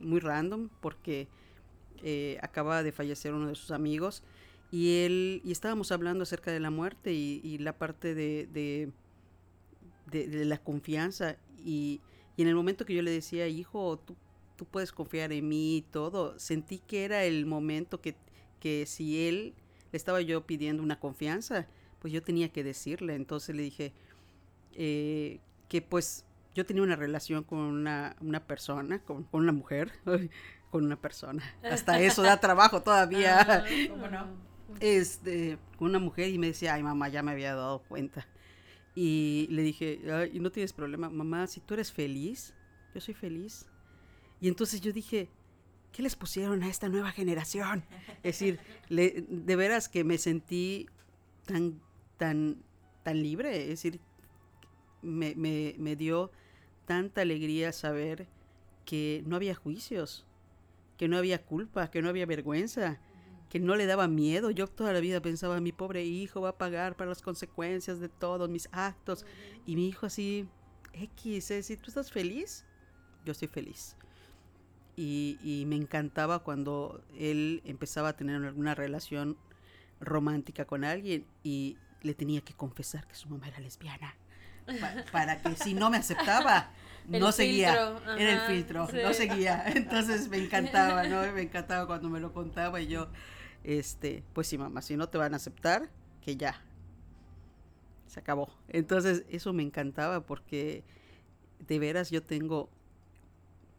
muy 0.00 0.18
random 0.18 0.70
porque 0.80 1.28
eh, 2.02 2.38
acaba 2.40 2.82
de 2.82 2.90
fallecer 2.90 3.34
uno 3.34 3.48
de 3.48 3.54
sus 3.54 3.70
amigos 3.70 4.22
y 4.70 5.04
él 5.04 5.42
y 5.44 5.52
estábamos 5.52 5.92
hablando 5.92 6.22
acerca 6.22 6.52
de 6.52 6.58
la 6.58 6.70
muerte 6.70 7.12
y, 7.12 7.58
la 7.58 7.76
parte 7.76 8.14
de, 8.14 8.46
de, 8.46 8.92
de 10.06 10.44
la 10.46 10.56
confianza 10.56 11.36
y 11.62 12.00
y 12.36 12.42
en 12.42 12.48
el 12.48 12.54
momento 12.54 12.84
que 12.84 12.94
yo 12.94 13.02
le 13.02 13.10
decía, 13.10 13.46
hijo, 13.46 13.98
tú, 13.98 14.16
tú 14.56 14.64
puedes 14.64 14.92
confiar 14.92 15.32
en 15.32 15.48
mí 15.48 15.76
y 15.76 15.82
todo, 15.82 16.38
sentí 16.38 16.78
que 16.78 17.04
era 17.04 17.24
el 17.24 17.46
momento 17.46 18.00
que, 18.00 18.16
que 18.58 18.86
si 18.86 19.28
él 19.28 19.54
le 19.92 19.96
estaba 19.96 20.20
yo 20.20 20.46
pidiendo 20.46 20.82
una 20.82 20.98
confianza, 20.98 21.68
pues 22.00 22.12
yo 22.12 22.22
tenía 22.22 22.48
que 22.48 22.64
decirle. 22.64 23.14
Entonces 23.14 23.54
le 23.54 23.62
dije 23.62 23.92
eh, 24.76 25.40
que 25.68 25.82
pues 25.82 26.24
yo 26.54 26.64
tenía 26.64 26.82
una 26.82 26.96
relación 26.96 27.42
con 27.44 27.58
una, 27.58 28.16
una 28.20 28.46
persona, 28.46 29.00
con, 29.00 29.24
con, 29.24 29.42
una 29.42 29.52
mujer, 29.52 29.92
con 30.70 30.84
una 30.84 31.00
persona. 31.00 31.42
Hasta 31.62 32.00
eso 32.00 32.22
da 32.22 32.38
trabajo 32.40 32.82
todavía. 32.82 33.40
Ah, 33.40 33.64
¿Cómo 33.88 34.08
no? 34.10 34.26
Este, 34.80 35.58
con 35.78 35.88
una 35.88 35.98
mujer 35.98 36.30
y 36.30 36.38
me 36.38 36.48
decía, 36.48 36.74
ay 36.74 36.82
mamá, 36.82 37.08
ya 37.08 37.22
me 37.22 37.32
había 37.32 37.54
dado 37.54 37.80
cuenta. 37.80 38.26
Y 38.94 39.48
le 39.50 39.62
dije, 39.62 40.00
y 40.32 40.38
no 40.38 40.52
tienes 40.52 40.72
problema, 40.72 41.10
mamá, 41.10 41.46
si 41.48 41.60
tú 41.60 41.74
eres 41.74 41.92
feliz, 41.92 42.54
yo 42.94 43.00
soy 43.00 43.14
feliz. 43.14 43.66
Y 44.40 44.48
entonces 44.48 44.80
yo 44.80 44.92
dije, 44.92 45.28
¿qué 45.92 46.02
les 46.02 46.14
pusieron 46.14 46.62
a 46.62 46.68
esta 46.68 46.88
nueva 46.88 47.10
generación? 47.10 47.84
Es 48.22 48.38
decir, 48.38 48.60
de 48.88 49.56
veras 49.56 49.88
que 49.88 50.04
me 50.04 50.18
sentí 50.18 50.86
tan, 51.44 51.80
tan, 52.18 52.62
tan 53.02 53.20
libre, 53.22 53.62
es 53.62 53.68
decir, 53.68 54.00
me, 55.04 55.34
me, 55.34 55.74
me 55.78 55.96
dio 55.96 56.30
tanta 56.86 57.22
alegría 57.22 57.72
saber 57.72 58.26
que 58.84 59.22
no 59.26 59.36
había 59.36 59.54
juicios, 59.54 60.26
que 60.96 61.08
no 61.08 61.16
había 61.16 61.44
culpa, 61.44 61.90
que 61.90 62.02
no 62.02 62.08
había 62.08 62.26
vergüenza, 62.26 63.00
que 63.48 63.60
no 63.60 63.76
le 63.76 63.86
daba 63.86 64.08
miedo. 64.08 64.50
Yo 64.50 64.66
toda 64.66 64.92
la 64.92 65.00
vida 65.00 65.20
pensaba, 65.20 65.60
mi 65.60 65.72
pobre 65.72 66.04
hijo 66.04 66.40
va 66.40 66.50
a 66.50 66.58
pagar 66.58 66.96
para 66.96 67.10
las 67.10 67.22
consecuencias 67.22 68.00
de 68.00 68.08
todos 68.08 68.48
mis 68.48 68.68
actos. 68.72 69.24
Y 69.66 69.76
mi 69.76 69.88
hijo 69.88 70.06
así, 70.06 70.48
X, 70.92 71.50
es 71.50 71.56
decir, 71.58 71.78
¿tú 71.78 71.88
estás 71.88 72.10
feliz? 72.10 72.64
Yo 73.24 73.32
estoy 73.32 73.48
feliz. 73.48 73.96
Y, 74.96 75.38
y, 75.42 75.66
me 75.66 75.74
encantaba 75.74 76.40
cuando 76.40 77.02
él 77.16 77.62
empezaba 77.64 78.10
a 78.10 78.16
tener 78.16 78.44
alguna 78.44 78.76
relación 78.76 79.36
romántica 80.00 80.66
con 80.66 80.84
alguien 80.84 81.26
y 81.42 81.78
le 82.02 82.14
tenía 82.14 82.42
que 82.42 82.54
confesar 82.54 83.06
que 83.08 83.16
su 83.16 83.28
mamá 83.28 83.48
era 83.48 83.58
lesbiana. 83.58 84.14
Para 85.12 85.40
que 85.40 85.56
si 85.56 85.74
no 85.74 85.90
me 85.90 85.98
aceptaba, 85.98 86.70
no 87.08 87.32
seguía. 87.32 87.96
era 88.18 88.32
el 88.32 88.40
filtro, 88.52 88.88
no 88.92 89.12
seguía. 89.12 89.64
Entonces 89.66 90.28
me 90.28 90.38
encantaba, 90.38 91.04
¿no? 91.04 91.20
Me 91.32 91.42
encantaba 91.42 91.86
cuando 91.86 92.08
me 92.08 92.20
lo 92.20 92.32
contaba 92.32 92.80
y 92.80 92.86
yo, 92.86 93.08
este, 93.62 94.22
pues 94.32 94.46
sí, 94.46 94.58
mamá, 94.58 94.82
si 94.82 94.96
no 94.96 95.08
te 95.08 95.18
van 95.18 95.34
a 95.34 95.36
aceptar, 95.36 95.90
que 96.20 96.36
ya. 96.36 96.60
Se 98.06 98.20
acabó. 98.20 98.48
Entonces, 98.68 99.24
eso 99.28 99.52
me 99.52 99.62
encantaba 99.62 100.24
porque 100.24 100.84
de 101.66 101.78
veras 101.78 102.10
yo 102.10 102.22
tengo 102.22 102.70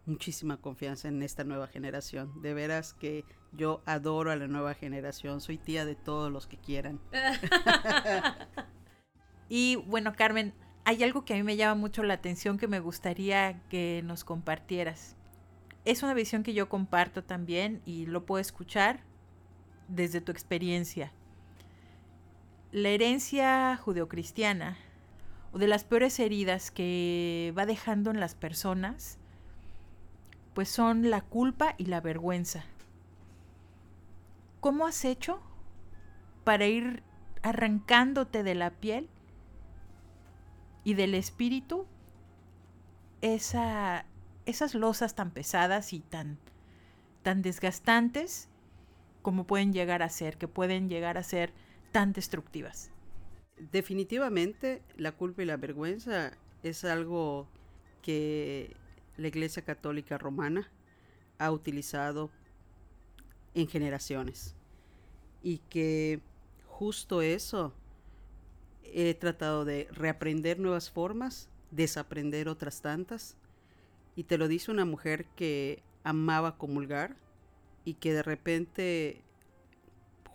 muchísima 0.06 0.58
confianza 0.58 1.08
en 1.08 1.24
esta 1.24 1.44
nueva 1.44 1.68
generación. 1.68 2.42
De 2.42 2.54
veras 2.54 2.94
que 2.94 3.24
yo 3.54 3.82
adoro 3.86 4.32
a 4.32 4.36
la 4.36 4.48
nueva 4.48 4.74
generación. 4.74 5.42
Soy 5.42 5.58
tía 5.58 5.86
de 5.86 5.96
todos 5.96 6.32
los 6.32 6.48
que 6.48 6.58
quieran. 6.58 7.00
y 9.50 9.78
bueno, 9.88 10.14
Carmen, 10.16 10.54
hay 10.86 11.04
algo 11.04 11.26
que 11.26 11.34
a 11.34 11.38
mí 11.38 11.44
me 11.44 11.58
llama 11.58 11.74
mucho 11.74 12.04
la 12.04 12.14
atención 12.14 12.60
que 12.60 12.68
me 12.68 12.80
gustaría 12.80 13.60
que 13.70 14.02
nos 14.06 14.24
compartieras. 14.24 15.16
Es 15.84 16.04
una 16.04 16.14
visión 16.14 16.44
que 16.44 16.54
yo 16.54 16.70
comparto 16.70 17.24
también 17.24 17.82
y 17.86 18.06
lo 18.06 18.26
puedo 18.26 18.40
escuchar 18.40 19.02
desde 19.88 20.22
tu 20.22 20.32
experiencia. 20.32 21.12
La 22.72 22.90
herencia 22.90 23.78
judeocristiana 23.78 24.78
o 25.52 25.58
de 25.58 25.68
las 25.68 25.84
peores 25.84 26.20
heridas 26.20 26.70
que 26.70 27.52
va 27.58 27.66
dejando 27.66 28.12
en 28.12 28.20
las 28.20 28.36
personas, 28.36 29.18
pues 30.54 30.70
son 30.70 31.10
la 31.10 31.22
culpa 31.22 31.74
y 31.80 31.86
la 31.86 32.00
vergüenza. 32.00 32.64
¿Cómo 34.60 34.86
has 34.86 35.04
hecho 35.04 35.42
para 36.44 36.68
ir 36.68 37.02
arrancándote 37.42 38.44
de 38.44 38.54
la 38.54 38.70
piel 38.70 39.10
y 40.86 40.94
del 40.94 41.16
espíritu 41.16 41.86
esa, 43.22 44.06
esas 44.46 44.76
losas 44.76 45.16
tan 45.16 45.32
pesadas 45.32 45.92
y 45.92 46.00
tan, 46.00 46.38
tan 47.24 47.42
desgastantes 47.42 48.48
como 49.22 49.48
pueden 49.48 49.74
llegar 49.74 50.04
a 50.04 50.10
ser, 50.10 50.38
que 50.38 50.48
pueden 50.48 50.88
llegar 50.88 51.18
a 51.18 51.24
ser 51.24 51.52
tan 51.92 52.14
destructivas. 52.14 52.92
Definitivamente 53.72 54.84
la 54.96 55.12
culpa 55.12 55.42
y 55.42 55.46
la 55.46 55.58
vergüenza 55.58 56.32
es 56.62 56.86
algo 56.86 57.48
que 58.04 58.78
la 59.18 59.28
Iglesia 59.28 59.64
Católica 59.64 60.18
Romana 60.20 60.72
ha 61.40 61.52
utilizado 61.52 62.30
en 63.56 63.68
generaciones 63.68 64.56
y 65.42 65.58
que 65.70 66.22
justo 66.68 67.22
eso 67.24 67.74
he 68.94 69.14
tratado 69.14 69.66
de 69.66 69.88
reaprender 69.92 70.60
nuevas 70.60 70.90
formas, 70.90 71.50
desaprender 71.72 72.48
otras 72.48 72.82
tantas 72.82 73.38
y 74.16 74.24
te 74.24 74.38
lo 74.38 74.48
dice 74.48 74.72
una 74.72 74.86
mujer 74.86 75.26
que 75.36 75.84
amaba 76.04 76.58
comulgar 76.58 77.16
y 77.84 77.96
que 77.96 78.14
de 78.14 78.24
repente, 78.24 79.22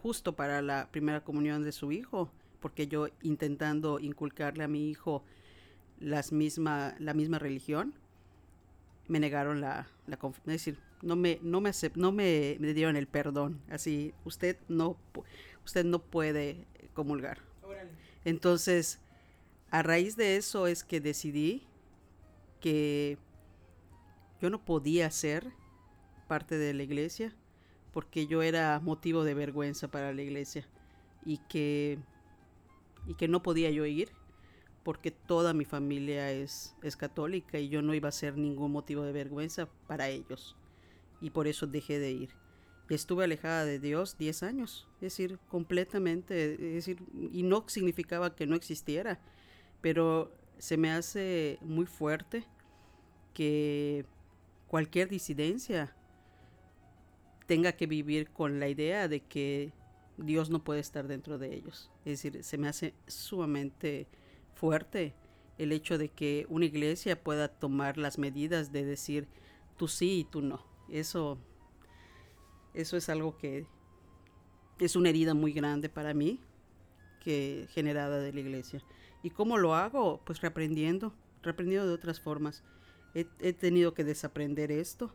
justo 0.02 0.36
para 0.36 0.62
la 0.62 0.90
primera 0.90 1.22
comunión 1.22 1.64
de 1.64 1.72
su 1.72 1.92
hijo, 1.92 2.30
porque 2.60 2.86
yo 2.86 3.08
intentando 3.22 3.98
inculcarle 3.98 4.64
a 4.64 4.68
mi 4.68 4.90
hijo 4.90 5.24
las 5.98 6.32
misma, 6.32 6.94
la 6.98 7.14
misma 7.14 7.38
religión, 7.38 7.94
me 9.08 9.18
negaron 9.18 9.60
la, 9.60 9.88
la 10.06 10.16
es 10.16 10.44
decir, 10.44 10.78
no 11.02 11.16
me, 11.16 11.38
no 11.42 11.60
me, 11.60 11.72
no 11.94 12.12
me, 12.12 12.56
dieron 12.58 12.96
el 12.96 13.06
perdón, 13.06 13.60
así, 13.70 14.14
usted 14.24 14.56
no, 14.68 14.96
usted 15.64 15.84
no 15.84 16.00
puede 16.00 16.66
comulgar. 16.94 17.38
Entonces, 18.24 19.00
a 19.70 19.82
raíz 19.82 20.16
de 20.16 20.36
eso 20.36 20.66
es 20.66 20.84
que 20.84 21.00
decidí 21.00 21.66
que 22.60 23.18
yo 24.40 24.50
no 24.50 24.64
podía 24.64 25.10
ser 25.10 25.52
parte 26.28 26.58
de 26.58 26.74
la 26.74 26.82
iglesia 26.82 27.34
porque 27.92 28.26
yo 28.26 28.42
era 28.42 28.78
motivo 28.80 29.24
de 29.24 29.34
vergüenza 29.34 29.88
para 29.88 30.12
la 30.12 30.22
iglesia 30.22 30.66
y 31.24 31.38
que, 31.48 31.98
y 33.06 33.14
que 33.14 33.28
no 33.28 33.42
podía 33.42 33.70
yo 33.70 33.86
ir 33.86 34.10
porque 34.82 35.10
toda 35.10 35.52
mi 35.52 35.64
familia 35.64 36.30
es, 36.30 36.74
es 36.82 36.96
católica 36.96 37.58
y 37.58 37.68
yo 37.68 37.82
no 37.82 37.94
iba 37.94 38.08
a 38.08 38.12
ser 38.12 38.36
ningún 38.36 38.72
motivo 38.72 39.02
de 39.02 39.12
vergüenza 39.12 39.68
para 39.86 40.08
ellos 40.08 40.56
y 41.20 41.30
por 41.30 41.46
eso 41.46 41.66
dejé 41.66 41.98
de 41.98 42.12
ir. 42.12 42.30
Estuve 42.90 43.24
alejada 43.24 43.64
de 43.64 43.78
Dios 43.78 44.18
10 44.18 44.42
años, 44.42 44.88
es 44.96 45.00
decir, 45.00 45.38
completamente, 45.48 46.54
es 46.54 46.86
decir, 46.86 46.98
y 47.32 47.44
no 47.44 47.64
significaba 47.68 48.34
que 48.34 48.46
no 48.46 48.56
existiera, 48.56 49.20
pero 49.80 50.34
se 50.58 50.76
me 50.76 50.90
hace 50.90 51.58
muy 51.62 51.86
fuerte 51.86 52.44
que 53.32 54.04
cualquier 54.66 55.08
disidencia 55.08 55.94
tenga 57.46 57.72
que 57.72 57.86
vivir 57.86 58.30
con 58.30 58.60
la 58.60 58.68
idea 58.68 59.08
de 59.08 59.20
que 59.20 59.72
Dios 60.18 60.50
no 60.50 60.62
puede 60.62 60.80
estar 60.80 61.06
dentro 61.08 61.38
de 61.38 61.54
ellos. 61.54 61.90
Es 62.04 62.22
decir, 62.22 62.42
se 62.44 62.58
me 62.58 62.68
hace 62.68 62.94
sumamente 63.06 64.08
fuerte 64.54 65.14
el 65.58 65.72
hecho 65.72 65.96
de 65.96 66.08
que 66.08 66.46
una 66.48 66.64
iglesia 66.64 67.22
pueda 67.22 67.48
tomar 67.48 67.98
las 67.98 68.18
medidas 68.18 68.72
de 68.72 68.84
decir 68.84 69.28
tú 69.76 69.88
sí 69.88 70.20
y 70.20 70.24
tú 70.24 70.42
no. 70.42 70.64
Eso, 70.88 71.38
eso 72.74 72.96
es 72.96 73.08
algo 73.08 73.36
que 73.36 73.66
es 74.78 74.96
una 74.96 75.10
herida 75.10 75.34
muy 75.34 75.52
grande 75.52 75.88
para 75.88 76.14
mí, 76.14 76.40
que 77.22 77.66
generada 77.72 78.18
de 78.18 78.32
la 78.32 78.40
iglesia. 78.40 78.82
¿Y 79.22 79.30
cómo 79.30 79.58
lo 79.58 79.74
hago? 79.74 80.20
Pues 80.24 80.40
reaprendiendo, 80.40 81.12
reaprendiendo 81.42 81.86
de 81.86 81.94
otras 81.94 82.20
formas. 82.20 82.62
He, 83.14 83.26
he 83.40 83.52
tenido 83.52 83.92
que 83.92 84.04
desaprender 84.04 84.72
esto 84.72 85.14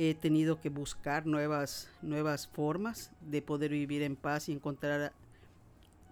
he 0.00 0.14
tenido 0.14 0.60
que 0.60 0.68
buscar 0.68 1.26
nuevas, 1.26 1.90
nuevas 2.02 2.46
formas 2.46 3.10
de 3.20 3.42
poder 3.42 3.72
vivir 3.72 4.02
en 4.02 4.14
paz 4.14 4.48
y 4.48 4.52
encontrar 4.52 5.12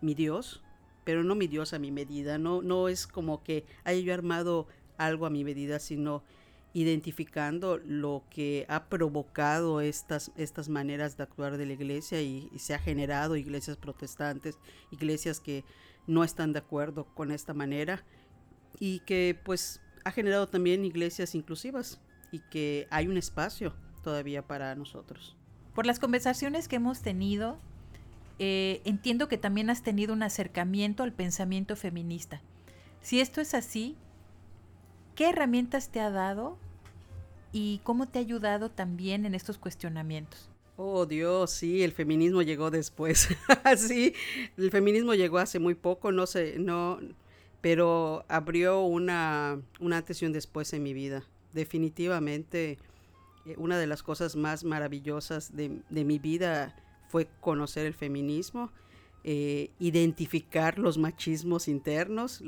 mi 0.00 0.14
Dios, 0.14 0.60
pero 1.04 1.22
no 1.22 1.36
mi 1.36 1.46
Dios 1.46 1.72
a 1.72 1.78
mi 1.78 1.92
medida, 1.92 2.36
no, 2.36 2.62
no 2.62 2.88
es 2.88 3.06
como 3.06 3.44
que 3.44 3.64
haya 3.84 4.00
yo 4.00 4.12
armado 4.12 4.66
algo 4.98 5.24
a 5.24 5.30
mi 5.30 5.44
medida, 5.44 5.78
sino 5.78 6.24
identificando 6.72 7.78
lo 7.78 8.24
que 8.30 8.66
ha 8.68 8.84
provocado 8.88 9.80
estas, 9.80 10.30
estas 10.36 10.68
maneras 10.68 11.16
de 11.16 11.22
actuar 11.22 11.56
de 11.56 11.66
la 11.66 11.72
iglesia 11.72 12.20
y, 12.20 12.50
se 12.58 12.74
ha 12.74 12.78
generado 12.78 13.36
iglesias 13.36 13.76
protestantes, 13.76 14.58
iglesias 14.90 15.40
que 15.40 15.64
no 16.06 16.22
están 16.22 16.52
de 16.52 16.58
acuerdo 16.58 17.06
con 17.14 17.30
esta 17.30 17.54
manera 17.54 18.04
y 18.78 19.00
que 19.00 19.38
pues 19.44 19.80
ha 20.04 20.12
generado 20.12 20.48
también 20.48 20.84
iglesias 20.84 21.34
inclusivas, 21.34 22.00
y 22.30 22.40
que 22.50 22.86
hay 22.90 23.08
un 23.08 23.16
espacio 23.16 23.74
todavía 24.02 24.46
para 24.46 24.74
nosotros. 24.74 25.36
Por 25.74 25.86
las 25.86 25.98
conversaciones 25.98 26.68
que 26.68 26.76
hemos 26.76 27.02
tenido, 27.02 27.58
eh, 28.38 28.80
entiendo 28.84 29.28
que 29.28 29.38
también 29.38 29.70
has 29.70 29.82
tenido 29.82 30.12
un 30.12 30.22
acercamiento 30.22 31.02
al 31.02 31.12
pensamiento 31.12 31.76
feminista. 31.76 32.42
Si 33.00 33.20
esto 33.20 33.40
es 33.40 33.54
así, 33.54 33.96
¿qué 35.16 35.30
herramientas 35.30 35.88
te 35.88 35.98
ha 35.98 36.10
dado 36.10 36.56
y 37.52 37.80
cómo 37.82 38.06
te 38.06 38.20
ha 38.20 38.22
ayudado 38.22 38.70
también 38.70 39.26
en 39.26 39.34
estos 39.34 39.58
cuestionamientos? 39.58 40.48
Oh 40.76 41.06
Dios, 41.06 41.50
sí, 41.50 41.82
el 41.82 41.90
feminismo 41.90 42.42
llegó 42.42 42.70
después. 42.70 43.28
sí, 43.76 44.14
el 44.56 44.70
feminismo 44.70 45.14
llegó 45.14 45.38
hace 45.38 45.58
muy 45.58 45.74
poco, 45.74 46.12
no 46.12 46.26
sé, 46.26 46.56
no, 46.60 47.00
pero 47.60 48.24
abrió 48.28 48.82
una, 48.82 49.60
un 49.80 49.92
antes 49.92 50.22
y 50.22 50.26
un 50.26 50.32
después 50.32 50.72
en 50.72 50.84
mi 50.84 50.94
vida 50.94 51.24
definitivamente 51.56 52.78
eh, 53.46 53.54
una 53.56 53.78
de 53.78 53.88
las 53.88 54.04
cosas 54.04 54.36
más 54.36 54.62
maravillosas 54.62 55.56
de, 55.56 55.80
mi 55.90 56.20
vida 56.20 56.76
fue 57.08 57.26
conocer 57.40 57.86
el 57.86 57.94
feminismo, 57.94 58.70
eh, 59.28 59.72
identificar 59.80 60.78
los 60.78 60.98
machismos 60.98 61.66
internos, 61.66 62.44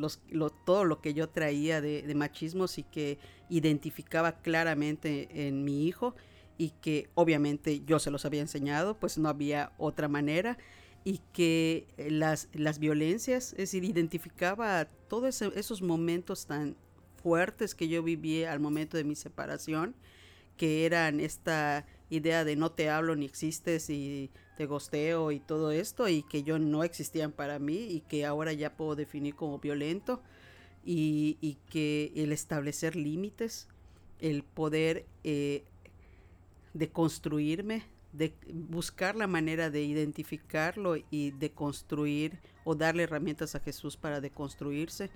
todo 0.64 0.84
lo 0.84 1.00
que 1.00 1.12
yo 1.12 1.28
traía 1.28 1.80
de, 1.80 2.02
de, 2.02 2.14
machismos 2.14 2.78
y 2.78 2.84
que 2.84 3.18
identificaba 3.48 4.38
claramente 4.38 5.48
en 5.48 5.64
mi 5.64 5.88
hijo 5.88 6.14
y 6.56 6.70
que 6.80 7.10
obviamente 7.16 7.82
yo 7.84 7.98
se 7.98 8.12
los 8.12 8.24
había 8.24 8.42
enseñado, 8.42 8.96
pues 8.96 9.18
no 9.18 9.28
había 9.28 9.72
otra 9.76 10.06
manera 10.06 10.56
y 11.02 11.20
que 11.32 11.88
las, 11.96 12.48
las 12.52 12.78
violencias, 12.78 13.54
es 13.54 13.58
decir, 13.58 13.82
identificaba 13.82 14.84
todos 15.08 15.42
esos 15.42 15.82
momentos 15.82 16.46
tan 16.46 16.76
fuertes 17.20 17.74
que 17.74 17.88
yo 17.88 18.04
viví 18.04 18.44
al 18.44 18.60
momento 18.60 18.96
de 18.96 19.02
mi 19.02 19.16
separación, 19.16 19.96
que 20.56 20.86
eran 20.86 21.18
esta 21.18 21.86
idea 22.10 22.44
de 22.44 22.56
no 22.56 22.70
te 22.70 22.90
hablo 22.90 23.16
ni 23.16 23.26
existes 23.26 23.90
y 23.90 24.30
te 24.56 24.66
gosteo 24.66 25.30
y 25.30 25.40
todo 25.40 25.70
esto 25.70 26.08
y 26.08 26.22
que 26.22 26.42
yo 26.42 26.58
no 26.58 26.82
existían 26.84 27.32
para 27.32 27.58
mí 27.58 27.76
y 27.76 28.00
que 28.00 28.24
ahora 28.26 28.52
ya 28.52 28.76
puedo 28.76 28.96
definir 28.96 29.34
como 29.34 29.58
violento 29.58 30.22
y, 30.84 31.36
y 31.40 31.58
que 31.70 32.12
el 32.16 32.32
establecer 32.32 32.96
límites, 32.96 33.68
el 34.20 34.42
poder 34.42 35.06
eh, 35.22 35.64
de 36.74 36.88
construirme, 36.90 37.84
de 38.12 38.32
buscar 38.52 39.16
la 39.16 39.26
manera 39.26 39.70
de 39.70 39.82
identificarlo 39.82 40.96
y 41.10 41.32
de 41.32 41.50
construir 41.50 42.38
o 42.64 42.74
darle 42.74 43.04
herramientas 43.04 43.54
a 43.54 43.60
Jesús 43.60 43.96
para 43.96 44.20
deconstruirse. 44.20 45.10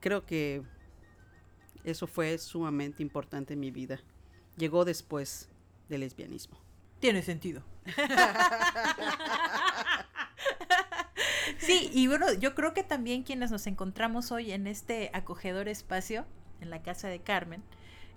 Creo 0.00 0.24
que 0.26 0.62
eso 1.84 2.06
fue 2.06 2.36
sumamente 2.38 3.02
importante 3.02 3.54
en 3.54 3.60
mi 3.60 3.70
vida. 3.70 4.00
Llegó 4.56 4.84
después 4.84 5.48
del 5.92 6.00
lesbianismo. 6.00 6.58
Tiene 6.98 7.22
sentido. 7.22 7.62
sí, 11.58 11.90
y 11.92 12.06
bueno, 12.08 12.32
yo 12.34 12.54
creo 12.54 12.74
que 12.74 12.82
también 12.82 13.22
quienes 13.22 13.50
nos 13.50 13.66
encontramos 13.66 14.32
hoy 14.32 14.52
en 14.52 14.66
este 14.66 15.10
acogedor 15.12 15.68
espacio, 15.68 16.26
en 16.60 16.70
la 16.70 16.82
casa 16.82 17.08
de 17.08 17.20
Carmen, 17.20 17.62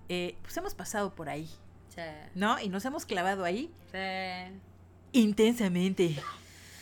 eh, 0.10 0.36
pues 0.42 0.56
hemos 0.58 0.76
pasado 0.76 1.16
por 1.16 1.30
ahí. 1.30 1.50
Sí. 1.90 2.02
¿No? 2.34 2.60
Y 2.60 2.70
nos 2.70 2.86
hemos 2.86 3.06
clavado 3.06 3.44
ahí. 3.44 3.72
Sí. 3.92 4.60
Intensamente. 5.12 6.16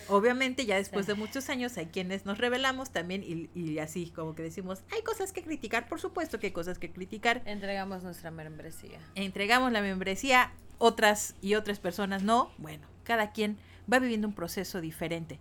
Obviamente 0.09 0.65
ya 0.65 0.75
después 0.75 1.07
de 1.07 1.13
muchos 1.13 1.49
años 1.49 1.77
hay 1.77 1.87
quienes 1.87 2.25
nos 2.25 2.37
revelamos 2.37 2.91
también 2.91 3.23
y, 3.23 3.79
así 3.79 4.11
como 4.13 4.35
que 4.35 4.43
decimos, 4.43 4.83
hay 4.91 5.01
cosas 5.01 5.31
que 5.31 5.43
criticar, 5.43 5.87
por 5.87 5.99
supuesto 5.99 6.39
que 6.39 6.47
hay 6.47 6.53
cosas 6.53 6.79
que 6.79 6.91
criticar. 6.91 7.41
Entregamos 7.45 8.03
nuestra 8.03 8.31
membresía. 8.31 8.99
Entregamos 9.15 9.71
la 9.71 9.81
membresía, 9.81 10.51
otras 10.83 11.35
y 11.41 11.55
otras 11.55 11.79
personas 11.79 12.23
no. 12.23 12.51
Bueno, 12.57 12.85
cada 13.05 13.31
quien 13.31 13.57
va 13.91 13.99
viviendo 13.99 14.27
un 14.27 14.33
proceso 14.33 14.81
diferente. 14.81 15.39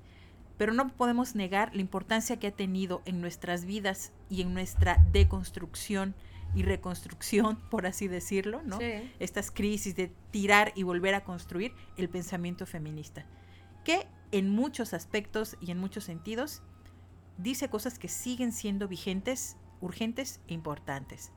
Pero 0.56 0.72
no 0.72 0.88
podemos 0.90 1.34
negar 1.34 1.74
la 1.74 1.80
importancia 1.80 2.38
que 2.38 2.46
ha 2.46 2.52
tenido 2.52 3.02
en 3.06 3.20
nuestras 3.20 3.64
vidas 3.64 4.12
y 4.30 4.42
en 4.42 4.54
nuestra 4.54 5.04
deconstrucción 5.10 6.14
y 6.54 6.62
reconstrucción, 6.62 7.56
por 7.70 7.86
así 7.86 8.06
decirlo, 8.06 8.62
¿no? 8.62 8.78
Estas 9.18 9.50
crisis 9.50 9.96
de 9.96 10.12
tirar 10.30 10.72
y 10.76 10.84
volver 10.84 11.16
a 11.16 11.24
construir 11.24 11.72
el 11.96 12.08
pensamiento 12.08 12.64
feminista. 12.64 13.26
Que 13.84 14.06
en 14.30 14.48
muchos 14.48 14.94
aspectos 14.94 15.56
y 15.60 15.72
en 15.72 15.78
muchos 15.78 16.04
sentidos, 16.04 16.62
dice 17.36 17.68
cosas 17.68 17.98
que 17.98 18.06
siguen 18.06 18.52
siendo 18.52 18.86
vigentes, 18.86 19.56
urgentes 19.80 20.38
e 20.46 20.54
importantes. 20.54 21.32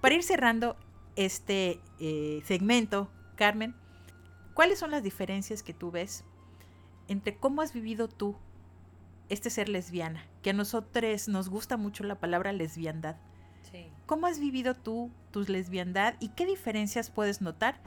Para 0.00 0.14
ir 0.14 0.22
cerrando 0.22 0.76
este 1.16 1.80
eh, 1.98 2.42
segmento, 2.46 3.10
Carmen, 3.40 3.74
¿cuáles 4.52 4.78
son 4.78 4.90
las 4.90 5.02
diferencias 5.02 5.62
que 5.62 5.72
tú 5.72 5.90
ves 5.90 6.24
entre 7.08 7.38
cómo 7.38 7.62
has 7.62 7.72
vivido 7.72 8.06
tú 8.06 8.36
este 9.30 9.48
ser 9.48 9.70
lesbiana? 9.70 10.26
Que 10.42 10.50
a 10.50 10.52
nosotros 10.52 11.26
nos 11.26 11.48
gusta 11.48 11.78
mucho 11.78 12.04
la 12.04 12.20
palabra 12.20 12.52
lesbiandad. 12.52 13.16
¿Cómo 14.04 14.26
has 14.26 14.40
vivido 14.40 14.74
tú 14.74 15.10
tu 15.30 15.40
lesbiandad 15.40 16.16
y 16.20 16.28
qué 16.28 16.44
diferencias 16.44 17.10
puedes 17.10 17.40
notar 17.40 17.80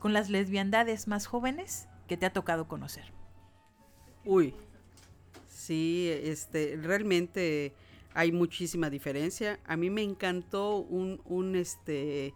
con 0.00 0.12
las 0.12 0.30
lesbiandades 0.30 1.06
más 1.06 1.26
jóvenes 1.26 1.86
que 2.08 2.16
te 2.16 2.26
ha 2.26 2.32
tocado 2.32 2.66
conocer? 2.66 3.04
Uy, 4.24 4.52
sí, 5.46 6.10
este, 6.10 6.76
realmente 6.82 7.72
hay 8.14 8.32
muchísima 8.32 8.90
diferencia. 8.90 9.60
A 9.64 9.76
mí 9.76 9.90
me 9.90 10.02
encantó 10.02 10.78
un, 10.78 11.20
un 11.24 11.54
este, 11.54 12.34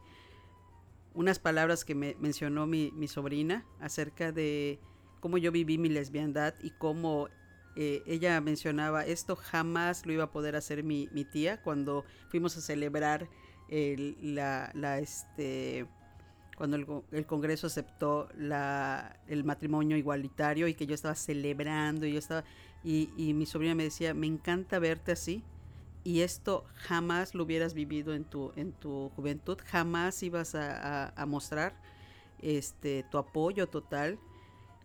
unas 1.16 1.38
palabras 1.38 1.84
que 1.84 1.94
me 1.94 2.14
mencionó 2.20 2.66
mi, 2.66 2.92
mi, 2.92 3.08
sobrina 3.08 3.64
acerca 3.80 4.30
de 4.30 4.78
cómo 5.20 5.38
yo 5.38 5.50
viví 5.50 5.78
mi 5.78 5.88
lesbiandad 5.88 6.54
y 6.62 6.70
cómo 6.70 7.28
eh, 7.74 8.02
ella 8.06 8.40
mencionaba 8.40 9.04
esto 9.04 9.34
jamás 9.34 10.06
lo 10.06 10.12
iba 10.12 10.24
a 10.24 10.30
poder 10.30 10.56
hacer 10.56 10.84
mi, 10.84 11.08
mi 11.12 11.24
tía 11.24 11.60
cuando 11.62 12.04
fuimos 12.28 12.56
a 12.56 12.60
celebrar 12.60 13.28
el, 13.68 14.16
la, 14.34 14.70
la, 14.74 14.98
este, 14.98 15.86
cuando 16.56 17.04
el, 17.10 17.26
Congreso 17.26 17.66
aceptó 17.66 18.28
la, 18.36 19.18
el 19.26 19.44
matrimonio 19.44 19.96
igualitario 19.96 20.68
y 20.68 20.74
que 20.74 20.86
yo 20.86 20.94
estaba 20.94 21.14
celebrando 21.14 22.06
y 22.06 22.12
yo 22.12 22.18
estaba 22.18 22.44
y, 22.84 23.08
mi 23.34 23.46
sobrina 23.46 23.74
me 23.74 23.84
decía 23.84 24.14
me 24.14 24.26
encanta 24.26 24.78
verte 24.78 25.12
así 25.12 25.42
y 26.06 26.20
esto 26.20 26.64
jamás 26.74 27.34
lo 27.34 27.42
hubieras 27.42 27.74
vivido 27.74 28.14
en 28.14 28.24
tu 28.24 28.52
en 28.54 28.70
tu 28.70 29.08
juventud 29.16 29.58
jamás 29.66 30.22
ibas 30.22 30.54
a, 30.54 31.12
mostrar 31.26 31.74
este 32.40 33.04
tu 33.10 33.18
apoyo 33.18 33.66
total. 33.66 34.18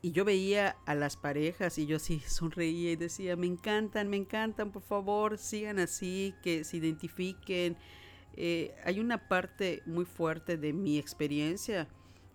Y 0.01 0.13
yo 0.13 0.25
veía 0.25 0.77
a 0.87 0.95
las 0.95 1.17
parejas 1.17 1.77
y 1.77 1.85
yo 1.85 1.97
así 1.97 2.19
sonreía 2.27 2.93
y 2.93 2.95
decía 2.95 3.35
me 3.35 3.45
encantan 3.45 4.09
me 4.09 4.17
encantan 4.17 4.71
por 4.71 4.81
favor 4.81 5.37
sigan 5.37 5.77
así 5.77 6.33
que 6.41 6.63
se 6.63 6.77
identifiquen 6.77 7.77
eh, 8.35 8.73
hay 8.83 8.99
una 8.99 9.27
parte 9.27 9.83
muy 9.85 10.05
fuerte 10.05 10.57
de 10.57 10.73
mi 10.73 10.97
experiencia, 10.97 11.87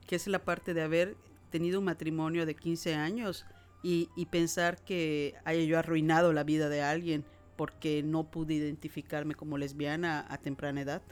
que 0.07 0.15
es 0.15 0.27
la 0.27 0.45
parte 0.45 0.75
de 0.75 0.83
haber 0.83 1.17
tenido 1.51 1.79
un 1.79 1.87
matrimonio 1.87 2.47
de 2.47 2.55
15 2.55 2.95
años 2.95 3.47
y, 3.83 4.09
pensar 4.31 4.83
que 4.85 5.35
haya 5.45 5.63
yo 5.63 5.79
arruinado 5.79 6.33
la 6.33 6.43
vida 6.45 6.69
de 6.69 6.83
alguien 6.83 7.25
porque 7.57 8.03
no 8.03 8.25
pude 8.25 8.55
identificarme 8.55 9.35
como 9.35 9.59
lesbiana 9.59 10.27
a 10.29 10.39
temprana 10.39 10.83
edad. 10.83 11.03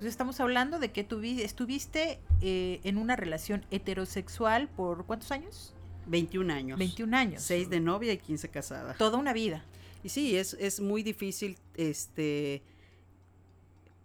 Estamos 0.00 0.40
hablando 0.40 0.78
de 0.78 0.92
que 0.92 1.06
estuviste 1.42 2.20
eh, 2.42 2.80
en 2.84 2.98
una 2.98 3.16
relación 3.16 3.64
heterosexual 3.70 4.68
por 4.68 5.06
cuántos 5.06 5.30
años? 5.30 5.74
21 6.06 6.52
años. 6.52 6.78
21 6.78 7.16
años. 7.16 7.42
6 7.42 7.70
de 7.70 7.80
novia 7.80 8.12
y 8.12 8.18
15 8.18 8.48
casada. 8.50 8.94
Toda 8.94 9.18
una 9.18 9.32
vida. 9.32 9.64
Y 10.02 10.10
sí, 10.10 10.36
es, 10.36 10.54
es 10.60 10.80
muy 10.80 11.02
difícil, 11.02 11.56
este, 11.76 12.62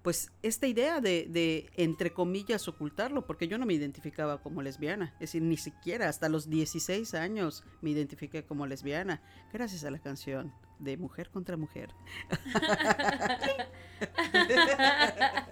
pues 0.01 0.31
esta 0.43 0.67
idea 0.67 1.01
de, 1.01 1.27
de, 1.29 1.69
entre 1.75 2.13
comillas, 2.13 2.69
ocultarlo, 2.69 3.25
porque 3.25 3.49
yo 3.49 3.57
no 3.57 3.65
me 3.65 3.73
identificaba 3.73 4.41
como 4.41 4.61
lesbiana. 4.61 5.13
Es 5.15 5.31
decir, 5.31 5.41
ni 5.41 5.57
siquiera 5.57 6.07
hasta 6.07 6.29
los 6.29 6.49
16 6.49 7.13
años 7.15 7.65
me 7.81 7.89
identifiqué 7.89 8.43
como 8.43 8.65
lesbiana, 8.65 9.21
gracias 9.51 9.83
a 9.83 9.91
la 9.91 9.99
canción 9.99 10.53
de 10.79 10.97
Mujer 10.97 11.29
contra 11.29 11.55
Mujer. 11.57 11.93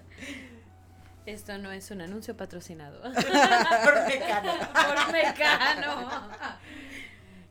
Esto 1.26 1.58
no 1.58 1.74
es 1.74 1.92
un 1.92 2.02
anuncio 2.02 2.38
patrocinado. 2.38 3.02
Por 3.04 3.14
Mecano. 4.08 4.54
Por 4.74 5.12
Mecano. 5.12 6.30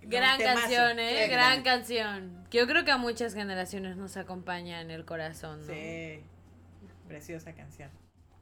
Gran 0.02 0.40
canción, 0.40 0.98
¿eh? 0.98 1.28
Gran, 1.28 1.62
canción. 1.62 2.46
Yo 2.50 2.66
creo 2.66 2.84
que 2.84 2.92
a 2.92 2.96
muchas 2.96 3.34
generaciones 3.34 3.96
nos 3.96 4.16
acompaña 4.16 4.80
en 4.80 4.90
el 4.90 5.04
corazón, 5.04 5.60
¿no? 5.66 5.72
Sí. 5.72 6.24
Preciosa 7.06 7.54
canción. 7.54 7.90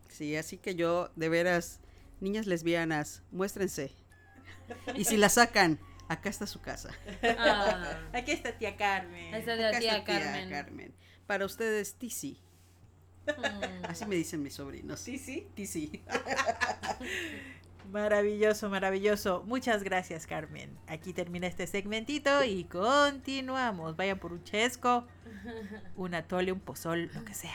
Sí, 0.09 0.37
así 0.37 0.59
que 0.59 0.77
yo, 0.77 1.11
de 1.17 1.29
veras, 1.29 1.81
niñas 2.21 2.47
lesbianas, 2.47 3.25
muéstrense. 3.33 3.91
Y 4.95 5.05
si 5.05 5.17
la 5.17 5.29
sacan, 5.29 5.81
acá 6.09 6.29
está 6.29 6.47
su 6.47 6.61
casa. 6.61 6.91
Ah. 7.39 7.99
Aquí 8.13 8.33
está 8.33 8.53
tía 8.53 8.77
Carmen. 8.77 9.35
Esta 9.35 9.57
la 9.57 9.79
tía, 9.79 10.05
Carmen. 10.05 10.51
Carmen. 10.51 10.95
Para 11.27 11.47
ustedes, 11.47 11.95
Tizi. 11.97 12.41
Mm. 13.27 13.85
Así 13.89 14.05
me 14.07 14.17
dicen 14.17 14.43
mis 14.43 14.55
sobrinos. 14.55 15.03
¿Tizi? 15.03 15.49
Tizi. 15.55 16.03
Maravilloso, 17.91 18.71
maravilloso. 18.71 19.45
Muchas 19.47 19.83
gracias, 19.85 20.27
Carmen. 20.27 20.77
Aquí 20.87 21.13
termina 21.13 21.47
este 21.47 21.67
segmentito 21.67 22.43
y 22.43 22.65
continuamos. 22.65 23.95
Vayan 23.95 24.19
por 24.19 24.33
un 24.33 24.43
chesco, 24.43 25.07
un 25.95 26.15
atole, 26.15 26.51
un 26.51 26.61
pozol, 26.61 27.11
lo 27.15 27.25
que 27.25 27.35
sea. 27.35 27.55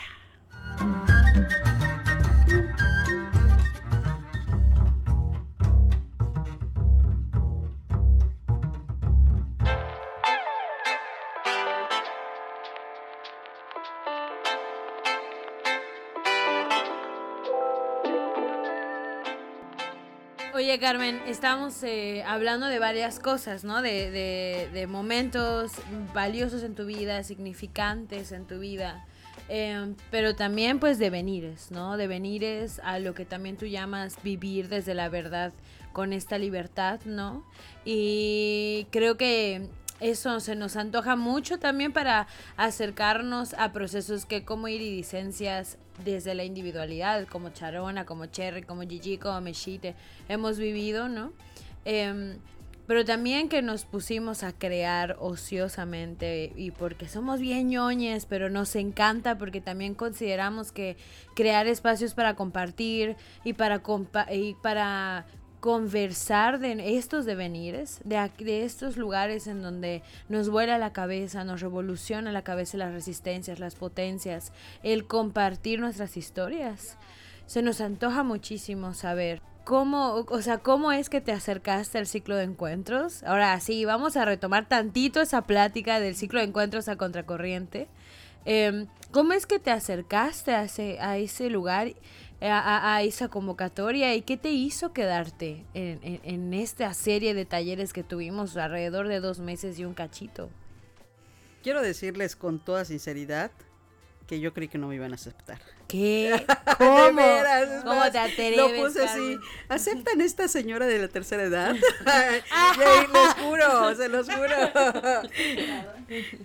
Carmen, 20.80 21.20
estamos 21.26 21.82
eh, 21.82 22.22
hablando 22.26 22.66
de 22.66 22.78
varias 22.78 23.18
cosas, 23.18 23.64
¿no? 23.64 23.82
De, 23.82 24.86
momentos 24.88 25.72
valiosos 26.14 26.62
en 26.62 26.74
tu 26.74 26.86
vida, 26.86 27.22
significantes 27.22 28.32
en 28.32 28.46
tu 28.46 28.58
vida. 28.58 29.04
Em, 29.50 29.94
pero 30.10 30.34
también 30.34 30.78
pues 30.78 30.98
de 30.98 31.10
venires, 31.10 31.70
¿no? 31.70 31.98
De 31.98 32.06
venires 32.06 32.80
a 32.82 32.98
lo 32.98 33.12
que 33.12 33.26
también 33.26 33.58
tú 33.58 33.66
llamas 33.66 34.16
vivir 34.22 34.68
desde 34.68 34.94
la 34.94 35.10
verdad 35.10 35.52
con 35.92 36.14
esta 36.14 36.38
libertad, 36.38 37.00
¿no? 37.04 37.44
Y 37.84 38.86
creo 38.90 39.18
que 39.18 39.68
eso 40.00 40.40
se 40.40 40.56
nos 40.56 40.76
antoja 40.76 41.14
mucho 41.16 41.58
también 41.58 41.92
para 41.92 42.26
acercarnos 42.56 43.54
a 43.54 43.72
procesos 43.72 44.26
que 44.26 44.44
como 44.44 44.68
iridiscencias 44.68 45.78
desde 46.04 46.34
la 46.34 46.44
individualidad, 46.44 47.26
como 47.28 47.50
Charona, 47.50 48.06
como 48.06 48.26
Cherry, 48.26 48.62
como 48.62 48.82
Gigi, 48.82 49.18
como 49.18 49.40
Meshite, 49.40 49.94
hemos 50.28 50.58
vivido, 50.58 51.08
¿no? 51.08 51.32
Em, 51.84 52.38
pero 52.90 53.04
también 53.04 53.48
que 53.48 53.62
nos 53.62 53.84
pusimos 53.84 54.42
a 54.42 54.52
crear 54.52 55.16
ociosamente 55.20 56.52
y 56.56 56.72
porque 56.72 57.08
somos 57.08 57.38
bien 57.38 57.68
ñoñes, 57.68 58.26
pero 58.26 58.50
nos 58.50 58.74
encanta 58.74 59.38
porque 59.38 59.60
también 59.60 59.94
consideramos 59.94 60.72
que 60.72 60.96
crear 61.36 61.68
espacios 61.68 62.14
para 62.14 62.34
compartir 62.34 63.16
y 63.44 63.52
para, 63.52 63.80
y 64.32 64.54
para 64.54 65.24
conversar 65.60 66.58
de 66.58 66.96
estos 66.96 67.26
devenires, 67.26 68.00
de, 68.04 68.30
de 68.38 68.64
estos 68.64 68.96
lugares 68.96 69.46
en 69.46 69.62
donde 69.62 70.02
nos 70.28 70.48
vuela 70.48 70.78
la 70.78 70.92
cabeza, 70.92 71.44
nos 71.44 71.60
revoluciona 71.60 72.32
la 72.32 72.42
cabeza 72.42 72.78
las 72.78 72.92
resistencias, 72.92 73.60
las 73.60 73.74
potencias, 73.74 74.52
el 74.82 75.06
compartir 75.06 75.80
nuestras 75.80 76.16
historias. 76.16 76.96
Se 77.46 77.62
nos 77.62 77.80
antoja 77.80 78.22
muchísimo 78.22 78.94
saber 78.94 79.42
cómo, 79.64 80.24
o 80.28 80.42
sea, 80.42 80.58
cómo 80.58 80.92
es 80.92 81.10
que 81.10 81.20
te 81.20 81.32
acercaste 81.32 81.98
al 81.98 82.06
ciclo 82.06 82.36
de 82.36 82.44
encuentros. 82.44 83.22
Ahora 83.22 83.58
sí, 83.60 83.84
vamos 83.84 84.16
a 84.16 84.24
retomar 84.24 84.66
tantito 84.66 85.20
esa 85.20 85.42
plática 85.42 86.00
del 86.00 86.16
ciclo 86.16 86.40
de 86.40 86.46
encuentros 86.46 86.88
a 86.88 86.96
contracorriente. 86.96 87.88
Em, 88.44 88.86
¿Cómo 89.12 89.32
es 89.32 89.46
que 89.46 89.58
te 89.58 89.70
acercaste 89.70 90.54
a 90.54 90.64
ese, 90.64 90.98
a 91.00 91.18
ese 91.18 91.50
lugar? 91.50 91.92
A, 92.40 93.02
esa 93.02 93.28
convocatoria 93.28 94.14
y 94.14 94.22
qué 94.22 94.36
te 94.36 94.50
hizo 94.50 94.92
quedarte 94.92 95.64
en, 95.74 96.54
esta 96.54 96.92
serie 96.94 97.34
de 97.34 97.44
talleres 97.44 97.92
que 97.92 98.02
tuvimos 98.02 98.56
alrededor 98.56 99.08
de 99.08 99.20
dos 99.20 99.40
meses 99.40 99.78
y 99.78 99.84
un 99.84 99.94
cachito. 99.94 100.48
Quiero 101.62 101.82
decirles 101.82 102.36
con 102.36 102.58
toda 102.58 102.84
sinceridad 102.84 103.50
que 104.26 104.40
yo 104.40 104.54
creí 104.54 104.68
que 104.68 104.78
no 104.78 104.86
me 104.86 104.94
iban 104.94 105.12
a 105.12 105.16
aceptar. 105.16 105.60
¿Qué? 105.88 106.46
¿Cómo? 106.78 107.20
¿Cómo 107.84 108.10
te 108.12 108.18
atreves? 108.18 108.56
Lo 108.56 108.86
puse 108.86 109.02
así. 109.02 109.38
¿Aceptan 109.68 110.20
esta 110.20 110.46
señora 110.46 110.86
de 110.86 111.00
la 111.00 111.08
tercera 111.08 111.42
edad? 111.42 111.74
les 111.74 113.34
juro, 113.42 113.94
se 113.96 114.08
los 114.08 114.28
juro. 114.30 114.56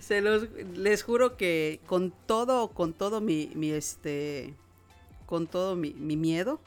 se 0.00 0.20
los, 0.20 0.50
les 0.74 1.02
juro 1.04 1.36
que 1.36 1.80
con 1.86 2.12
todo, 2.26 2.68
con 2.68 2.92
todo 2.92 3.20
mi, 3.20 3.52
mi 3.54 3.70
este 3.70 4.52
con 5.26 5.46
todo 5.46 5.76
mi, 5.76 5.92
miedo 5.92 6.60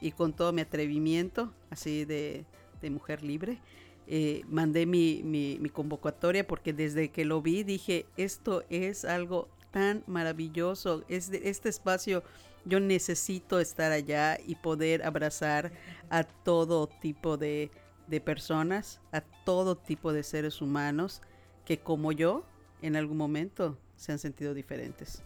y 0.00 0.12
con 0.12 0.32
todo 0.32 0.52
mi 0.52 0.62
atrevimiento, 0.62 1.52
así 1.70 2.04
de, 2.04 2.44
mujer 2.90 3.22
libre, 3.22 3.60
eh, 4.06 4.42
mandé 4.48 4.86
mi, 4.86 5.22
mi, 5.22 5.68
convocatoria 5.68 6.46
porque 6.46 6.72
desde 6.72 7.10
que 7.10 7.24
lo 7.24 7.42
vi 7.42 7.64
dije, 7.64 8.06
esto 8.16 8.64
es 8.70 9.04
algo 9.04 9.48
tan 9.70 10.02
maravilloso, 10.06 11.04
es 11.08 11.28
este 11.30 11.68
espacio 11.68 12.22
yo 12.64 12.80
necesito 12.80 13.60
estar 13.60 13.92
allá 13.92 14.38
y 14.46 14.54
poder 14.54 15.04
abrazar 15.04 15.72
a 16.10 16.24
todo 16.24 16.86
tipo 16.86 17.36
de, 17.36 17.70
de 18.08 18.20
personas, 18.20 19.00
a 19.12 19.20
todo 19.20 19.76
tipo 19.76 20.12
de 20.12 20.22
seres 20.22 20.60
humanos 20.60 21.22
que 21.64 21.78
como 21.78 22.12
yo 22.12 22.44
en 22.82 22.96
algún 22.96 23.16
momento 23.16 23.78
se 23.96 24.12
han 24.12 24.18
sentido 24.18 24.54
diferentes. 24.54 25.22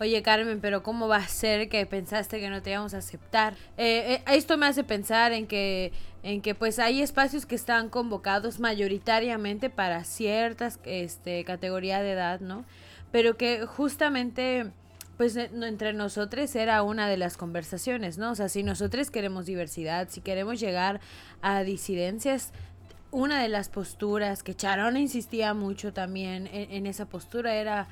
Oye 0.00 0.22
Carmen, 0.22 0.62
pero 0.62 0.82
¿cómo 0.82 1.08
va 1.08 1.18
a 1.18 1.28
ser 1.28 1.68
que 1.68 1.84
pensaste 1.84 2.40
que 2.40 2.48
no 2.48 2.62
te 2.62 2.70
íbamos 2.70 2.94
a 2.94 2.98
aceptar? 2.98 3.52
Eh, 3.76 4.14
eh, 4.14 4.34
esto 4.34 4.56
me 4.56 4.64
hace 4.64 4.82
pensar 4.82 5.32
en 5.32 5.46
que, 5.46 5.92
en 6.22 6.40
que 6.40 6.54
pues 6.54 6.78
hay 6.78 7.02
espacios 7.02 7.44
que 7.44 7.54
están 7.54 7.90
convocados 7.90 8.60
mayoritariamente 8.60 9.68
para 9.68 10.04
ciertas 10.04 10.80
este, 10.84 11.44
categorías 11.44 12.00
de 12.00 12.12
edad, 12.12 12.40
¿no? 12.40 12.64
Pero 13.12 13.36
que 13.36 13.66
justamente 13.66 14.72
pues 15.18 15.36
eh, 15.36 15.50
entre 15.52 15.92
nosotros 15.92 16.56
era 16.56 16.82
una 16.82 17.06
de 17.06 17.18
las 17.18 17.36
conversaciones, 17.36 18.16
¿no? 18.16 18.30
O 18.30 18.34
sea, 18.34 18.48
si 18.48 18.62
nosotros 18.62 19.10
queremos 19.10 19.44
diversidad, 19.44 20.08
si 20.08 20.22
queremos 20.22 20.60
llegar 20.60 21.02
a 21.42 21.62
disidencias, 21.62 22.52
una 23.10 23.42
de 23.42 23.50
las 23.50 23.68
posturas 23.68 24.42
que 24.42 24.54
Charona 24.54 24.98
insistía 24.98 25.52
mucho 25.52 25.92
también 25.92 26.48
en 26.50 26.86
esa 26.86 27.04
postura 27.04 27.56
era 27.56 27.88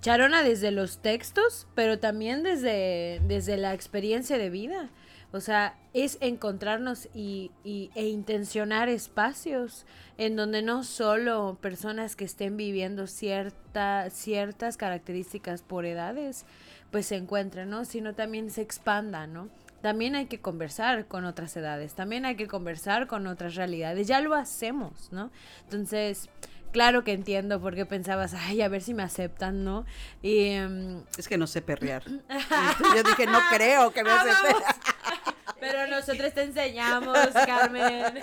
Charona 0.00 0.42
desde 0.42 0.70
los 0.70 1.02
textos, 1.02 1.66
pero 1.74 1.98
también 1.98 2.42
desde, 2.42 3.20
desde 3.26 3.56
la 3.56 3.74
experiencia 3.74 4.38
de 4.38 4.50
vida. 4.50 4.90
O 5.30 5.40
sea, 5.40 5.76
es 5.92 6.16
encontrarnos 6.20 7.08
y, 7.12 7.50
e 7.64 8.08
intencionar 8.08 8.88
espacios 8.88 9.84
en 10.16 10.36
donde 10.36 10.62
no 10.62 10.84
solo 10.84 11.58
personas 11.60 12.16
que 12.16 12.24
estén 12.24 12.56
viviendo 12.56 13.06
cierta, 13.06 14.08
ciertas 14.08 14.78
características 14.78 15.62
por 15.62 15.84
edades, 15.84 16.46
pues 16.90 17.06
se 17.06 17.16
encuentren, 17.16 17.68
¿no? 17.68 17.84
Sino 17.84 18.14
también 18.14 18.50
se 18.50 18.62
expandan, 18.62 19.34
¿no? 19.34 19.48
También 19.82 20.16
hay 20.16 20.26
que 20.26 20.40
conversar 20.40 21.06
con 21.06 21.26
otras 21.26 21.56
edades, 21.56 21.94
también 21.94 22.24
hay 22.24 22.34
que 22.34 22.48
conversar 22.48 23.06
con 23.06 23.26
otras 23.26 23.54
realidades. 23.54 24.08
Ya 24.08 24.20
lo 24.20 24.34
hacemos, 24.34 25.12
¿no? 25.12 25.30
Entonces, 25.64 26.30
claro 26.72 27.04
que 27.04 27.12
entiendo 27.12 27.60
por 27.60 27.74
qué 27.74 27.86
pensabas, 27.86 28.34
ay, 28.34 28.62
a 28.62 28.68
ver 28.68 28.82
si 28.82 28.94
me 28.94 29.02
aceptan, 29.02 29.64
¿no? 29.64 29.86
Y, 30.22 30.48
em, 30.48 31.02
es 31.16 31.28
que 31.28 31.38
no 31.38 31.46
sé 31.46 31.62
perrear. 31.62 32.04
Yo 32.94 33.02
dije, 33.02 33.26
no 33.26 33.40
creo 33.50 33.92
que 33.92 34.04
me 34.04 34.10
acepten. 34.10 34.56
Pero 35.60 35.86
nosotros 35.88 36.32
te 36.32 36.42
enseñamos, 36.42 37.18
Carmen. 37.46 38.22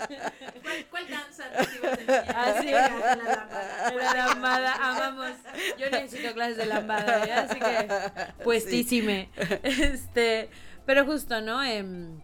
¿Cuál, 0.90 1.10
danza 1.10 1.44
te 1.52 1.76
ibas 1.76 1.98
a 1.98 2.02
enseñar? 2.02 2.36
Así, 2.38 2.72
la 2.72 2.90
lambada. 2.90 3.94
La 3.94 4.14
lambada, 4.14 4.74
amamos. 4.74 5.32
Yo 5.78 5.90
necesito 5.90 6.34
clases 6.34 6.58
de 6.58 6.66
lambada, 6.66 7.26
¿eh? 7.26 7.34
así 7.34 7.60
que 7.60 8.44
puestísime. 8.44 9.30
Este, 9.64 10.50
pero 10.86 11.06
justo, 11.06 11.42
¿no? 11.42 11.64
Em, 11.64 12.22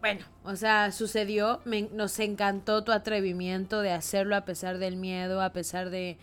bueno, 0.00 0.24
o 0.44 0.54
sea, 0.56 0.92
sucedió, 0.92 1.60
nos 1.92 2.18
encantó 2.20 2.84
tu 2.84 2.92
atrevimiento 2.92 3.80
de 3.80 3.92
hacerlo 3.92 4.36
a 4.36 4.44
pesar 4.44 4.78
del 4.78 4.96
miedo, 4.96 5.42
a 5.42 5.52
pesar 5.52 5.90
de, 5.90 6.16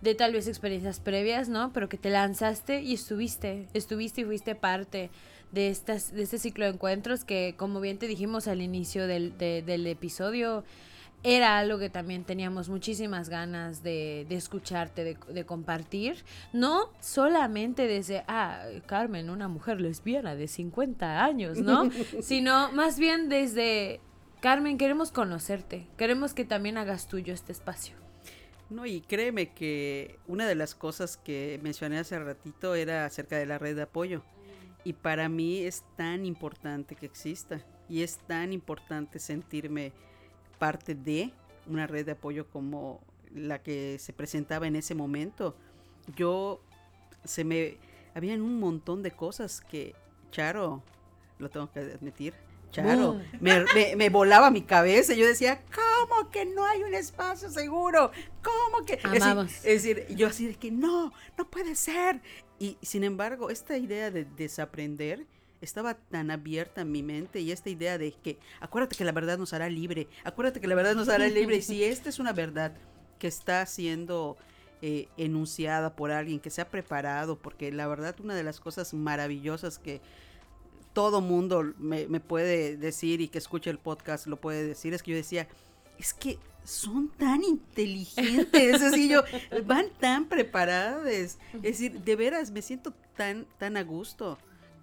de 0.00 0.14
tal 0.14 0.32
vez 0.32 0.48
experiencias 0.48 1.00
previas, 1.00 1.48
¿no? 1.48 1.72
Pero 1.72 1.88
que 1.88 1.98
te 1.98 2.10
lanzaste 2.10 2.82
y 2.82 2.94
estuviste, 2.94 3.68
estuviste 3.74 4.22
y 4.22 4.24
fuiste 4.24 4.54
parte 4.54 5.10
de, 5.52 5.68
estas, 5.68 6.12
de 6.12 6.22
este 6.22 6.38
ciclo 6.38 6.64
de 6.64 6.72
encuentros 6.72 7.24
que, 7.24 7.54
como 7.56 7.80
bien 7.80 7.98
te 7.98 8.06
dijimos 8.06 8.48
al 8.48 8.62
inicio 8.62 9.06
del, 9.06 9.36
del 9.36 9.86
episodio, 9.86 10.64
era 11.22 11.58
algo 11.58 11.78
que 11.78 11.90
también 11.90 12.24
teníamos 12.24 12.68
muchísimas 12.68 13.28
ganas 13.28 13.82
de, 13.82 14.26
de 14.28 14.36
escucharte, 14.36 15.04
de, 15.04 15.16
de, 15.32 15.44
compartir. 15.44 16.24
No 16.52 16.90
solamente 17.00 17.86
desde, 17.86 18.24
ah, 18.28 18.64
Carmen, 18.86 19.30
una 19.30 19.48
mujer 19.48 19.80
lesbiana 19.80 20.34
de 20.36 20.46
50 20.46 21.24
años, 21.24 21.58
¿no? 21.58 21.90
Sino 22.22 22.70
más 22.72 22.98
bien 22.98 23.28
desde, 23.28 24.00
Carmen, 24.40 24.78
queremos 24.78 25.10
conocerte, 25.10 25.88
queremos 25.96 26.34
que 26.34 26.44
también 26.44 26.78
hagas 26.78 27.08
tuyo 27.08 27.34
este 27.34 27.52
espacio. 27.52 27.96
No, 28.70 28.84
y 28.84 29.00
créeme 29.00 29.52
que 29.54 30.18
una 30.26 30.46
de 30.46 30.54
las 30.54 30.74
cosas 30.74 31.16
que 31.16 31.58
mencioné 31.62 31.98
hace 31.98 32.18
ratito 32.18 32.74
era 32.74 33.06
acerca 33.06 33.38
de 33.38 33.46
la 33.46 33.58
red 33.58 33.74
de 33.74 33.82
apoyo. 33.82 34.22
Y 34.84 34.92
para 34.92 35.28
mí 35.28 35.60
es 35.60 35.84
tan 35.96 36.26
importante 36.26 36.94
que 36.94 37.06
exista. 37.06 37.64
Y 37.88 38.02
es 38.02 38.18
tan 38.18 38.52
importante 38.52 39.18
sentirme 39.18 39.92
parte 40.58 40.94
de 40.94 41.32
una 41.66 41.86
red 41.86 42.06
de 42.06 42.12
apoyo 42.12 42.48
como 42.48 43.00
la 43.34 43.62
que 43.62 43.98
se 43.98 44.12
presentaba 44.12 44.66
en 44.66 44.76
ese 44.76 44.94
momento. 44.94 45.54
Yo 46.16 46.60
se 47.24 47.44
me 47.44 47.76
habían 48.14 48.40
un 48.40 48.58
montón 48.58 49.02
de 49.02 49.10
cosas 49.10 49.60
que 49.60 49.94
Charo, 50.30 50.82
lo 51.38 51.48
tengo 51.50 51.70
que 51.70 51.80
admitir, 51.80 52.34
Charo, 52.70 53.20
me, 53.40 54.08
volaba 54.10 54.50
mi 54.50 54.62
cabeza. 54.62 55.14
Yo 55.14 55.26
decía, 55.26 55.62
¿cómo 55.74 56.30
que 56.30 56.44
no 56.44 56.66
hay 56.66 56.82
un 56.82 56.94
espacio 56.94 57.50
seguro? 57.50 58.10
¿Cómo 58.42 58.84
que? 58.84 59.00
Es 59.44 59.62
decir, 59.62 60.06
yo 60.14 60.26
así 60.26 60.48
de 60.48 60.54
que 60.54 60.70
no, 60.70 61.12
no 61.36 61.50
puede 61.50 61.74
ser. 61.74 62.20
Y 62.58 62.76
sin 62.82 63.04
embargo, 63.04 63.50
esta 63.50 63.78
idea 63.78 64.10
de 64.10 64.24
desaprender 64.24 65.26
estaba 65.60 65.94
tan 65.94 66.30
abierta 66.30 66.82
en 66.82 66.92
mi 66.92 67.02
mente 67.02 67.40
y 67.40 67.52
esta 67.52 67.70
idea 67.70 67.98
de 67.98 68.12
que 68.12 68.38
acuérdate 68.60 68.96
que 68.96 69.04
la 69.04 69.12
verdad 69.12 69.38
nos 69.38 69.52
hará 69.52 69.68
libre, 69.68 70.08
acuérdate 70.24 70.60
que 70.60 70.68
la 70.68 70.74
verdad 70.74 70.94
nos 70.94 71.08
hará 71.08 71.28
libre 71.28 71.56
y 71.56 71.62
si 71.62 71.84
esta 71.84 72.08
es 72.08 72.18
una 72.18 72.32
verdad 72.32 72.74
que 73.18 73.26
está 73.26 73.64
siendo 73.66 74.36
eh, 74.80 75.08
enunciada 75.16 75.96
por 75.96 76.10
alguien 76.10 76.38
que 76.38 76.50
se 76.50 76.60
ha 76.60 76.68
preparado, 76.68 77.36
porque 77.36 77.72
la 77.72 77.88
verdad 77.88 78.14
una 78.20 78.34
de 78.34 78.44
las 78.44 78.60
cosas 78.60 78.94
maravillosas 78.94 79.78
que 79.78 80.00
todo 80.92 81.20
mundo 81.20 81.74
me, 81.78 82.06
me 82.06 82.20
puede 82.20 82.76
decir 82.76 83.20
y 83.20 83.28
que 83.28 83.38
escuche 83.38 83.70
el 83.70 83.78
podcast 83.78 84.26
lo 84.26 84.36
puede 84.36 84.66
decir 84.66 84.94
es 84.94 85.02
que 85.02 85.12
yo 85.12 85.16
decía, 85.16 85.48
es 85.98 86.14
que 86.14 86.38
son 86.64 87.08
tan 87.08 87.42
inteligentes, 87.44 88.74
es 88.74 88.80
decir, 88.80 89.10
yo, 89.10 89.22
van 89.64 89.86
tan 89.98 90.28
preparadas, 90.28 91.06
es 91.06 91.62
decir, 91.62 92.00
de 92.00 92.16
veras 92.16 92.50
me 92.50 92.62
siento 92.62 92.92
tan, 93.16 93.46
tan 93.58 93.76
a 93.76 93.82
gusto 93.82 94.38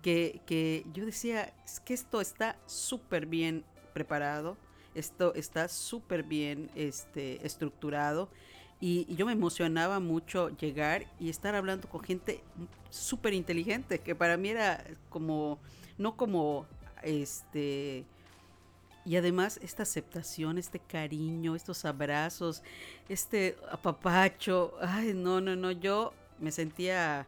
que, 0.05 0.85
yo 0.93 1.05
decía, 1.05 1.51
es 1.65 1.79
que 1.79 1.95
esto 1.95 2.21
está 2.21 2.55
súper 2.67 3.25
bien 3.25 3.65
preparado, 3.93 4.55
esto 4.93 5.33
está 5.33 5.67
súper 5.67 6.21
bien 6.21 6.69
este, 6.75 7.45
estructurado. 7.45 8.29
Y, 8.79 9.13
yo 9.15 9.25
me 9.25 9.31
emocionaba 9.31 9.99
mucho 9.99 10.49
llegar 10.57 11.07
y 11.19 11.29
estar 11.29 11.55
hablando 11.55 11.89
con 11.89 12.03
gente 12.03 12.43
súper 12.91 13.33
inteligente, 13.33 13.99
que 13.99 14.13
para 14.13 14.37
mí 14.37 14.49
era 14.49 14.83
como, 15.09 15.57
no 15.97 16.15
como, 16.15 16.67
este, 17.01 18.05
y 19.05 19.15
además 19.15 19.59
esta 19.63 19.83
aceptación, 19.83 20.59
este 20.59 20.79
cariño, 20.79 21.55
estos 21.55 21.83
abrazos, 21.83 22.61
este 23.09 23.57
apapacho, 23.71 24.75
ay, 24.81 25.13
no, 25.15 25.41
no, 25.41 25.55
no, 25.55 25.71
yo 25.71 26.13
me 26.39 26.51
sentía 26.51 27.25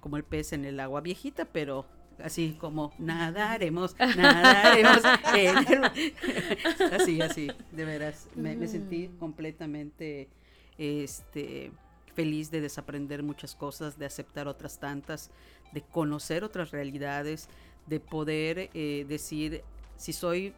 como 0.00 0.16
el 0.16 0.24
pez 0.24 0.54
en 0.54 0.64
el 0.64 0.80
agua 0.80 1.02
viejita, 1.02 1.44
pero 1.44 1.84
así 2.22 2.56
como 2.58 2.92
nadaremos, 2.98 3.96
nadaremos. 3.98 5.02
así, 6.92 7.20
así, 7.20 7.50
de 7.72 7.84
veras. 7.84 8.28
Me, 8.34 8.66
sentí 8.66 9.08
completamente 9.18 10.28
este, 10.76 11.72
feliz 12.14 12.50
de 12.50 12.60
desaprender 12.60 13.22
muchas 13.22 13.54
cosas, 13.54 13.98
de 13.98 14.06
aceptar 14.06 14.48
otras 14.48 14.78
tantas, 14.78 15.30
de 15.72 15.82
conocer 15.82 16.44
otras 16.44 16.70
realidades, 16.70 17.48
de 17.86 18.00
poder 18.00 18.70
eh, 18.74 19.04
decir, 19.08 19.62
si 19.96 20.12
soy, 20.12 20.54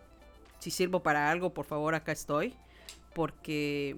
si 0.58 0.70
sirvo 0.70 1.02
para 1.02 1.30
algo, 1.30 1.54
por 1.54 1.66
favor, 1.66 1.94
acá 1.94 2.12
estoy, 2.12 2.54
porque 3.14 3.96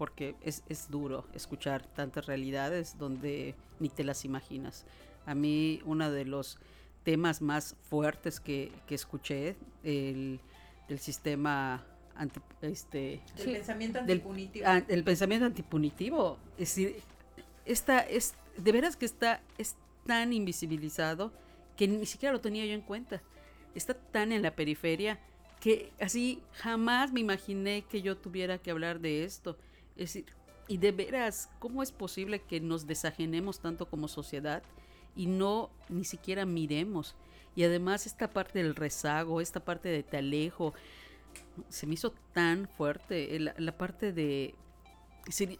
porque 0.00 0.34
es, 0.40 0.62
es 0.70 0.90
duro 0.90 1.26
escuchar 1.34 1.84
tantas 1.84 2.24
realidades 2.24 2.96
donde 2.96 3.54
ni 3.80 3.90
te 3.90 4.02
las 4.02 4.24
imaginas. 4.24 4.86
A 5.26 5.34
mí 5.34 5.82
uno 5.84 6.10
de 6.10 6.24
los 6.24 6.58
temas 7.02 7.40
más 7.40 7.76
fuertes 7.88 8.40
que, 8.40 8.72
escuché, 8.88 9.56
el, 9.82 10.40
del 10.88 10.98
sistema 10.98 11.84
este, 12.60 13.20
del 13.36 13.52
pensamiento 13.54 13.98
antipunitivo. 13.98 14.66
el 14.88 15.04
pensamiento 15.04 15.46
antipunitivo. 15.46 16.38
Es 16.58 16.74
decir, 16.74 17.02
esta, 17.64 18.00
es, 18.00 18.34
de 18.56 18.72
veras 18.72 18.96
que 18.96 19.06
está, 19.06 19.40
es 19.56 19.76
tan 20.06 20.32
invisibilizado 20.32 21.32
que 21.76 21.88
ni 21.88 22.04
siquiera 22.04 22.32
lo 22.32 22.40
tenía 22.40 22.66
yo 22.66 22.74
en 22.74 22.82
cuenta. 22.82 23.22
Está 23.74 23.94
tan 23.94 24.32
en 24.32 24.42
la 24.42 24.54
periferia 24.54 25.18
que 25.60 25.92
así 26.00 26.42
jamás 26.52 27.12
me 27.12 27.20
imaginé 27.20 27.82
que 27.82 28.02
yo 28.02 28.16
tuviera 28.16 28.58
que 28.58 28.70
hablar 28.70 29.00
de 29.00 29.24
esto. 29.24 29.56
Es 29.96 30.12
decir, 30.12 30.26
y 30.68 30.76
de 30.78 30.92
veras, 30.92 31.48
¿cómo 31.58 31.82
es 31.82 31.92
posible 31.92 32.40
que 32.42 32.60
nos 32.60 32.86
desajenemos 32.86 33.60
tanto 33.60 33.88
como 33.88 34.08
sociedad 34.08 34.62
y 35.16 35.26
no 35.26 35.70
ni 35.88 36.04
siquiera 36.04 36.46
miremos. 36.46 37.16
Y 37.56 37.64
además 37.64 38.06
esta 38.06 38.28
parte 38.28 38.62
del 38.62 38.74
rezago, 38.74 39.40
esta 39.40 39.60
parte 39.60 39.88
de 39.88 40.02
te 40.02 40.18
alejo, 40.18 40.72
se 41.68 41.86
me 41.86 41.94
hizo 41.94 42.12
tan 42.32 42.68
fuerte. 42.68 43.38
La, 43.38 43.76
parte 43.76 44.12
de... 44.12 44.54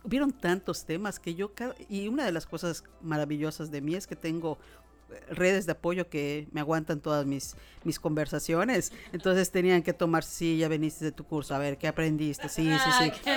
hubieron 0.04 0.32
tantos 0.32 0.84
temas 0.84 1.18
que 1.18 1.34
yo... 1.34 1.52
y 1.88 2.08
una 2.08 2.24
de 2.24 2.32
las 2.32 2.46
cosas 2.46 2.84
maravillosas 3.02 3.70
de 3.70 3.80
mí 3.80 3.94
es 3.94 4.06
que 4.06 4.16
tengo 4.16 4.58
redes 5.30 5.66
de 5.66 5.72
apoyo 5.72 6.08
que 6.08 6.48
me 6.52 6.60
aguantan 6.60 7.00
todas 7.00 7.26
mis, 7.26 7.56
mis 7.84 7.98
conversaciones. 7.98 8.92
Entonces 9.12 9.50
tenían 9.50 9.82
que 9.82 9.92
tomar, 9.92 10.24
sí, 10.24 10.58
ya 10.58 10.68
veniste 10.68 11.04
de 11.04 11.12
tu 11.12 11.24
curso, 11.24 11.54
a 11.54 11.58
ver, 11.58 11.78
¿qué 11.78 11.88
aprendiste? 11.88 12.48
Sí, 12.48 12.70
sí, 12.70 12.90
sí. 12.98 13.12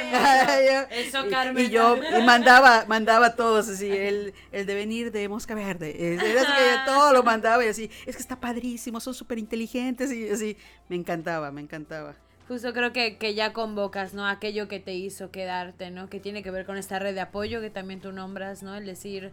Eso, 0.92 1.28
Carmen. 1.30 1.66
Y, 1.66 1.70
yo 1.70 1.98
mandaba, 2.26 2.86
mandaba 2.88 3.36
todos 3.36 3.70
así, 3.70 3.90
el, 3.90 4.34
el 4.52 4.66
de 4.66 4.76
venir 4.76 5.12
de 5.12 5.30
Mosca 5.30 5.56
Verde. 5.56 6.14
Era 6.14 6.24
que 6.24 6.86
todo 6.86 7.14
lo 7.14 7.24
mandaba 7.24 7.64
y 7.66 7.68
así, 7.68 7.90
es 8.06 8.16
que 8.16 8.22
está 8.22 8.40
padrísimo, 8.40 9.00
son 9.00 9.14
súper 9.14 9.40
inteligentes 9.40 10.12
y 10.12 10.30
así. 10.30 10.58
Me 10.90 10.96
encantaba, 10.96 11.52
me 11.52 11.62
encantaba. 11.62 12.16
Justo 12.48 12.74
creo 12.74 12.92
que, 12.92 13.18
que 13.18 13.36
ya 13.36 13.54
convocas, 13.54 14.14
¿no? 14.14 14.28
Aquello 14.28 14.68
que 14.68 14.80
te 14.80 14.94
hizo 14.94 15.32
quedarte, 15.32 15.92
¿no? 15.92 16.10
Que 16.10 16.20
tiene 16.20 16.44
que 16.44 16.52
ver 16.52 16.66
con 16.66 16.78
esta 16.78 17.00
red 17.00 17.14
de 17.14 17.22
apoyo 17.22 17.62
que 17.62 17.70
también 17.70 18.02
tú 18.02 18.12
nombras, 18.12 18.64
¿no? 18.64 18.76
El 18.76 18.86
decir, 18.86 19.32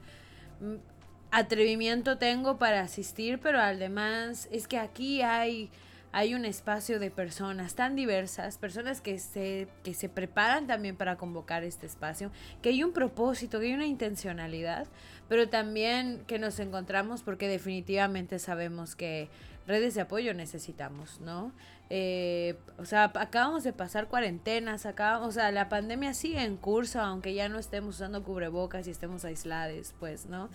atrevimiento 1.31 2.19
tengo 2.19 2.59
para 2.59 2.81
asistir, 2.81 3.39
pero 3.41 3.61
además 3.61 4.49
es 4.51 4.67
que 4.67 4.79
aquí 4.79 5.23
hay, 5.23 5.71
hay 6.13 6.35
un 6.35 6.45
espacio 6.45 6.99
de 6.99 7.11
personas 7.11 7.75
tan 7.75 7.95
diversas, 7.95 8.59
personas 8.59 9.01
que 9.01 9.19
se, 9.19 9.69
que 9.85 9.95
se 9.95 10.09
preparan 10.09 10.67
también 10.67 10.97
para 10.97 11.17
convocar 11.17 11.63
este 11.65 11.87
espacio, 11.87 12.31
que 12.63 12.71
hay 12.71 12.83
un 12.83 12.93
propósito, 12.93 13.61
que 13.61 13.67
hay 13.67 13.75
una 13.75 13.87
intencionalidad, 13.87 14.87
pero 15.29 15.49
también 15.49 16.23
que 16.27 16.39
nos 16.39 16.59
encontramos 16.59 17.23
porque 17.23 17.49
definitivamente 17.49 18.39
sabemos 18.39 18.97
que 18.97 19.29
redes 19.67 19.95
de 19.95 20.01
apoyo 20.01 20.35
necesitamos, 20.35 21.21
¿no? 21.21 21.53
Eh, 21.93 22.57
o 22.79 22.85
sea, 22.85 23.11
acabamos 23.17 23.65
de 23.65 23.73
pasar 23.73 24.07
cuarentenas, 24.07 24.87
acabamos, 24.87 25.29
o 25.29 25.33
sea, 25.33 25.51
la 25.51 25.69
pandemia 25.69 26.15
sigue 26.15 26.41
en 26.45 26.57
curso, 26.57 27.01
aunque 27.01 27.35
ya 27.35 27.49
no 27.49 27.59
estemos 27.59 27.97
usando 27.97 28.23
cubrebocas 28.23 28.87
y 28.87 28.93
estemos 28.93 29.25
aislados, 29.25 29.93
pues, 29.99 30.27
¿no? 30.27 30.49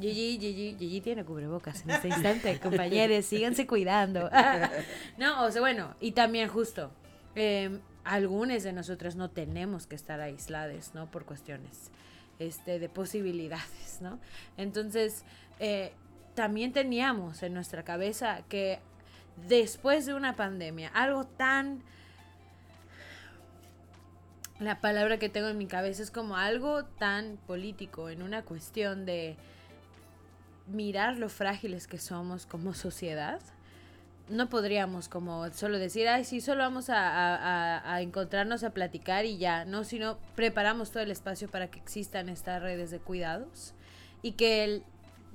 Gigi, 0.00 0.38
Gigi, 0.38 0.76
Gigi 0.78 1.00
tiene 1.00 1.24
cubrebocas 1.24 1.82
en 1.82 1.90
este 1.90 2.06
instante, 2.06 2.60
compañeros, 2.62 3.24
síganse 3.24 3.66
cuidando. 3.66 4.30
no, 5.18 5.44
o 5.44 5.50
sea, 5.50 5.60
bueno, 5.60 5.96
y 6.00 6.12
también 6.12 6.48
justo, 6.48 6.92
eh, 7.34 7.80
algunos 8.04 8.62
de 8.62 8.72
nosotros 8.72 9.16
no 9.16 9.30
tenemos 9.30 9.88
que 9.88 9.96
estar 9.96 10.20
aislados, 10.20 10.94
¿no? 10.94 11.10
Por 11.10 11.24
cuestiones 11.24 11.90
este, 12.38 12.78
de 12.78 12.88
posibilidades, 12.88 13.98
¿no? 14.00 14.20
Entonces, 14.56 15.24
eh, 15.58 15.92
también 16.36 16.72
teníamos 16.72 17.42
en 17.42 17.54
nuestra 17.54 17.82
cabeza 17.82 18.42
que 18.48 18.78
después 19.48 20.06
de 20.06 20.14
una 20.14 20.36
pandemia, 20.36 20.88
algo 20.94 21.24
tan 21.24 21.82
la 24.60 24.80
palabra 24.80 25.18
que 25.18 25.28
tengo 25.28 25.48
en 25.48 25.58
mi 25.58 25.66
cabeza 25.66 26.02
es 26.02 26.10
como 26.10 26.36
algo 26.36 26.84
tan 26.84 27.38
político, 27.46 28.08
en 28.08 28.22
una 28.22 28.42
cuestión 28.42 29.04
de 29.04 29.36
mirar 30.66 31.18
lo 31.18 31.28
frágiles 31.28 31.86
que 31.86 31.98
somos 31.98 32.46
como 32.46 32.72
sociedad. 32.72 33.40
No 34.28 34.48
podríamos 34.48 35.08
como 35.08 35.50
solo 35.50 35.78
decir, 35.78 36.08
ay, 36.08 36.24
sí, 36.24 36.40
solo 36.40 36.62
vamos 36.62 36.86
a, 36.88 37.98
encontrarnos 38.00 38.64
a 38.64 38.70
platicar 38.70 39.26
y 39.26 39.36
ya, 39.38 39.64
no, 39.64 39.84
sino 39.84 40.18
preparamos 40.34 40.92
todo 40.92 41.02
el 41.02 41.10
espacio 41.10 41.50
para 41.50 41.68
que 41.68 41.78
existan 41.78 42.28
estas 42.28 42.62
redes 42.62 42.90
de 42.90 43.00
cuidados 43.00 43.74
y 44.22 44.32
que 44.32 44.64
el, 44.64 44.84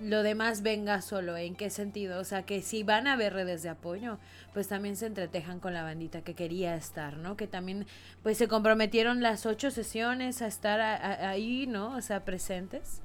lo 0.02 0.24
demás 0.24 0.62
venga 0.62 1.02
solo. 1.02 1.38
¿En 1.38 1.56
qué 1.56 1.70
sentido? 1.70 2.20
O 2.20 2.24
sea, 2.24 2.44
que 2.44 2.62
si 2.62 2.84
van 2.84 3.08
a 3.08 3.14
haber 3.14 3.34
redes 3.34 3.64
de 3.64 3.70
apoyo, 3.70 4.18
pues 4.54 4.68
también 4.68 4.96
se 4.96 5.06
entretejan 5.06 5.60
con 5.60 5.74
la 5.74 5.84
bandita 5.84 6.22
que 6.22 6.34
quería 6.34 6.76
estar, 6.76 7.18
¿no? 7.18 7.38
Que 7.38 7.48
también, 7.48 7.86
pues 8.24 8.38
se 8.38 8.48
comprometieron 8.48 9.22
las 9.22 9.46
ocho 9.46 9.72
sesiones 9.72 10.42
a 10.42 10.48
estar 10.48 10.82
ahí, 10.82 11.68
¿no? 11.68 11.96
O 11.96 12.02
sea, 12.02 12.26
presentes. 12.26 13.02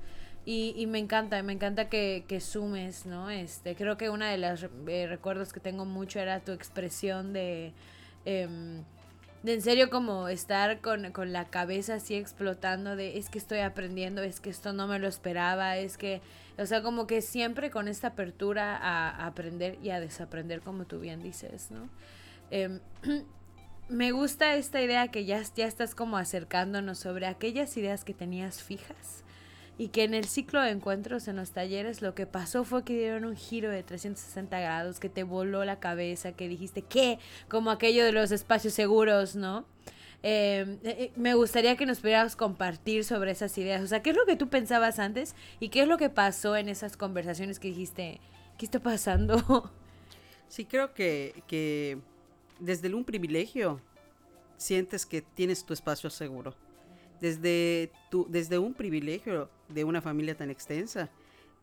Y, 0.47 0.75
y 0.77 0.87
me 0.87 0.99
encanta, 0.99 1.43
me 1.43 1.55
encanta 1.55 1.89
que, 1.89 2.25
que, 2.29 2.41
sumes, 2.41 3.07
¿no? 3.07 3.31
Este, 3.31 3.75
creo 3.77 3.97
que 3.97 4.11
una 4.11 4.31
de 4.31 4.39
los 4.39 4.67
eh, 4.87 5.07
recuerdos 5.09 5.53
que 5.53 5.61
tengo 5.61 5.85
mucho 5.87 6.21
era 6.21 6.41
tu 6.41 6.53
expresión 6.53 7.33
de... 7.33 7.73
Em, 8.27 8.85
de 9.45 9.55
en 9.55 9.63
serio 9.63 9.91
como 9.91 10.29
estar 10.29 10.81
con, 10.81 11.13
con, 11.13 11.33
la 11.33 11.45
cabeza 11.45 11.95
así 11.95 12.15
explotando 12.15 12.97
de 12.97 13.19
es 13.19 13.29
que 13.29 13.39
estoy 13.39 13.59
aprendiendo, 13.59 14.23
es 14.23 14.41
que 14.41 14.49
esto 14.49 14.73
no 14.73 14.89
me 14.89 14.99
lo 14.99 15.07
esperaba, 15.07 15.77
es 15.77 15.99
que 15.99 16.23
o 16.57 16.67
sea, 16.67 16.83
como 16.83 17.07
que 17.07 17.21
siempre 17.21 17.71
con 17.71 17.89
esta 17.89 18.09
apertura 18.09 18.77
a, 18.77 19.27
aprender 19.27 19.79
y 19.83 19.91
a 19.91 20.01
desaprender, 20.01 20.61
como 20.61 20.85
tú 20.85 21.01
bien 21.01 21.23
dices, 21.23 21.71
¿no? 21.71 21.89
Em, 22.51 22.81
me 23.89 24.13
gusta 24.13 24.55
esta 24.55 24.81
idea 24.81 25.09
que 25.09 25.25
ya, 25.25 25.43
ya 25.55 25.67
estás 25.67 25.95
como 25.95 26.17
acercándonos 26.17 26.99
sobre 26.99 27.27
aquellas 27.27 27.77
ideas 27.77 28.05
que 28.05 28.15
tenías 28.15 28.63
fijas 28.63 29.24
y 29.77 29.89
que 29.89 30.05
en 30.05 30.15
el 30.15 30.25
ciclo 30.27 30.61
de 30.63 30.71
encuentros 30.71 31.27
en 31.29 31.37
los 31.37 31.51
talleres 31.51 32.03
lo 32.03 32.15
que 32.15 32.27
pasó 32.27 32.65
fue 32.65 32.85
que 32.85 32.95
dieron 32.95 33.25
un 33.25 33.37
giro 33.37 33.71
de 33.71 33.83
360 33.83 34.61
grados, 34.61 35.01
que 35.01 35.09
te 35.09 35.25
voló 35.25 35.65
la 35.65 35.81
cabeza, 35.81 36.33
que 36.33 36.49
dijiste, 36.49 36.83
¿qué? 36.83 37.19
Como 37.49 37.71
aquello 37.71 38.05
de 38.05 38.13
los 38.13 38.31
espacios 38.31 38.75
seguros, 38.75 39.35
¿no? 39.35 39.65
Em, 40.23 40.79
eh, 40.85 40.97
eh, 40.99 41.13
me 41.17 41.35
gustaría 41.35 41.77
que 41.77 41.85
nos 41.85 42.01
pudieras 42.01 42.35
compartir 42.35 43.05
sobre 43.05 43.33
esas 43.33 43.59
ideas. 43.59 43.83
O 43.83 43.87
sea, 43.87 44.03
¿qué 44.03 44.11
es 44.11 44.17
lo 44.17 44.25
que 44.25 44.37
tú 44.37 44.49
pensabas 44.49 44.99
antes 44.99 45.35
y 45.61 45.69
qué 45.69 45.83
es 45.83 45.89
lo 45.89 45.99
que 45.99 46.09
pasó 46.09 46.57
en 46.57 46.71
esas 46.71 46.97
conversaciones 46.97 47.59
que 47.59 47.69
dijiste, 47.69 48.21
¿qué 48.59 48.65
está 48.65 48.81
pasando? 48.81 49.71
Sí, 50.47 50.67
creo 50.67 50.95
que, 50.95 51.43
que 51.49 51.99
desde 52.61 52.95
un 52.95 53.03
privilegio 53.05 53.81
sientes 54.57 55.05
que 55.05 55.21
tienes 55.21 55.65
tu 55.65 55.73
espacio 55.73 56.11
seguro. 56.11 56.55
Desde, 57.21 57.91
tu, 58.09 58.27
desde 58.29 58.59
un 58.59 58.73
privilegio 58.75 59.51
de 59.69 59.85
una 59.85 60.01
familia 60.01 60.37
tan 60.37 60.51
extensa, 60.51 61.11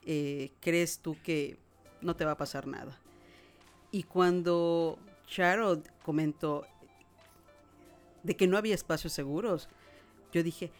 eh, 0.06 0.52
crees 0.60 1.00
tú 1.00 1.18
que 1.24 1.58
no 2.02 2.16
te 2.16 2.26
va 2.26 2.32
a 2.32 2.38
pasar 2.38 2.68
nada. 2.68 3.00
Y 3.92 4.04
cuando 4.04 4.98
Charo 5.28 5.82
comentó, 6.04 6.66
de 8.24 8.36
que 8.36 8.48
no 8.48 8.58
había 8.58 8.76
espacios 8.76 9.14
seguros. 9.14 9.70
Yo 10.32 10.44
dije, 10.44 10.72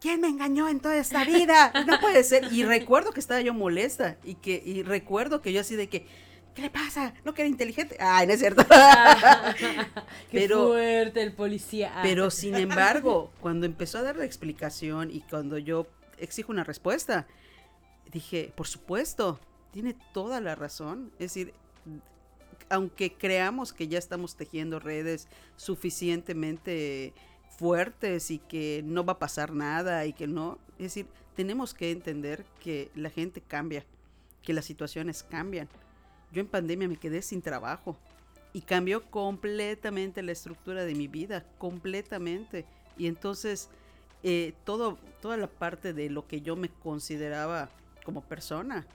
¿quién 0.00 0.20
me 0.20 0.28
engañó 0.28 0.68
en 0.68 0.80
toda 0.80 0.96
esta 0.96 1.24
vida? 1.24 1.72
No 1.86 2.00
puede 2.00 2.24
ser. 2.24 2.52
Y 2.52 2.64
recuerdo 2.64 3.12
que 3.12 3.20
estaba 3.20 3.40
yo 3.40 3.54
molesta 3.54 4.16
y 4.24 4.34
que 4.34 4.62
y 4.64 4.82
recuerdo 4.82 5.40
que 5.40 5.52
yo 5.52 5.60
así 5.60 5.76
de 5.76 5.88
que, 5.88 6.06
¿qué 6.54 6.62
le 6.62 6.70
pasa? 6.70 7.14
¿No 7.24 7.34
que 7.34 7.42
era 7.42 7.48
inteligente? 7.48 7.96
Ay, 8.00 8.26
no 8.26 8.32
es 8.34 8.40
cierto. 8.40 8.64
Qué 10.30 10.40
pero, 10.40 10.68
fuerte 10.68 11.22
el 11.22 11.32
policía. 11.32 11.92
Pero 12.02 12.30
sin 12.30 12.54
embargo, 12.56 13.32
cuando 13.40 13.66
empezó 13.66 13.98
a 13.98 14.02
dar 14.02 14.16
la 14.16 14.24
explicación 14.24 15.10
y 15.10 15.20
cuando 15.22 15.58
yo 15.58 15.86
exijo 16.22 16.52
una 16.52 16.64
respuesta, 16.64 17.26
dije, 18.10 18.52
por 18.56 18.66
supuesto, 18.66 19.40
tiene 19.72 19.96
toda 20.12 20.40
la 20.40 20.54
razón. 20.54 21.12
Es 21.14 21.34
decir, 21.34 21.52
aunque 22.70 23.14
creamos 23.14 23.72
que 23.72 23.88
ya 23.88 23.98
estamos 23.98 24.36
tejiendo 24.36 24.78
redes 24.78 25.28
suficientemente 25.56 27.12
fuertes 27.58 28.30
y 28.30 28.38
que 28.38 28.82
no 28.84 29.04
va 29.04 29.14
a 29.14 29.18
pasar 29.18 29.52
nada 29.52 30.06
y 30.06 30.12
que 30.12 30.26
no, 30.26 30.58
es 30.78 30.94
decir, 30.94 31.06
tenemos 31.36 31.74
que 31.74 31.90
entender 31.90 32.44
que 32.60 32.90
la 32.94 33.10
gente 33.10 33.40
cambia, 33.40 33.84
que 34.42 34.52
las 34.52 34.64
situaciones 34.64 35.22
cambian. 35.22 35.68
Yo 36.32 36.40
en 36.40 36.48
pandemia 36.48 36.88
me 36.88 36.96
quedé 36.96 37.22
sin 37.22 37.42
trabajo 37.42 37.96
y 38.52 38.62
cambió 38.62 39.10
completamente 39.10 40.22
la 40.22 40.32
estructura 40.32 40.84
de 40.84 40.94
mi 40.94 41.08
vida, 41.08 41.44
completamente. 41.58 42.66
Y 42.96 43.06
entonces 43.06 43.68
eh, 44.22 44.54
todo, 44.64 44.98
toda 45.20 45.36
la 45.36 45.48
parte 45.48 45.92
de 45.92 46.10
lo 46.10 46.26
que 46.26 46.40
yo 46.40 46.56
me 46.56 46.68
consideraba 46.68 47.70
como 48.04 48.22
persona, 48.22 48.86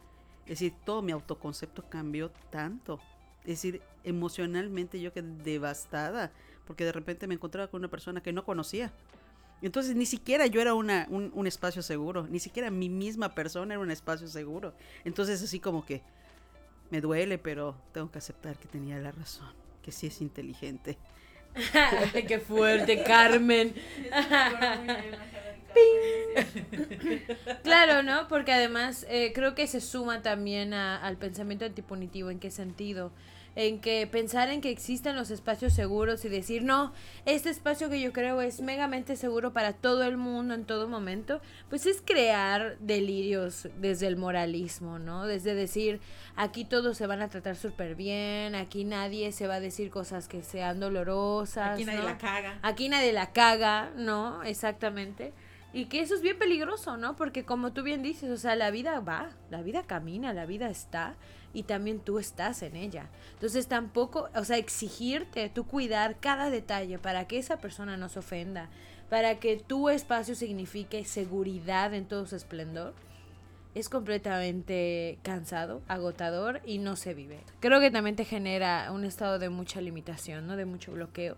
es 0.43 0.59
decir, 0.59 0.73
todo 0.85 1.01
mi 1.01 1.11
autoconcepto 1.11 1.83
cambió 1.89 2.31
tanto 2.49 2.99
es 3.47 3.61
decir, 3.61 3.81
emocionalmente 4.03 4.99
yo 4.99 5.13
quedé 5.13 5.29
devastada, 5.41 6.33
porque 6.65 6.83
de 6.83 6.91
repente 6.91 7.27
me 7.27 7.33
encontraba 7.35 7.69
con 7.69 7.79
una 7.79 7.87
persona 7.87 8.21
que 8.21 8.33
no 8.33 8.43
conocía. 8.43 8.91
Entonces 9.61 9.95
ni 9.95 10.05
siquiera 10.05 10.45
yo 10.47 10.59
era 10.59 10.73
una, 10.73 11.07
un, 11.09 11.47
espacio 11.47 11.81
seguro, 11.81 12.27
ni 12.27 12.39
siquiera 12.39 12.69
mi 12.69 12.89
misma 12.89 13.33
persona 13.33 13.73
era 13.73 13.81
un 13.81 13.89
espacio 13.89 14.27
seguro. 14.27 14.73
Entonces 15.05 15.41
así 15.41 15.61
como 15.61 15.85
que 15.85 16.01
me 16.91 16.99
duele, 16.99 17.37
pero 17.37 17.73
tengo 17.93 18.11
que 18.11 18.17
aceptar 18.17 18.57
que 18.57 18.67
tenía 18.67 18.99
la 18.99 19.13
razón, 19.13 19.53
que 19.81 19.93
sí 19.93 20.07
es 20.07 20.19
inteligente. 20.19 20.97
¡Qué 22.27 22.39
fuerte, 22.39 23.03
Carmen! 23.03 23.73
claro, 27.63 28.03
¿no? 28.03 28.27
Porque 28.27 28.51
además 28.51 29.05
eh, 29.09 29.31
creo 29.33 29.55
que 29.55 29.67
se 29.67 29.81
suma 29.81 30.21
también 30.21 30.73
al 30.73 31.17
pensamiento 31.17 31.65
antipunitivo. 31.65 32.29
¿En 32.29 32.39
qué 32.39 32.51
sentido? 32.51 33.11
En 33.57 33.79
que 33.79 34.05
pensar 34.05 34.49
en 34.49 34.61
que 34.61 34.69
existen 34.69 35.15
los 35.15 35.31
espacios 35.31 35.73
seguros 35.73 36.23
y 36.23 36.29
decir, 36.29 36.63
no, 36.63 36.93
este 37.25 37.49
espacio 37.49 37.89
que 37.89 37.99
yo 37.99 38.13
creo 38.13 38.39
es 38.39 38.61
megamente 38.61 39.15
seguro 39.15 39.51
para 39.51 39.73
todo 39.73 40.03
el 40.03 40.15
mundo 40.15 40.53
en 40.53 40.63
todo 40.63 40.87
momento, 40.87 41.41
pues 41.67 41.87
es 41.87 42.03
crear 42.05 42.77
delirios 42.77 43.67
desde 43.79 44.05
el 44.05 44.15
moralismo, 44.15 44.99
¿no? 44.99 45.25
Desde 45.25 45.55
decir, 45.55 46.01
aquí 46.35 46.65
todos 46.65 46.97
se 46.97 47.07
van 47.07 47.23
a 47.23 47.29
tratar 47.29 47.55
súper 47.55 47.95
bien, 47.95 48.53
aquí 48.53 48.85
nadie 48.85 49.31
se 49.31 49.47
va 49.47 49.55
a 49.55 49.59
decir 49.59 49.89
cosas 49.89 50.27
que 50.27 50.43
sean 50.43 50.79
dolorosas. 50.79 51.73
Aquí 51.73 51.85
nadie 51.85 52.03
la 52.03 52.17
caga. 52.19 52.59
Aquí 52.61 52.89
nadie 52.89 53.11
la 53.11 53.31
caga, 53.31 53.89
¿no? 53.95 54.43
Exactamente. 54.43 55.33
Y 55.73 55.85
que 55.85 56.01
eso 56.01 56.13
es 56.13 56.21
bien 56.21 56.37
peligroso, 56.37 56.95
¿no? 56.95 57.15
Porque 57.15 57.43
como 57.43 57.73
tú 57.73 57.81
bien 57.81 58.03
dices, 58.03 58.29
o 58.29 58.37
sea, 58.37 58.55
la 58.55 58.69
vida 58.69 58.99
va, 58.99 59.29
la 59.49 59.63
vida 59.63 59.81
camina, 59.81 60.31
la 60.31 60.45
vida 60.45 60.69
está 60.69 61.15
y 61.57 61.63
también 61.63 61.99
tú 61.99 62.19
estás 62.19 62.61
en 62.61 62.75
ella. 62.75 63.09
Entonces 63.33 63.65
tampoco, 63.65 64.29
o 64.35 64.43
sea, 64.45 64.57
exigirte, 64.57 65.49
tú 65.49 65.65
cuidar 65.65 66.19
cada 66.19 66.51
detalle 66.51 66.99
para 66.99 67.25
que 67.27 67.39
esa 67.39 67.57
persona 67.57 67.97
no 67.97 68.09
se 68.09 68.19
ofenda, 68.19 68.69
para 69.09 69.39
que 69.39 69.57
tu 69.57 69.89
espacio 69.89 70.35
signifique 70.35 71.03
seguridad 71.03 71.95
en 71.95 72.05
todo 72.05 72.27
su 72.27 72.35
esplendor, 72.35 72.93
es 73.73 73.89
completamente 73.89 75.17
cansado, 75.23 75.81
agotador 75.87 76.61
y 76.63 76.77
no 76.77 76.95
se 76.95 77.15
vive. 77.15 77.39
Creo 77.59 77.79
que 77.79 77.89
también 77.89 78.15
te 78.15 78.23
genera 78.23 78.91
un 78.91 79.03
estado 79.03 79.39
de 79.39 79.49
mucha 79.49 79.81
limitación, 79.81 80.45
¿no? 80.45 80.57
De 80.57 80.65
mucho 80.65 80.91
bloqueo 80.91 81.37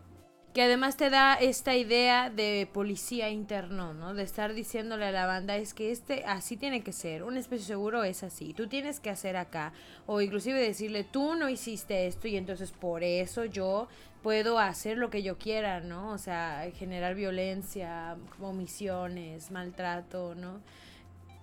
que 0.53 0.63
además 0.63 0.97
te 0.97 1.11
da 1.11 1.35
esta 1.35 1.75
idea 1.75 2.31
de 2.31 2.67
policía 2.73 3.29
interno, 3.29 3.93
¿no? 3.93 4.15
De 4.15 4.23
estar 4.23 4.53
diciéndole 4.53 5.05
a 5.05 5.11
la 5.11 5.27
banda 5.27 5.55
es 5.57 5.75
que 5.75 5.91
este 5.91 6.25
así 6.25 6.57
tiene 6.57 6.81
que 6.81 6.91
ser, 6.91 7.23
un 7.23 7.37
espacio 7.37 7.65
seguro 7.65 8.03
es 8.03 8.23
así, 8.23 8.53
tú 8.53 8.67
tienes 8.67 8.99
que 8.99 9.11
hacer 9.11 9.37
acá, 9.37 9.73
o 10.07 10.21
inclusive 10.21 10.59
decirle 10.59 11.03
tú 11.03 11.35
no 11.35 11.49
hiciste 11.49 12.07
esto 12.07 12.27
y 12.27 12.35
entonces 12.35 12.71
por 12.71 13.03
eso 13.03 13.45
yo 13.45 13.87
puedo 14.23 14.57
hacer 14.57 14.97
lo 14.97 15.11
que 15.11 15.21
yo 15.21 15.37
quiera, 15.37 15.81
¿no? 15.81 16.11
O 16.11 16.17
sea, 16.17 16.67
generar 16.75 17.13
violencia, 17.13 18.17
omisiones, 18.41 19.51
maltrato, 19.51 20.33
¿no? 20.33 20.61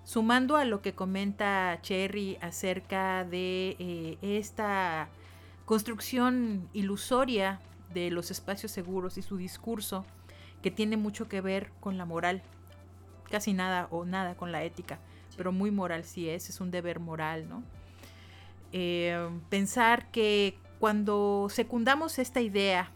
Sumando 0.04 0.56
a 0.56 0.64
lo 0.64 0.82
que 0.82 0.94
comenta 0.94 1.78
Cherry 1.82 2.38
acerca 2.40 3.24
de 3.24 3.76
eh, 3.78 4.18
esta 4.20 5.08
construcción 5.64 6.68
ilusoria 6.74 7.60
de 7.92 8.10
los 8.10 8.30
espacios 8.30 8.72
seguros 8.72 9.18
y 9.18 9.22
su 9.22 9.36
discurso 9.36 10.04
que 10.62 10.70
tiene 10.70 10.96
mucho 10.96 11.28
que 11.28 11.40
ver 11.40 11.70
con 11.80 11.98
la 11.98 12.04
moral, 12.04 12.42
casi 13.30 13.52
nada 13.52 13.88
o 13.90 14.04
nada 14.04 14.36
con 14.36 14.52
la 14.52 14.64
ética, 14.64 14.98
pero 15.36 15.52
muy 15.52 15.70
moral 15.70 16.04
sí 16.04 16.28
es, 16.28 16.48
es 16.48 16.60
un 16.60 16.70
deber 16.70 17.00
moral, 17.00 17.48
¿no? 17.48 17.62
Eh, 18.72 19.28
pensar 19.48 20.10
que 20.10 20.58
cuando 20.80 21.48
secundamos 21.50 22.18
esta 22.18 22.40
idea 22.40 22.90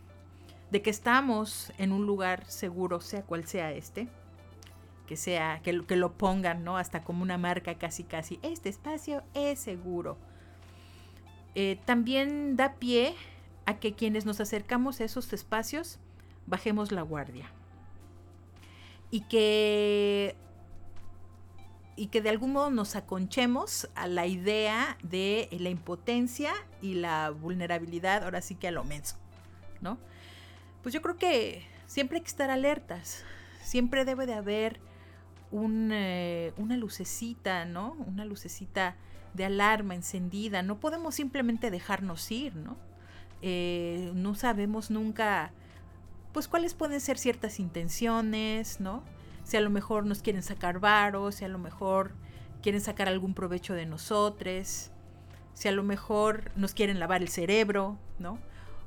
de 0.71 0.83
que 0.83 0.91
estamos 0.91 1.73
en 1.79 1.93
un 1.93 2.07
lugar 2.07 2.45
seguro, 2.47 3.01
sea 3.01 3.23
cual 3.23 3.47
sea 3.47 3.73
este, 3.73 4.09
que 5.07 5.17
sea, 5.17 5.61
que, 5.63 5.85
que 5.87 5.97
lo 5.97 6.13
pongan, 6.13 6.65
¿no? 6.65 6.77
Hasta 6.77 7.03
como 7.03 7.23
una 7.23 7.39
marca 7.39 7.75
casi 7.75 8.05
casi, 8.05 8.39
este 8.43 8.69
espacio 8.69 9.23
es 9.35 9.59
seguro. 9.59 10.17
Eh, 11.55 11.81
también 11.85 12.57
da 12.57 12.75
pie 12.75 13.15
a 13.67 13.79
que 13.79 13.95
quienes 13.95 14.27
nos 14.27 14.41
acercamos 14.41 15.01
a 15.01 15.05
esos 15.05 15.33
espacios 15.33 15.99
bajemos 16.47 16.93
la 16.93 17.03
guardia. 17.03 17.51
y 19.11 19.23
que 19.23 20.37
y 21.97 22.07
que 22.07 22.23
de 22.23 22.31
algún 22.31 22.53
modo 22.53 22.71
nos 22.71 22.97
aconchemos 22.97 23.91
a 23.95 24.07
la 24.07 24.27
idea 24.27 24.97
de 25.03 25.49
la 25.61 25.69
impotencia 25.69 26.55
y 26.81 26.95
la 26.95 27.29
vulnerabilidad, 27.29 28.25
ahora 28.25 28.41
sí 28.41 28.55
que 28.55 28.69
a 28.69 28.71
lo 28.71 28.85
menso, 28.85 29.17
¿no? 29.83 29.99
Pues 30.83 30.95
yo 30.95 31.03
creo 31.03 31.19
que 31.19 31.67
siempre 31.87 32.17
hay 32.17 32.23
que 32.23 32.31
estar 32.31 32.49
alertas, 32.49 33.23
siempre 33.63 34.07
debe 34.07 34.25
de 34.25 34.33
haber 34.33 34.81
eh, 35.53 36.55
una 36.57 36.77
lucecita, 36.79 37.67
¿no? 37.67 37.93
Una 38.07 38.25
lucecita 38.25 38.97
de 39.35 39.45
alarma 39.45 39.95
encendida, 39.95 40.63
no 40.63 40.81
podemos 40.81 41.17
simplemente 41.17 41.71
dejarnos 41.71 42.31
ir, 42.31 42.57
¿no? 42.57 42.79
Eh, 43.43 44.13
no 44.15 44.35
sabemos 44.35 44.91
nunca, 44.91 45.53
pues 46.33 46.49
cuáles 46.49 46.75
pueden 46.75 47.01
ser 47.01 47.19
ciertas 47.19 47.59
intenciones, 47.61 48.81
¿no? 48.81 49.03
si 49.51 49.57
a 49.57 49.61
lo 49.61 49.71
mejor 49.71 50.07
nos 50.07 50.23
quieren 50.23 50.45
sacar 50.45 50.79
varos, 50.79 51.35
si 51.35 51.45
a 51.45 51.49
lo 51.49 51.59
mejor 51.59 52.13
quieren 52.63 52.81
sacar 52.81 53.09
algún 53.09 53.35
provecho 53.35 53.75
de 53.75 53.85
nosotros, 53.85 54.93
si 55.55 55.69
a 55.69 55.73
lo 55.73 55.83
mejor 55.83 56.53
nos 56.55 56.73
quieren 56.73 57.01
lavar 57.01 57.21
el 57.21 57.29
cerebro, 57.29 57.99
¿no? 58.21 58.39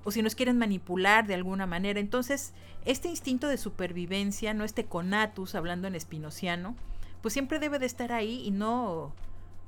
O 0.05 0.11
si 0.11 0.21
nos 0.21 0.35
quieren 0.35 0.57
manipular 0.57 1.27
de 1.27 1.33
alguna 1.33 1.65
manera. 1.65 1.99
Entonces, 1.99 2.53
este 2.85 3.09
instinto 3.09 3.49
de 3.49 3.57
supervivencia, 3.57 4.53
no 4.53 4.63
este 4.63 4.85
conatus, 4.85 5.53
hablando 5.55 5.89
en 5.89 5.95
espinociano, 5.95 6.77
pues 7.21 7.33
siempre 7.33 7.59
debe 7.59 7.77
de 7.77 7.85
estar 7.85 8.13
ahí 8.13 8.41
y 8.45 8.51
no, 8.51 9.13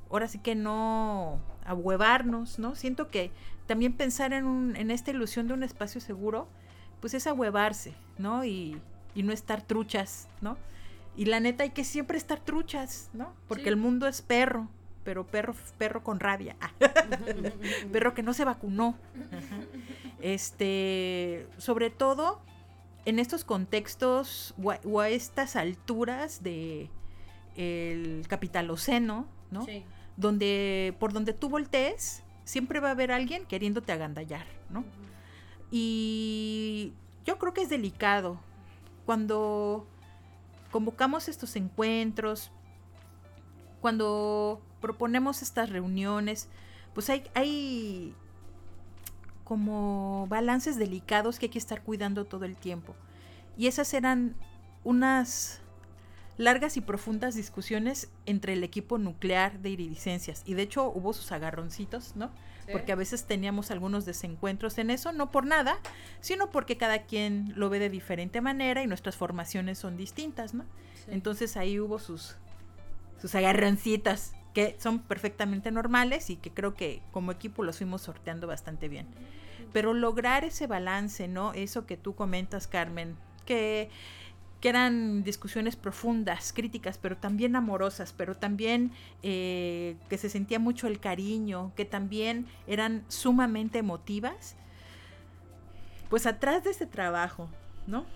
ahora 0.09 0.29
sí 0.29 0.39
que 0.39 0.55
no 0.55 1.41
ahuevarnos, 1.65 2.57
¿no? 2.57 2.75
Siento 2.75 3.09
que 3.09 3.31
también 3.67 3.93
pensar 3.93 4.33
en, 4.33 4.45
un, 4.45 4.75
en 4.75 4.91
esta 4.91 5.11
ilusión 5.11 5.47
de 5.47 5.53
un 5.53 5.63
espacio 5.63 6.01
seguro, 6.01 6.47
pues 6.99 7.13
es 7.13 7.27
ahuevarse, 7.27 7.93
¿no? 8.17 8.45
Y, 8.45 8.79
y 9.13 9.23
no 9.23 9.33
estar 9.33 9.61
truchas, 9.61 10.27
¿no? 10.41 10.57
Y 11.17 11.25
la 11.25 11.39
neta 11.39 11.63
hay 11.63 11.69
que 11.69 11.83
siempre 11.83 12.17
estar 12.17 12.39
truchas, 12.39 13.09
¿no? 13.13 13.33
Porque 13.47 13.69
el 13.69 13.77
mundo 13.77 14.07
es 14.07 14.21
perro, 14.21 14.67
pero 15.05 15.25
perro, 15.25 15.55
perro 15.77 16.03
con 16.03 16.19
rabia. 16.19 16.57
perro 17.91 18.13
que 18.13 18.21
no 18.21 18.33
se 18.33 18.43
vacunó. 18.43 18.97
Este, 20.19 21.47
sobre 21.57 21.89
todo 21.89 22.41
en 23.05 23.19
estos 23.19 23.45
contextos 23.45 24.53
o 24.83 24.99
a, 24.99 25.09
estas 25.09 25.55
alturas 25.55 26.43
de 26.43 26.89
el 27.55 28.25
capitaloceno, 28.27 29.27
¿no? 29.51 29.63
Sí. 29.65 29.83
Donde 30.17 30.95
por 30.99 31.13
donde 31.13 31.31
tú 31.31 31.47
voltees, 31.49 32.23
siempre 32.45 32.79
va 32.79 32.89
a 32.89 32.91
haber 32.91 33.11
alguien 33.11 33.45
queriéndote 33.45 33.91
agandallar, 33.91 34.45
¿no? 34.69 34.85
Y 35.71 36.93
yo 37.25 37.37
creo 37.37 37.53
que 37.53 37.63
es 37.63 37.69
delicado 37.69 38.39
cuando 39.05 39.85
convocamos 40.71 41.27
estos 41.27 41.55
encuentros, 41.55 42.51
cuando 43.81 44.61
proponemos 44.79 45.41
estas 45.41 45.69
reuniones, 45.69 46.47
pues 46.93 47.09
hay, 47.09 47.23
hay 47.33 48.13
como 49.43 50.27
balances 50.27 50.77
delicados 50.77 51.39
que 51.39 51.47
hay 51.47 51.51
que 51.51 51.59
estar 51.59 51.81
cuidando 51.81 52.25
todo 52.25 52.45
el 52.45 52.55
tiempo. 52.55 52.95
Y 53.57 53.67
esas 53.67 53.93
eran 53.93 54.35
unas 54.83 55.61
largas 56.37 56.77
y 56.77 56.81
profundas 56.81 57.35
discusiones 57.35 58.09
entre 58.25 58.53
el 58.53 58.63
equipo 58.63 58.97
nuclear 58.97 59.59
de 59.59 59.69
iridiscencias. 59.69 60.43
Y 60.45 60.53
de 60.53 60.63
hecho 60.63 60.89
hubo 60.89 61.13
sus 61.13 61.31
agarroncitos, 61.31 62.15
¿no? 62.15 62.31
porque 62.71 62.91
a 62.91 62.95
veces 62.95 63.25
teníamos 63.25 63.71
algunos 63.71 64.05
desencuentros 64.05 64.77
en 64.77 64.89
eso, 64.89 65.11
no 65.11 65.31
por 65.31 65.45
nada, 65.45 65.77
sino 66.21 66.51
porque 66.51 66.77
cada 66.77 67.03
quien 67.03 67.53
lo 67.55 67.69
ve 67.69 67.79
de 67.79 67.89
diferente 67.89 68.41
manera 68.41 68.83
y 68.83 68.87
nuestras 68.87 69.15
formaciones 69.15 69.77
son 69.77 69.97
distintas, 69.97 70.53
¿no? 70.53 70.65
Entonces 71.07 71.57
ahí 71.57 71.79
hubo 71.79 71.99
sus, 71.99 72.35
sus 73.21 73.35
agarrancitas 73.35 74.33
que 74.53 74.75
son 74.79 74.99
perfectamente 74.99 75.69
normales 75.71 76.29
y 76.29 76.37
que 76.37 76.51
creo 76.51 76.75
que 76.75 77.01
como 77.11 77.31
equipo 77.31 77.63
los 77.63 77.77
fuimos 77.77 78.01
sorteando 78.01 78.47
bastante 78.47 78.87
bien. 78.87 79.07
Pero 79.73 79.93
lograr 79.93 80.45
ese 80.45 80.67
balance, 80.67 81.27
¿no? 81.27 81.53
Eso 81.53 81.85
que 81.85 81.97
tú 81.97 82.15
comentas, 82.15 82.67
Carmen, 82.67 83.17
que 83.45 83.89
que 84.65 84.69
eran 84.69 85.23
discusiones 85.23 85.75
profundas, 85.75 86.51
críticas, 86.51 86.97
pero 86.97 87.15
también 87.15 87.55
amorosas, 87.55 88.13
pero 88.17 88.35
también 88.35 88.91
eh, 89.21 89.95
que 90.09 90.17
se 90.17 90.27
sentía 90.27 90.57
mucho 90.57 90.87
el 90.87 90.99
cariño, 90.99 91.71
que 91.75 91.85
también 91.85 92.47
eran 92.65 93.05
sumamente 93.07 93.77
emotivas. 93.77 94.55
Pues 96.09 96.25
atrás 96.25 96.63
de 96.63 96.71
ese 96.71 96.87
trabajo, 96.87 97.47
¿no? 97.85 98.07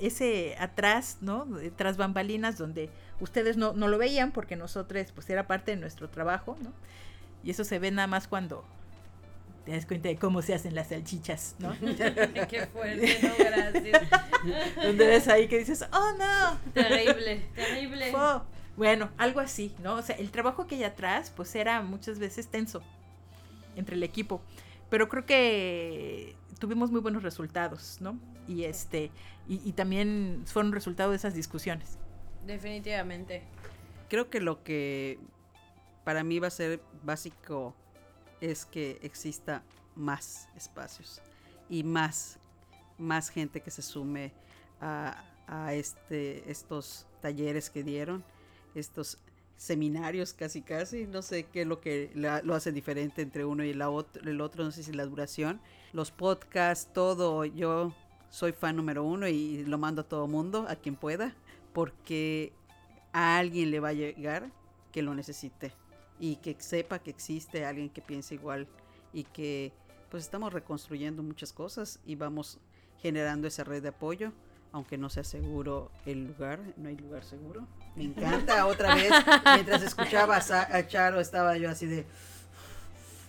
Ese 0.00 0.56
atrás, 0.58 1.18
¿no? 1.20 1.46
Tras 1.76 1.96
bambalinas 1.96 2.58
donde 2.58 2.90
ustedes 3.20 3.56
no, 3.56 3.72
no 3.72 3.86
lo 3.86 3.96
veían 3.96 4.32
porque 4.32 4.56
nosotros, 4.56 5.12
pues 5.12 5.30
era 5.30 5.46
parte 5.46 5.70
de 5.70 5.76
nuestro 5.76 6.10
trabajo, 6.10 6.56
¿no? 6.64 6.72
Y 7.44 7.52
eso 7.52 7.62
se 7.62 7.78
ve 7.78 7.92
nada 7.92 8.08
más 8.08 8.26
cuando 8.26 8.64
te 9.64 9.72
das 9.72 9.86
cuenta 9.86 10.08
de 10.08 10.16
cómo 10.16 10.42
se 10.42 10.54
hacen 10.54 10.74
las 10.74 10.88
salchichas, 10.88 11.56
¿no? 11.58 11.72
Qué 12.48 12.66
fuerte, 12.72 13.18
no, 13.22 13.34
gracias. 13.38 14.02
Donde 14.82 15.06
ves 15.06 15.28
ahí 15.28 15.48
que 15.48 15.58
dices, 15.58 15.84
oh 15.92 16.12
no. 16.18 16.58
Terrible, 16.72 17.42
terrible. 17.54 18.12
Bueno, 18.76 19.10
algo 19.18 19.40
así, 19.40 19.74
¿no? 19.82 19.94
O 19.94 20.02
sea, 20.02 20.16
el 20.16 20.30
trabajo 20.30 20.66
que 20.66 20.76
hay 20.76 20.84
atrás, 20.84 21.32
pues 21.34 21.54
era 21.54 21.82
muchas 21.82 22.18
veces 22.18 22.48
tenso 22.48 22.82
entre 23.76 23.96
el 23.96 24.02
equipo. 24.02 24.40
Pero 24.88 25.08
creo 25.08 25.24
que 25.24 26.34
tuvimos 26.58 26.90
muy 26.90 27.00
buenos 27.00 27.22
resultados, 27.22 27.98
¿no? 28.00 28.18
Y 28.48 28.64
este, 28.64 29.10
y, 29.48 29.60
y 29.64 29.72
también 29.72 30.42
fueron 30.46 30.72
resultado 30.72 31.10
de 31.10 31.16
esas 31.16 31.34
discusiones. 31.34 31.98
Definitivamente. 32.46 33.42
Creo 34.08 34.28
que 34.28 34.40
lo 34.40 34.62
que 34.64 35.18
para 36.04 36.24
mí 36.24 36.38
va 36.38 36.48
a 36.48 36.50
ser 36.50 36.82
básico 37.02 37.74
es 38.42 38.66
que 38.66 38.98
exista 39.02 39.62
más 39.94 40.48
espacios 40.56 41.22
y 41.70 41.84
más, 41.84 42.38
más 42.98 43.30
gente 43.30 43.60
que 43.60 43.70
se 43.70 43.82
sume 43.82 44.32
a, 44.80 45.24
este, 45.72 46.50
estos 46.50 47.06
talleres 47.20 47.70
que 47.70 47.84
dieron, 47.84 48.24
estos 48.74 49.18
seminarios 49.56 50.32
casi 50.32 50.60
casi, 50.60 51.06
no 51.06 51.22
sé 51.22 51.44
qué 51.44 51.62
es 51.62 51.66
lo 51.68 51.80
que 51.80 52.10
lo 52.14 52.54
hace 52.54 52.72
diferente 52.72 53.22
entre 53.22 53.44
uno 53.44 53.64
y 53.64 53.70
el 53.70 53.82
otro, 53.82 54.28
el 54.28 54.40
otro, 54.40 54.64
no 54.64 54.72
sé 54.72 54.82
si 54.82 54.92
la 54.92 55.06
duración, 55.06 55.60
los 55.92 56.10
podcasts, 56.10 56.92
todo, 56.92 57.44
yo 57.44 57.94
soy 58.28 58.52
fan 58.52 58.74
número 58.74 59.04
uno 59.04 59.28
y 59.28 59.64
lo 59.64 59.78
mando 59.78 60.02
a 60.02 60.08
todo 60.08 60.26
mundo, 60.26 60.66
a 60.68 60.74
quien 60.74 60.96
pueda, 60.96 61.36
porque 61.72 62.52
a 63.12 63.38
alguien 63.38 63.70
le 63.70 63.78
va 63.78 63.90
a 63.90 63.92
llegar 63.92 64.50
que 64.90 65.02
lo 65.02 65.14
necesite 65.14 65.72
y 66.22 66.36
que 66.36 66.54
sepa 66.60 67.00
que 67.00 67.10
existe 67.10 67.64
alguien 67.64 67.90
que 67.90 68.00
piense 68.00 68.36
igual 68.36 68.68
y 69.12 69.24
que 69.24 69.72
pues 70.08 70.22
estamos 70.22 70.52
reconstruyendo 70.52 71.20
muchas 71.20 71.52
cosas 71.52 71.98
y 72.06 72.14
vamos 72.14 72.60
generando 73.00 73.48
esa 73.48 73.64
red 73.64 73.82
de 73.82 73.88
apoyo, 73.88 74.32
aunque 74.70 74.96
no 74.96 75.10
sea 75.10 75.24
seguro 75.24 75.90
el 76.06 76.28
lugar, 76.28 76.60
no 76.76 76.90
hay 76.90 76.96
lugar 76.96 77.24
seguro. 77.24 77.66
Me 77.96 78.04
encanta 78.04 78.66
otra 78.68 78.94
vez, 78.94 79.10
mientras 79.52 79.82
escuchaba 79.82 80.36
a 80.36 80.86
Charo 80.86 81.18
estaba 81.18 81.56
yo 81.56 81.68
así 81.68 81.86
de... 81.86 82.06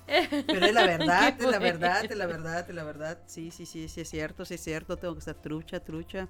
Pero 0.06 0.64
es 0.64 0.74
la 0.76 0.86
verdad, 0.86 1.36
es 1.40 1.48
la 1.48 1.58
verdad, 1.58 2.06
es 2.06 2.16
la 2.16 2.28
verdad, 2.28 2.70
es 2.70 2.76
la 2.76 2.84
verdad. 2.84 3.18
Sí, 3.26 3.50
sí, 3.50 3.66
sí, 3.66 3.88
sí 3.88 4.02
es 4.02 4.10
cierto, 4.12 4.46
sí 4.46 4.54
es 4.54 4.62
cierto, 4.62 4.98
tengo 4.98 5.16
que 5.16 5.20
estar 5.20 5.42
trucha, 5.42 5.80
trucha. 5.80 6.28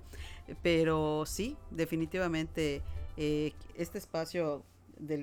Pero 0.61 1.25
sí, 1.25 1.57
definitivamente 1.71 2.81
eh, 3.17 3.51
este 3.75 3.97
espacio 3.97 4.63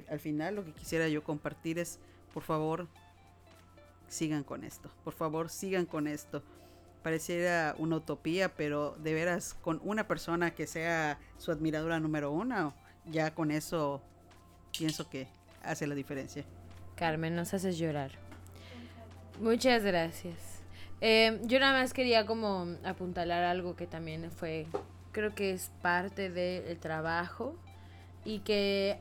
al 0.09 0.21
final 0.21 0.57
lo 0.57 0.65
que 0.65 0.73
quisiera 0.73 1.09
yo 1.09 1.23
compartir 1.23 1.79
es, 1.79 1.99
por 2.33 2.43
favor, 2.43 2.89
sigan 4.09 4.45
con 4.45 4.65
esto, 4.65 4.91
por 5.05 5.15
favor, 5.15 5.49
sigan 5.49 5.87
con 5.87 6.07
esto. 6.07 6.43
Pareciera 7.03 7.75
una 7.79 7.97
utopía, 7.97 8.55
pero 8.55 8.95
de 8.99 9.15
veras, 9.15 9.55
con 9.55 9.81
una 9.83 10.07
persona 10.07 10.55
que 10.55 10.67
sea 10.67 11.19
su 11.39 11.51
admiradora 11.51 11.99
número 11.99 12.31
uno, 12.31 12.75
ya 13.07 13.35
con 13.35 13.51
eso 13.51 14.03
pienso 14.77 15.09
que 15.09 15.27
hace 15.63 15.87
la 15.87 15.95
diferencia. 15.95 16.45
Carmen, 16.97 17.35
nos 17.35 17.55
haces 17.55 17.79
llorar. 17.79 18.11
Muchas 19.41 19.83
gracias. 19.83 20.61
Eh, 21.01 21.41
yo 21.45 21.59
nada 21.59 21.81
más 21.81 21.95
quería 21.95 22.27
como 22.27 22.77
apuntalar 22.85 23.45
algo 23.45 23.75
que 23.75 23.87
también 23.87 24.31
fue, 24.31 24.67
creo 25.13 25.35
que 25.35 25.53
es 25.53 25.71
parte 25.81 26.29
del 26.29 26.79
trabajo 26.79 27.57
y 28.25 28.41
que 28.41 28.99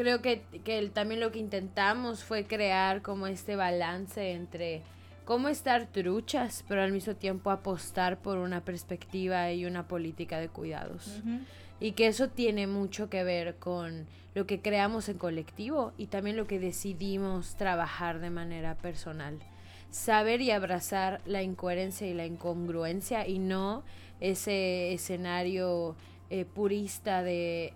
creo 0.00 0.22
que, 0.22 0.42
también 0.94 1.20
lo 1.20 1.30
que 1.30 1.38
intentamos 1.38 2.24
fue 2.24 2.44
crear 2.44 3.02
como 3.02 3.26
este 3.26 3.54
balance 3.54 4.32
entre 4.32 4.82
cómo 5.26 5.48
estar 5.48 5.86
truchas, 5.86 6.64
pero 6.66 6.82
al 6.82 6.92
mismo 6.92 7.14
tiempo 7.14 7.50
apostar 7.50 8.18
por 8.18 8.38
una 8.38 8.64
perspectiva 8.64 9.52
y 9.52 9.66
una 9.66 9.86
política 9.86 10.40
de 10.40 10.48
cuidados. 10.48 11.20
Y 11.80 11.92
que 11.92 12.06
eso 12.06 12.28
tiene 12.28 12.66
mucho 12.66 13.10
que 13.10 13.24
ver 13.24 13.56
con 13.56 14.06
lo 14.34 14.46
que 14.46 14.60
creamos 14.60 15.08
en 15.08 15.18
colectivo 15.18 15.92
y 15.98 16.06
también 16.06 16.36
lo 16.36 16.46
que 16.46 16.58
decidimos 16.58 17.56
trabajar 17.56 18.20
de 18.20 18.30
manera 18.30 18.76
personal. 18.76 19.38
Saber 19.90 20.40
y 20.40 20.50
abrazar 20.50 21.20
la 21.26 21.42
incoherencia 21.42 22.06
y 22.06 22.14
la 22.14 22.26
incongruencia 22.26 23.26
y 23.26 23.38
no 23.38 23.82
ese 24.20 24.92
escenario 24.92 25.96
eh, 26.30 26.44
purista 26.44 27.22
de 27.22 27.72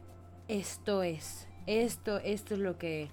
esto 0.49 1.03
es, 1.03 1.49
esto, 1.67 2.19
esto 2.19 2.55
es 2.55 2.61
lo 2.61 2.79
que, 2.79 3.09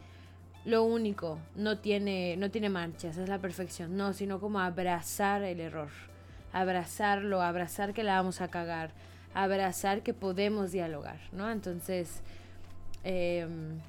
lo 0.66 0.84
único, 0.84 1.40
no 1.56 1.80
tiene, 1.80 2.36
no 2.38 2.52
tiene 2.52 2.70
manchas, 2.70 3.18
es 3.18 3.30
la 3.30 3.40
perfección, 3.40 3.98
no, 3.98 4.14
sino 4.14 4.40
como 4.40 4.60
abrazar 4.60 5.44
el 5.44 5.60
error, 5.60 5.90
abrazarlo, 6.54 7.42
abrazar 7.42 7.94
que 7.94 8.04
la 8.04 8.16
vamos 8.16 8.42
a 8.42 8.50
cagar, 8.50 8.92
abrazar 9.34 10.04
que 10.04 10.14
podemos 10.14 10.72
dialogar, 10.72 11.20
¿no? 11.32 11.50
Entonces, 11.50 12.22
em, 13.04 13.80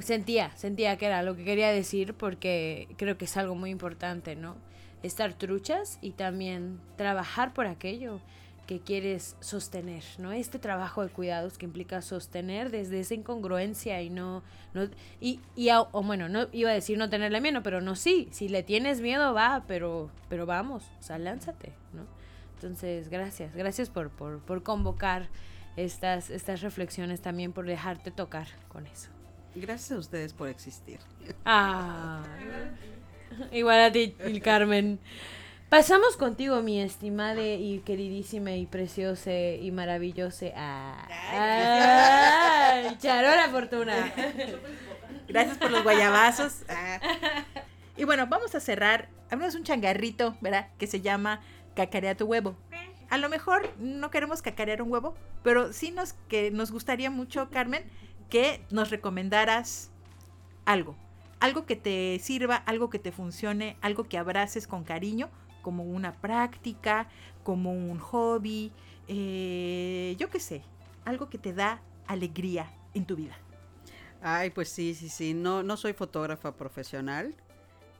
sentía, 0.00 0.50
sentía 0.56 0.96
que 0.96 1.06
era 1.06 1.22
lo 1.22 1.36
que 1.36 1.44
quería 1.44 1.70
decir 1.70 2.14
porque 2.14 2.88
creo 2.96 3.16
que 3.16 3.24
es 3.24 3.36
algo 3.36 3.54
muy 3.54 3.70
importante, 3.70 4.36
¿no? 4.36 4.56
Estar 5.02 5.32
truchas 5.32 5.98
y 6.02 6.10
también 6.10 6.78
trabajar 6.96 7.54
por 7.54 7.66
aquello 7.66 8.20
que 8.70 8.78
quieres 8.78 9.34
sostener, 9.40 10.04
¿no? 10.18 10.30
Este 10.30 10.60
trabajo 10.60 11.02
de 11.02 11.08
cuidados 11.08 11.58
que 11.58 11.66
implica 11.66 12.02
sostener 12.02 12.70
desde 12.70 13.00
esa 13.00 13.14
incongruencia 13.14 14.00
y 14.00 14.10
no, 14.10 14.44
no 14.74 14.84
y, 15.20 15.40
y 15.56 15.70
o 15.70 15.88
bueno, 16.04 16.28
no 16.28 16.46
iba 16.52 16.70
a 16.70 16.74
decir 16.74 16.96
no 16.96 17.10
tenerle 17.10 17.40
miedo, 17.40 17.64
pero 17.64 17.80
no 17.80 17.96
sí, 17.96 18.28
si 18.30 18.48
le 18.48 18.62
tienes 18.62 19.00
miedo 19.00 19.34
va, 19.34 19.64
pero, 19.66 20.12
pero 20.28 20.46
vamos, 20.46 20.84
o 21.00 21.02
sea, 21.02 21.18
lánzate, 21.18 21.72
¿no? 21.94 22.06
Entonces, 22.54 23.08
gracias, 23.08 23.56
gracias 23.56 23.90
por, 23.90 24.08
por, 24.08 24.38
por 24.38 24.62
convocar 24.62 25.26
estas, 25.74 26.30
estas 26.30 26.60
reflexiones 26.60 27.20
también, 27.20 27.52
por 27.52 27.66
dejarte 27.66 28.12
tocar 28.12 28.46
con 28.68 28.86
eso. 28.86 29.10
Gracias 29.56 29.90
a 29.90 29.98
ustedes 29.98 30.32
por 30.32 30.48
existir. 30.48 31.00
Ah, 31.44 32.22
igual 33.50 33.80
a 33.80 33.90
ti, 33.90 34.14
Carmen. 34.44 35.00
Pasamos 35.70 36.16
contigo, 36.16 36.60
mi 36.62 36.80
estimada 36.80 37.44
y 37.44 37.78
queridísima 37.86 38.50
y 38.50 38.66
preciosa 38.66 39.32
y 39.32 39.70
maravillosa. 39.70 40.46
¡Ay! 41.30 42.98
Charola 42.98 43.48
Fortuna! 43.50 44.12
Gracias 45.28 45.58
por 45.58 45.70
los 45.70 45.84
guayabazos. 45.84 46.64
Y 47.96 48.02
bueno, 48.02 48.26
vamos 48.26 48.52
a 48.56 48.60
cerrar. 48.60 49.10
Abrimos 49.30 49.54
un 49.54 49.62
changarrito, 49.62 50.34
¿verdad? 50.40 50.70
Que 50.76 50.88
se 50.88 51.02
llama 51.02 51.40
Cacarea 51.76 52.16
tu 52.16 52.24
huevo. 52.24 52.56
A 53.08 53.16
lo 53.16 53.28
mejor 53.28 53.72
no 53.78 54.10
queremos 54.10 54.42
cacarear 54.42 54.82
un 54.82 54.90
huevo, 54.90 55.14
pero 55.44 55.72
sí 55.72 55.92
nos, 55.92 56.14
que 56.28 56.50
nos 56.50 56.72
gustaría 56.72 57.12
mucho, 57.12 57.48
Carmen, 57.48 57.84
que 58.28 58.60
nos 58.70 58.90
recomendaras 58.90 59.92
algo. 60.64 60.96
Algo 61.38 61.64
que 61.64 61.76
te 61.76 62.18
sirva, 62.18 62.56
algo 62.56 62.90
que 62.90 62.98
te 62.98 63.12
funcione, 63.12 63.76
algo 63.82 64.02
que 64.02 64.18
abraces 64.18 64.66
con 64.66 64.82
cariño 64.82 65.30
como 65.62 65.84
una 65.84 66.14
práctica, 66.14 67.08
como 67.42 67.72
un 67.72 67.98
hobby, 67.98 68.72
eh, 69.08 70.14
yo 70.18 70.30
qué 70.30 70.40
sé, 70.40 70.62
algo 71.04 71.28
que 71.28 71.38
te 71.38 71.52
da 71.52 71.82
alegría 72.06 72.70
en 72.94 73.04
tu 73.04 73.16
vida. 73.16 73.36
Ay, 74.22 74.50
pues 74.50 74.68
sí, 74.68 74.94
sí, 74.94 75.08
sí, 75.08 75.34
no, 75.34 75.62
no 75.62 75.76
soy 75.76 75.94
fotógrafa 75.94 76.54
profesional, 76.56 77.34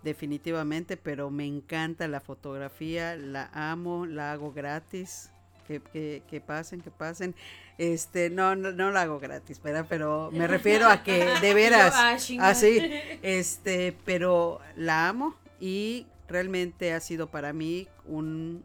definitivamente, 0.02 0.96
pero 0.96 1.30
me 1.30 1.46
encanta 1.46 2.06
la 2.08 2.20
fotografía, 2.20 3.16
la 3.16 3.50
amo, 3.52 4.06
la 4.06 4.32
hago 4.32 4.52
gratis. 4.52 5.30
Que, 5.66 6.24
que, 6.28 6.40
pasen, 6.40 6.80
que 6.80 6.90
pasen. 6.90 7.32
Este, 7.78 8.28
no, 8.28 8.56
no, 8.56 8.72
no 8.72 8.90
la 8.90 9.02
hago 9.02 9.20
gratis, 9.20 9.62
¿verdad? 9.62 9.86
Pero 9.88 10.28
me 10.32 10.48
refiero 10.48 10.88
a 10.88 11.04
que 11.04 11.24
de 11.40 11.54
veras, 11.54 11.94
así, 11.94 12.38
ah, 12.40 12.50
este, 13.22 13.96
pero 14.04 14.60
la 14.74 15.08
amo 15.08 15.36
y 15.60 16.08
realmente 16.30 16.92
ha 16.92 17.00
sido 17.00 17.30
para 17.30 17.52
mí 17.52 17.88
un, 18.06 18.64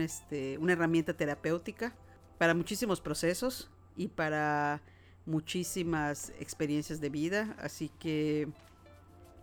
este, 0.00 0.58
una 0.58 0.72
herramienta 0.72 1.14
terapéutica 1.14 1.94
para 2.38 2.54
muchísimos 2.54 3.00
procesos 3.00 3.70
y 3.96 4.08
para 4.08 4.82
muchísimas 5.26 6.30
experiencias 6.40 7.00
de 7.00 7.10
vida. 7.10 7.54
Así 7.58 7.90
que 8.00 8.48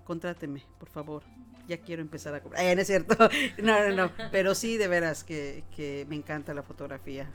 contráteme, 0.03 0.63
por 0.79 0.89
favor. 0.89 1.23
Ya 1.67 1.77
quiero 1.77 2.01
empezar 2.01 2.35
a 2.35 2.41
cobrar. 2.41 2.61
Eh, 2.61 2.75
no 2.75 2.81
es 2.81 2.87
cierto. 2.87 3.15
No, 3.63 3.87
no, 3.87 3.95
no. 3.95 4.11
Pero 4.31 4.53
sí, 4.53 4.77
de 4.77 4.87
veras 4.89 5.23
que, 5.23 5.63
que 5.75 6.05
me 6.09 6.15
encanta 6.15 6.53
la 6.53 6.63
fotografía. 6.63 7.31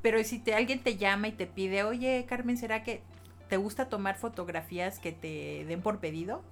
Pero 0.00 0.22
si 0.24 0.38
te, 0.38 0.54
alguien 0.54 0.82
te 0.82 0.96
llama 0.96 1.28
y 1.28 1.32
te 1.32 1.46
pide, 1.46 1.82
oye, 1.84 2.24
Carmen, 2.26 2.56
¿será 2.56 2.82
que 2.82 3.02
te 3.50 3.58
gusta 3.58 3.90
tomar 3.90 4.16
fotografías 4.16 4.98
que 4.98 5.12
te 5.12 5.66
den 5.66 5.82
por 5.82 5.98
pedido? 5.98 6.42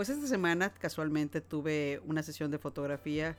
Pues 0.00 0.08
esta 0.08 0.26
semana 0.28 0.72
casualmente 0.72 1.42
tuve 1.42 2.00
una 2.06 2.22
sesión 2.22 2.50
de 2.50 2.56
fotografía 2.56 3.36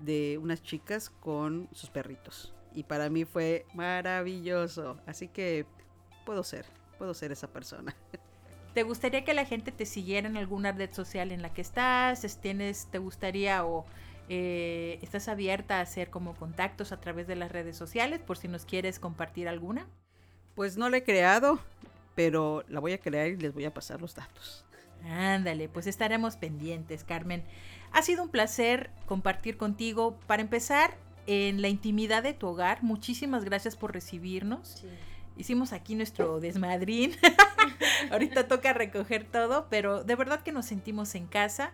de 0.00 0.38
unas 0.38 0.62
chicas 0.62 1.10
con 1.10 1.68
sus 1.72 1.90
perritos. 1.90 2.54
Y 2.72 2.84
para 2.84 3.10
mí 3.10 3.26
fue 3.26 3.66
maravilloso. 3.74 4.98
Así 5.04 5.28
que 5.28 5.66
puedo 6.24 6.42
ser, 6.42 6.64
puedo 6.96 7.12
ser 7.12 7.32
esa 7.32 7.48
persona. 7.48 7.94
¿Te 8.74 8.82
gustaría 8.82 9.26
que 9.26 9.34
la 9.34 9.44
gente 9.44 9.72
te 9.72 9.84
siguiera 9.84 10.26
en 10.26 10.38
alguna 10.38 10.72
red 10.72 10.90
social 10.90 11.32
en 11.32 11.42
la 11.42 11.52
que 11.52 11.60
estás? 11.60 12.40
¿Tienes, 12.40 12.88
¿Te 12.90 12.96
gustaría 12.96 13.66
o 13.66 13.84
eh, 14.30 14.98
estás 15.02 15.28
abierta 15.28 15.80
a 15.80 15.82
hacer 15.82 16.08
como 16.08 16.34
contactos 16.34 16.92
a 16.92 17.00
través 17.02 17.26
de 17.26 17.36
las 17.36 17.52
redes 17.52 17.76
sociales 17.76 18.20
por 18.20 18.38
si 18.38 18.48
nos 18.48 18.64
quieres 18.64 18.98
compartir 18.98 19.48
alguna? 19.48 19.86
Pues 20.54 20.78
no 20.78 20.88
la 20.88 20.96
he 20.96 21.04
creado, 21.04 21.60
pero 22.14 22.64
la 22.68 22.80
voy 22.80 22.94
a 22.94 22.98
crear 22.98 23.28
y 23.28 23.36
les 23.36 23.52
voy 23.52 23.66
a 23.66 23.74
pasar 23.74 24.00
los 24.00 24.14
datos. 24.14 24.64
Ándale, 25.04 25.68
pues 25.68 25.86
estaremos 25.86 26.36
pendientes, 26.36 27.04
Carmen. 27.04 27.42
Ha 27.92 28.02
sido 28.02 28.22
un 28.22 28.28
placer 28.28 28.90
compartir 29.06 29.56
contigo. 29.56 30.18
Para 30.26 30.42
empezar, 30.42 30.96
en 31.26 31.62
la 31.62 31.68
intimidad 31.68 32.22
de 32.22 32.32
tu 32.32 32.48
hogar, 32.48 32.82
muchísimas 32.82 33.44
gracias 33.44 33.76
por 33.76 33.92
recibirnos. 33.92 34.84
Hicimos 35.36 35.72
aquí 35.72 35.94
nuestro 35.94 36.40
desmadrín. 36.40 37.12
Ahorita 38.10 38.48
toca 38.48 38.72
recoger 38.72 39.24
todo, 39.24 39.66
pero 39.70 40.04
de 40.04 40.16
verdad 40.16 40.42
que 40.42 40.52
nos 40.52 40.66
sentimos 40.66 41.14
en 41.14 41.26
casa 41.26 41.72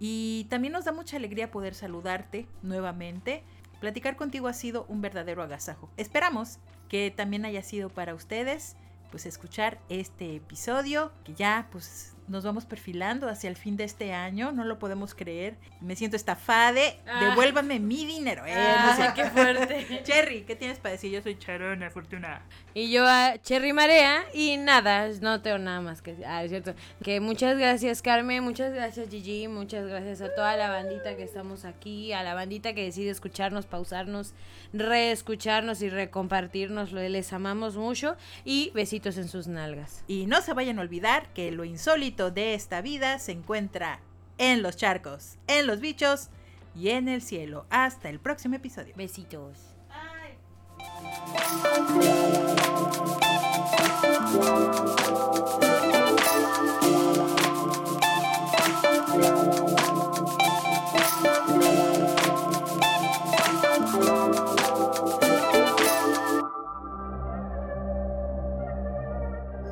y 0.00 0.46
también 0.50 0.72
nos 0.72 0.84
da 0.84 0.92
mucha 0.92 1.16
alegría 1.16 1.50
poder 1.50 1.74
saludarte 1.74 2.46
nuevamente. 2.62 3.42
Platicar 3.80 4.16
contigo 4.16 4.48
ha 4.48 4.54
sido 4.54 4.86
un 4.88 5.00
verdadero 5.02 5.42
agasajo. 5.42 5.90
Esperamos 5.96 6.58
que 6.88 7.10
también 7.10 7.44
haya 7.44 7.62
sido 7.62 7.90
para 7.90 8.14
ustedes 8.14 8.76
pues 9.10 9.26
escuchar 9.26 9.78
este 9.88 10.36
episodio 10.36 11.12
que 11.24 11.34
ya 11.34 11.68
pues 11.70 12.13
nos 12.26 12.44
vamos 12.44 12.64
perfilando 12.64 13.28
hacia 13.28 13.50
el 13.50 13.56
fin 13.56 13.76
de 13.76 13.84
este 13.84 14.12
año, 14.12 14.52
no 14.52 14.64
lo 14.64 14.78
podemos 14.78 15.14
creer. 15.14 15.56
Me 15.80 15.94
siento 15.94 16.16
estafade, 16.16 16.98
ah. 17.06 17.22
devuélvame 17.22 17.80
mi 17.80 18.06
dinero. 18.06 18.44
Eh, 18.46 18.54
ah, 18.56 19.12
qué 19.14 19.24
fuerte. 19.26 20.02
Cherry, 20.04 20.42
¿qué 20.42 20.56
tienes 20.56 20.78
para 20.78 20.92
decir? 20.92 21.12
Yo 21.12 21.20
soy 21.22 21.38
Charona 21.38 21.90
Fortuna. 21.90 22.42
Y 22.72 22.90
yo 22.90 23.06
a 23.06 23.36
Cherry 23.38 23.72
Marea 23.72 24.24
y 24.32 24.56
nada, 24.56 25.08
no 25.20 25.42
tengo 25.42 25.58
nada 25.58 25.80
más 25.80 26.00
que 26.00 26.12
decir. 26.12 26.26
Ah, 26.26 26.42
es 26.42 26.50
cierto. 26.50 26.74
Que 27.02 27.20
muchas 27.20 27.58
gracias 27.58 28.00
Carmen, 28.00 28.42
muchas 28.42 28.72
gracias 28.72 29.10
Gigi, 29.10 29.46
muchas 29.48 29.86
gracias 29.86 30.22
a 30.22 30.34
toda 30.34 30.56
la 30.56 30.70
bandita 30.70 31.16
que 31.16 31.24
estamos 31.24 31.64
aquí, 31.64 32.12
a 32.12 32.22
la 32.22 32.34
bandita 32.34 32.74
que 32.74 32.84
decide 32.84 33.10
escucharnos, 33.10 33.66
pausarnos, 33.66 34.32
reescucharnos 34.72 35.82
y 35.82 35.90
recompartirnos. 35.90 36.92
Les 36.92 37.32
amamos 37.32 37.76
mucho 37.76 38.16
y 38.44 38.70
besitos 38.74 39.18
en 39.18 39.28
sus 39.28 39.46
nalgas. 39.46 40.04
Y 40.06 40.26
no 40.26 40.40
se 40.40 40.54
vayan 40.54 40.78
a 40.78 40.82
olvidar 40.82 41.28
que 41.34 41.50
lo 41.50 41.64
insólito 41.64 42.13
de 42.14 42.54
esta 42.54 42.80
vida 42.80 43.18
se 43.18 43.32
encuentra 43.32 43.98
en 44.38 44.62
los 44.62 44.76
charcos, 44.76 45.36
en 45.48 45.66
los 45.66 45.80
bichos 45.80 46.28
y 46.74 46.90
en 46.90 47.08
el 47.08 47.22
cielo. 47.22 47.66
Hasta 47.70 48.08
el 48.08 48.20
próximo 48.20 48.54
episodio. 48.54 48.94
Besitos. 48.96 49.74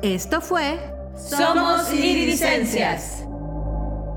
Esto 0.01 0.41
fue 0.41 0.92
somos 1.37 1.91
Iridiscencias. 1.91 3.23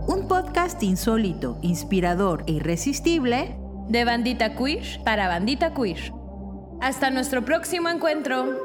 Un 0.06 0.26
podcast 0.28 0.82
insólito, 0.82 1.59
inspirador 1.62 2.44
e 2.47 2.52
irresistible 2.52 3.56
de 3.88 4.05
bandita 4.05 4.55
queer 4.55 5.02
para 5.05 5.28
bandita 5.28 5.72
queer. 5.72 6.12
Hasta 6.80 7.10
nuestro 7.10 7.44
próximo 7.44 7.88
encuentro. 7.88 8.59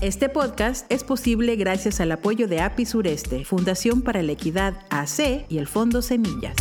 Este 0.00 0.28
podcast 0.28 0.90
es 0.90 1.04
posible 1.04 1.56
gracias 1.56 2.00
al 2.00 2.10
apoyo 2.10 2.48
de 2.48 2.60
API 2.60 2.86
Sureste, 2.86 3.44
Fundación 3.44 4.02
para 4.02 4.22
la 4.22 4.32
Equidad 4.32 4.74
AC 4.90 5.44
y 5.48 5.58
el 5.58 5.66
Fondo 5.66 6.02
Semillas. 6.02 6.56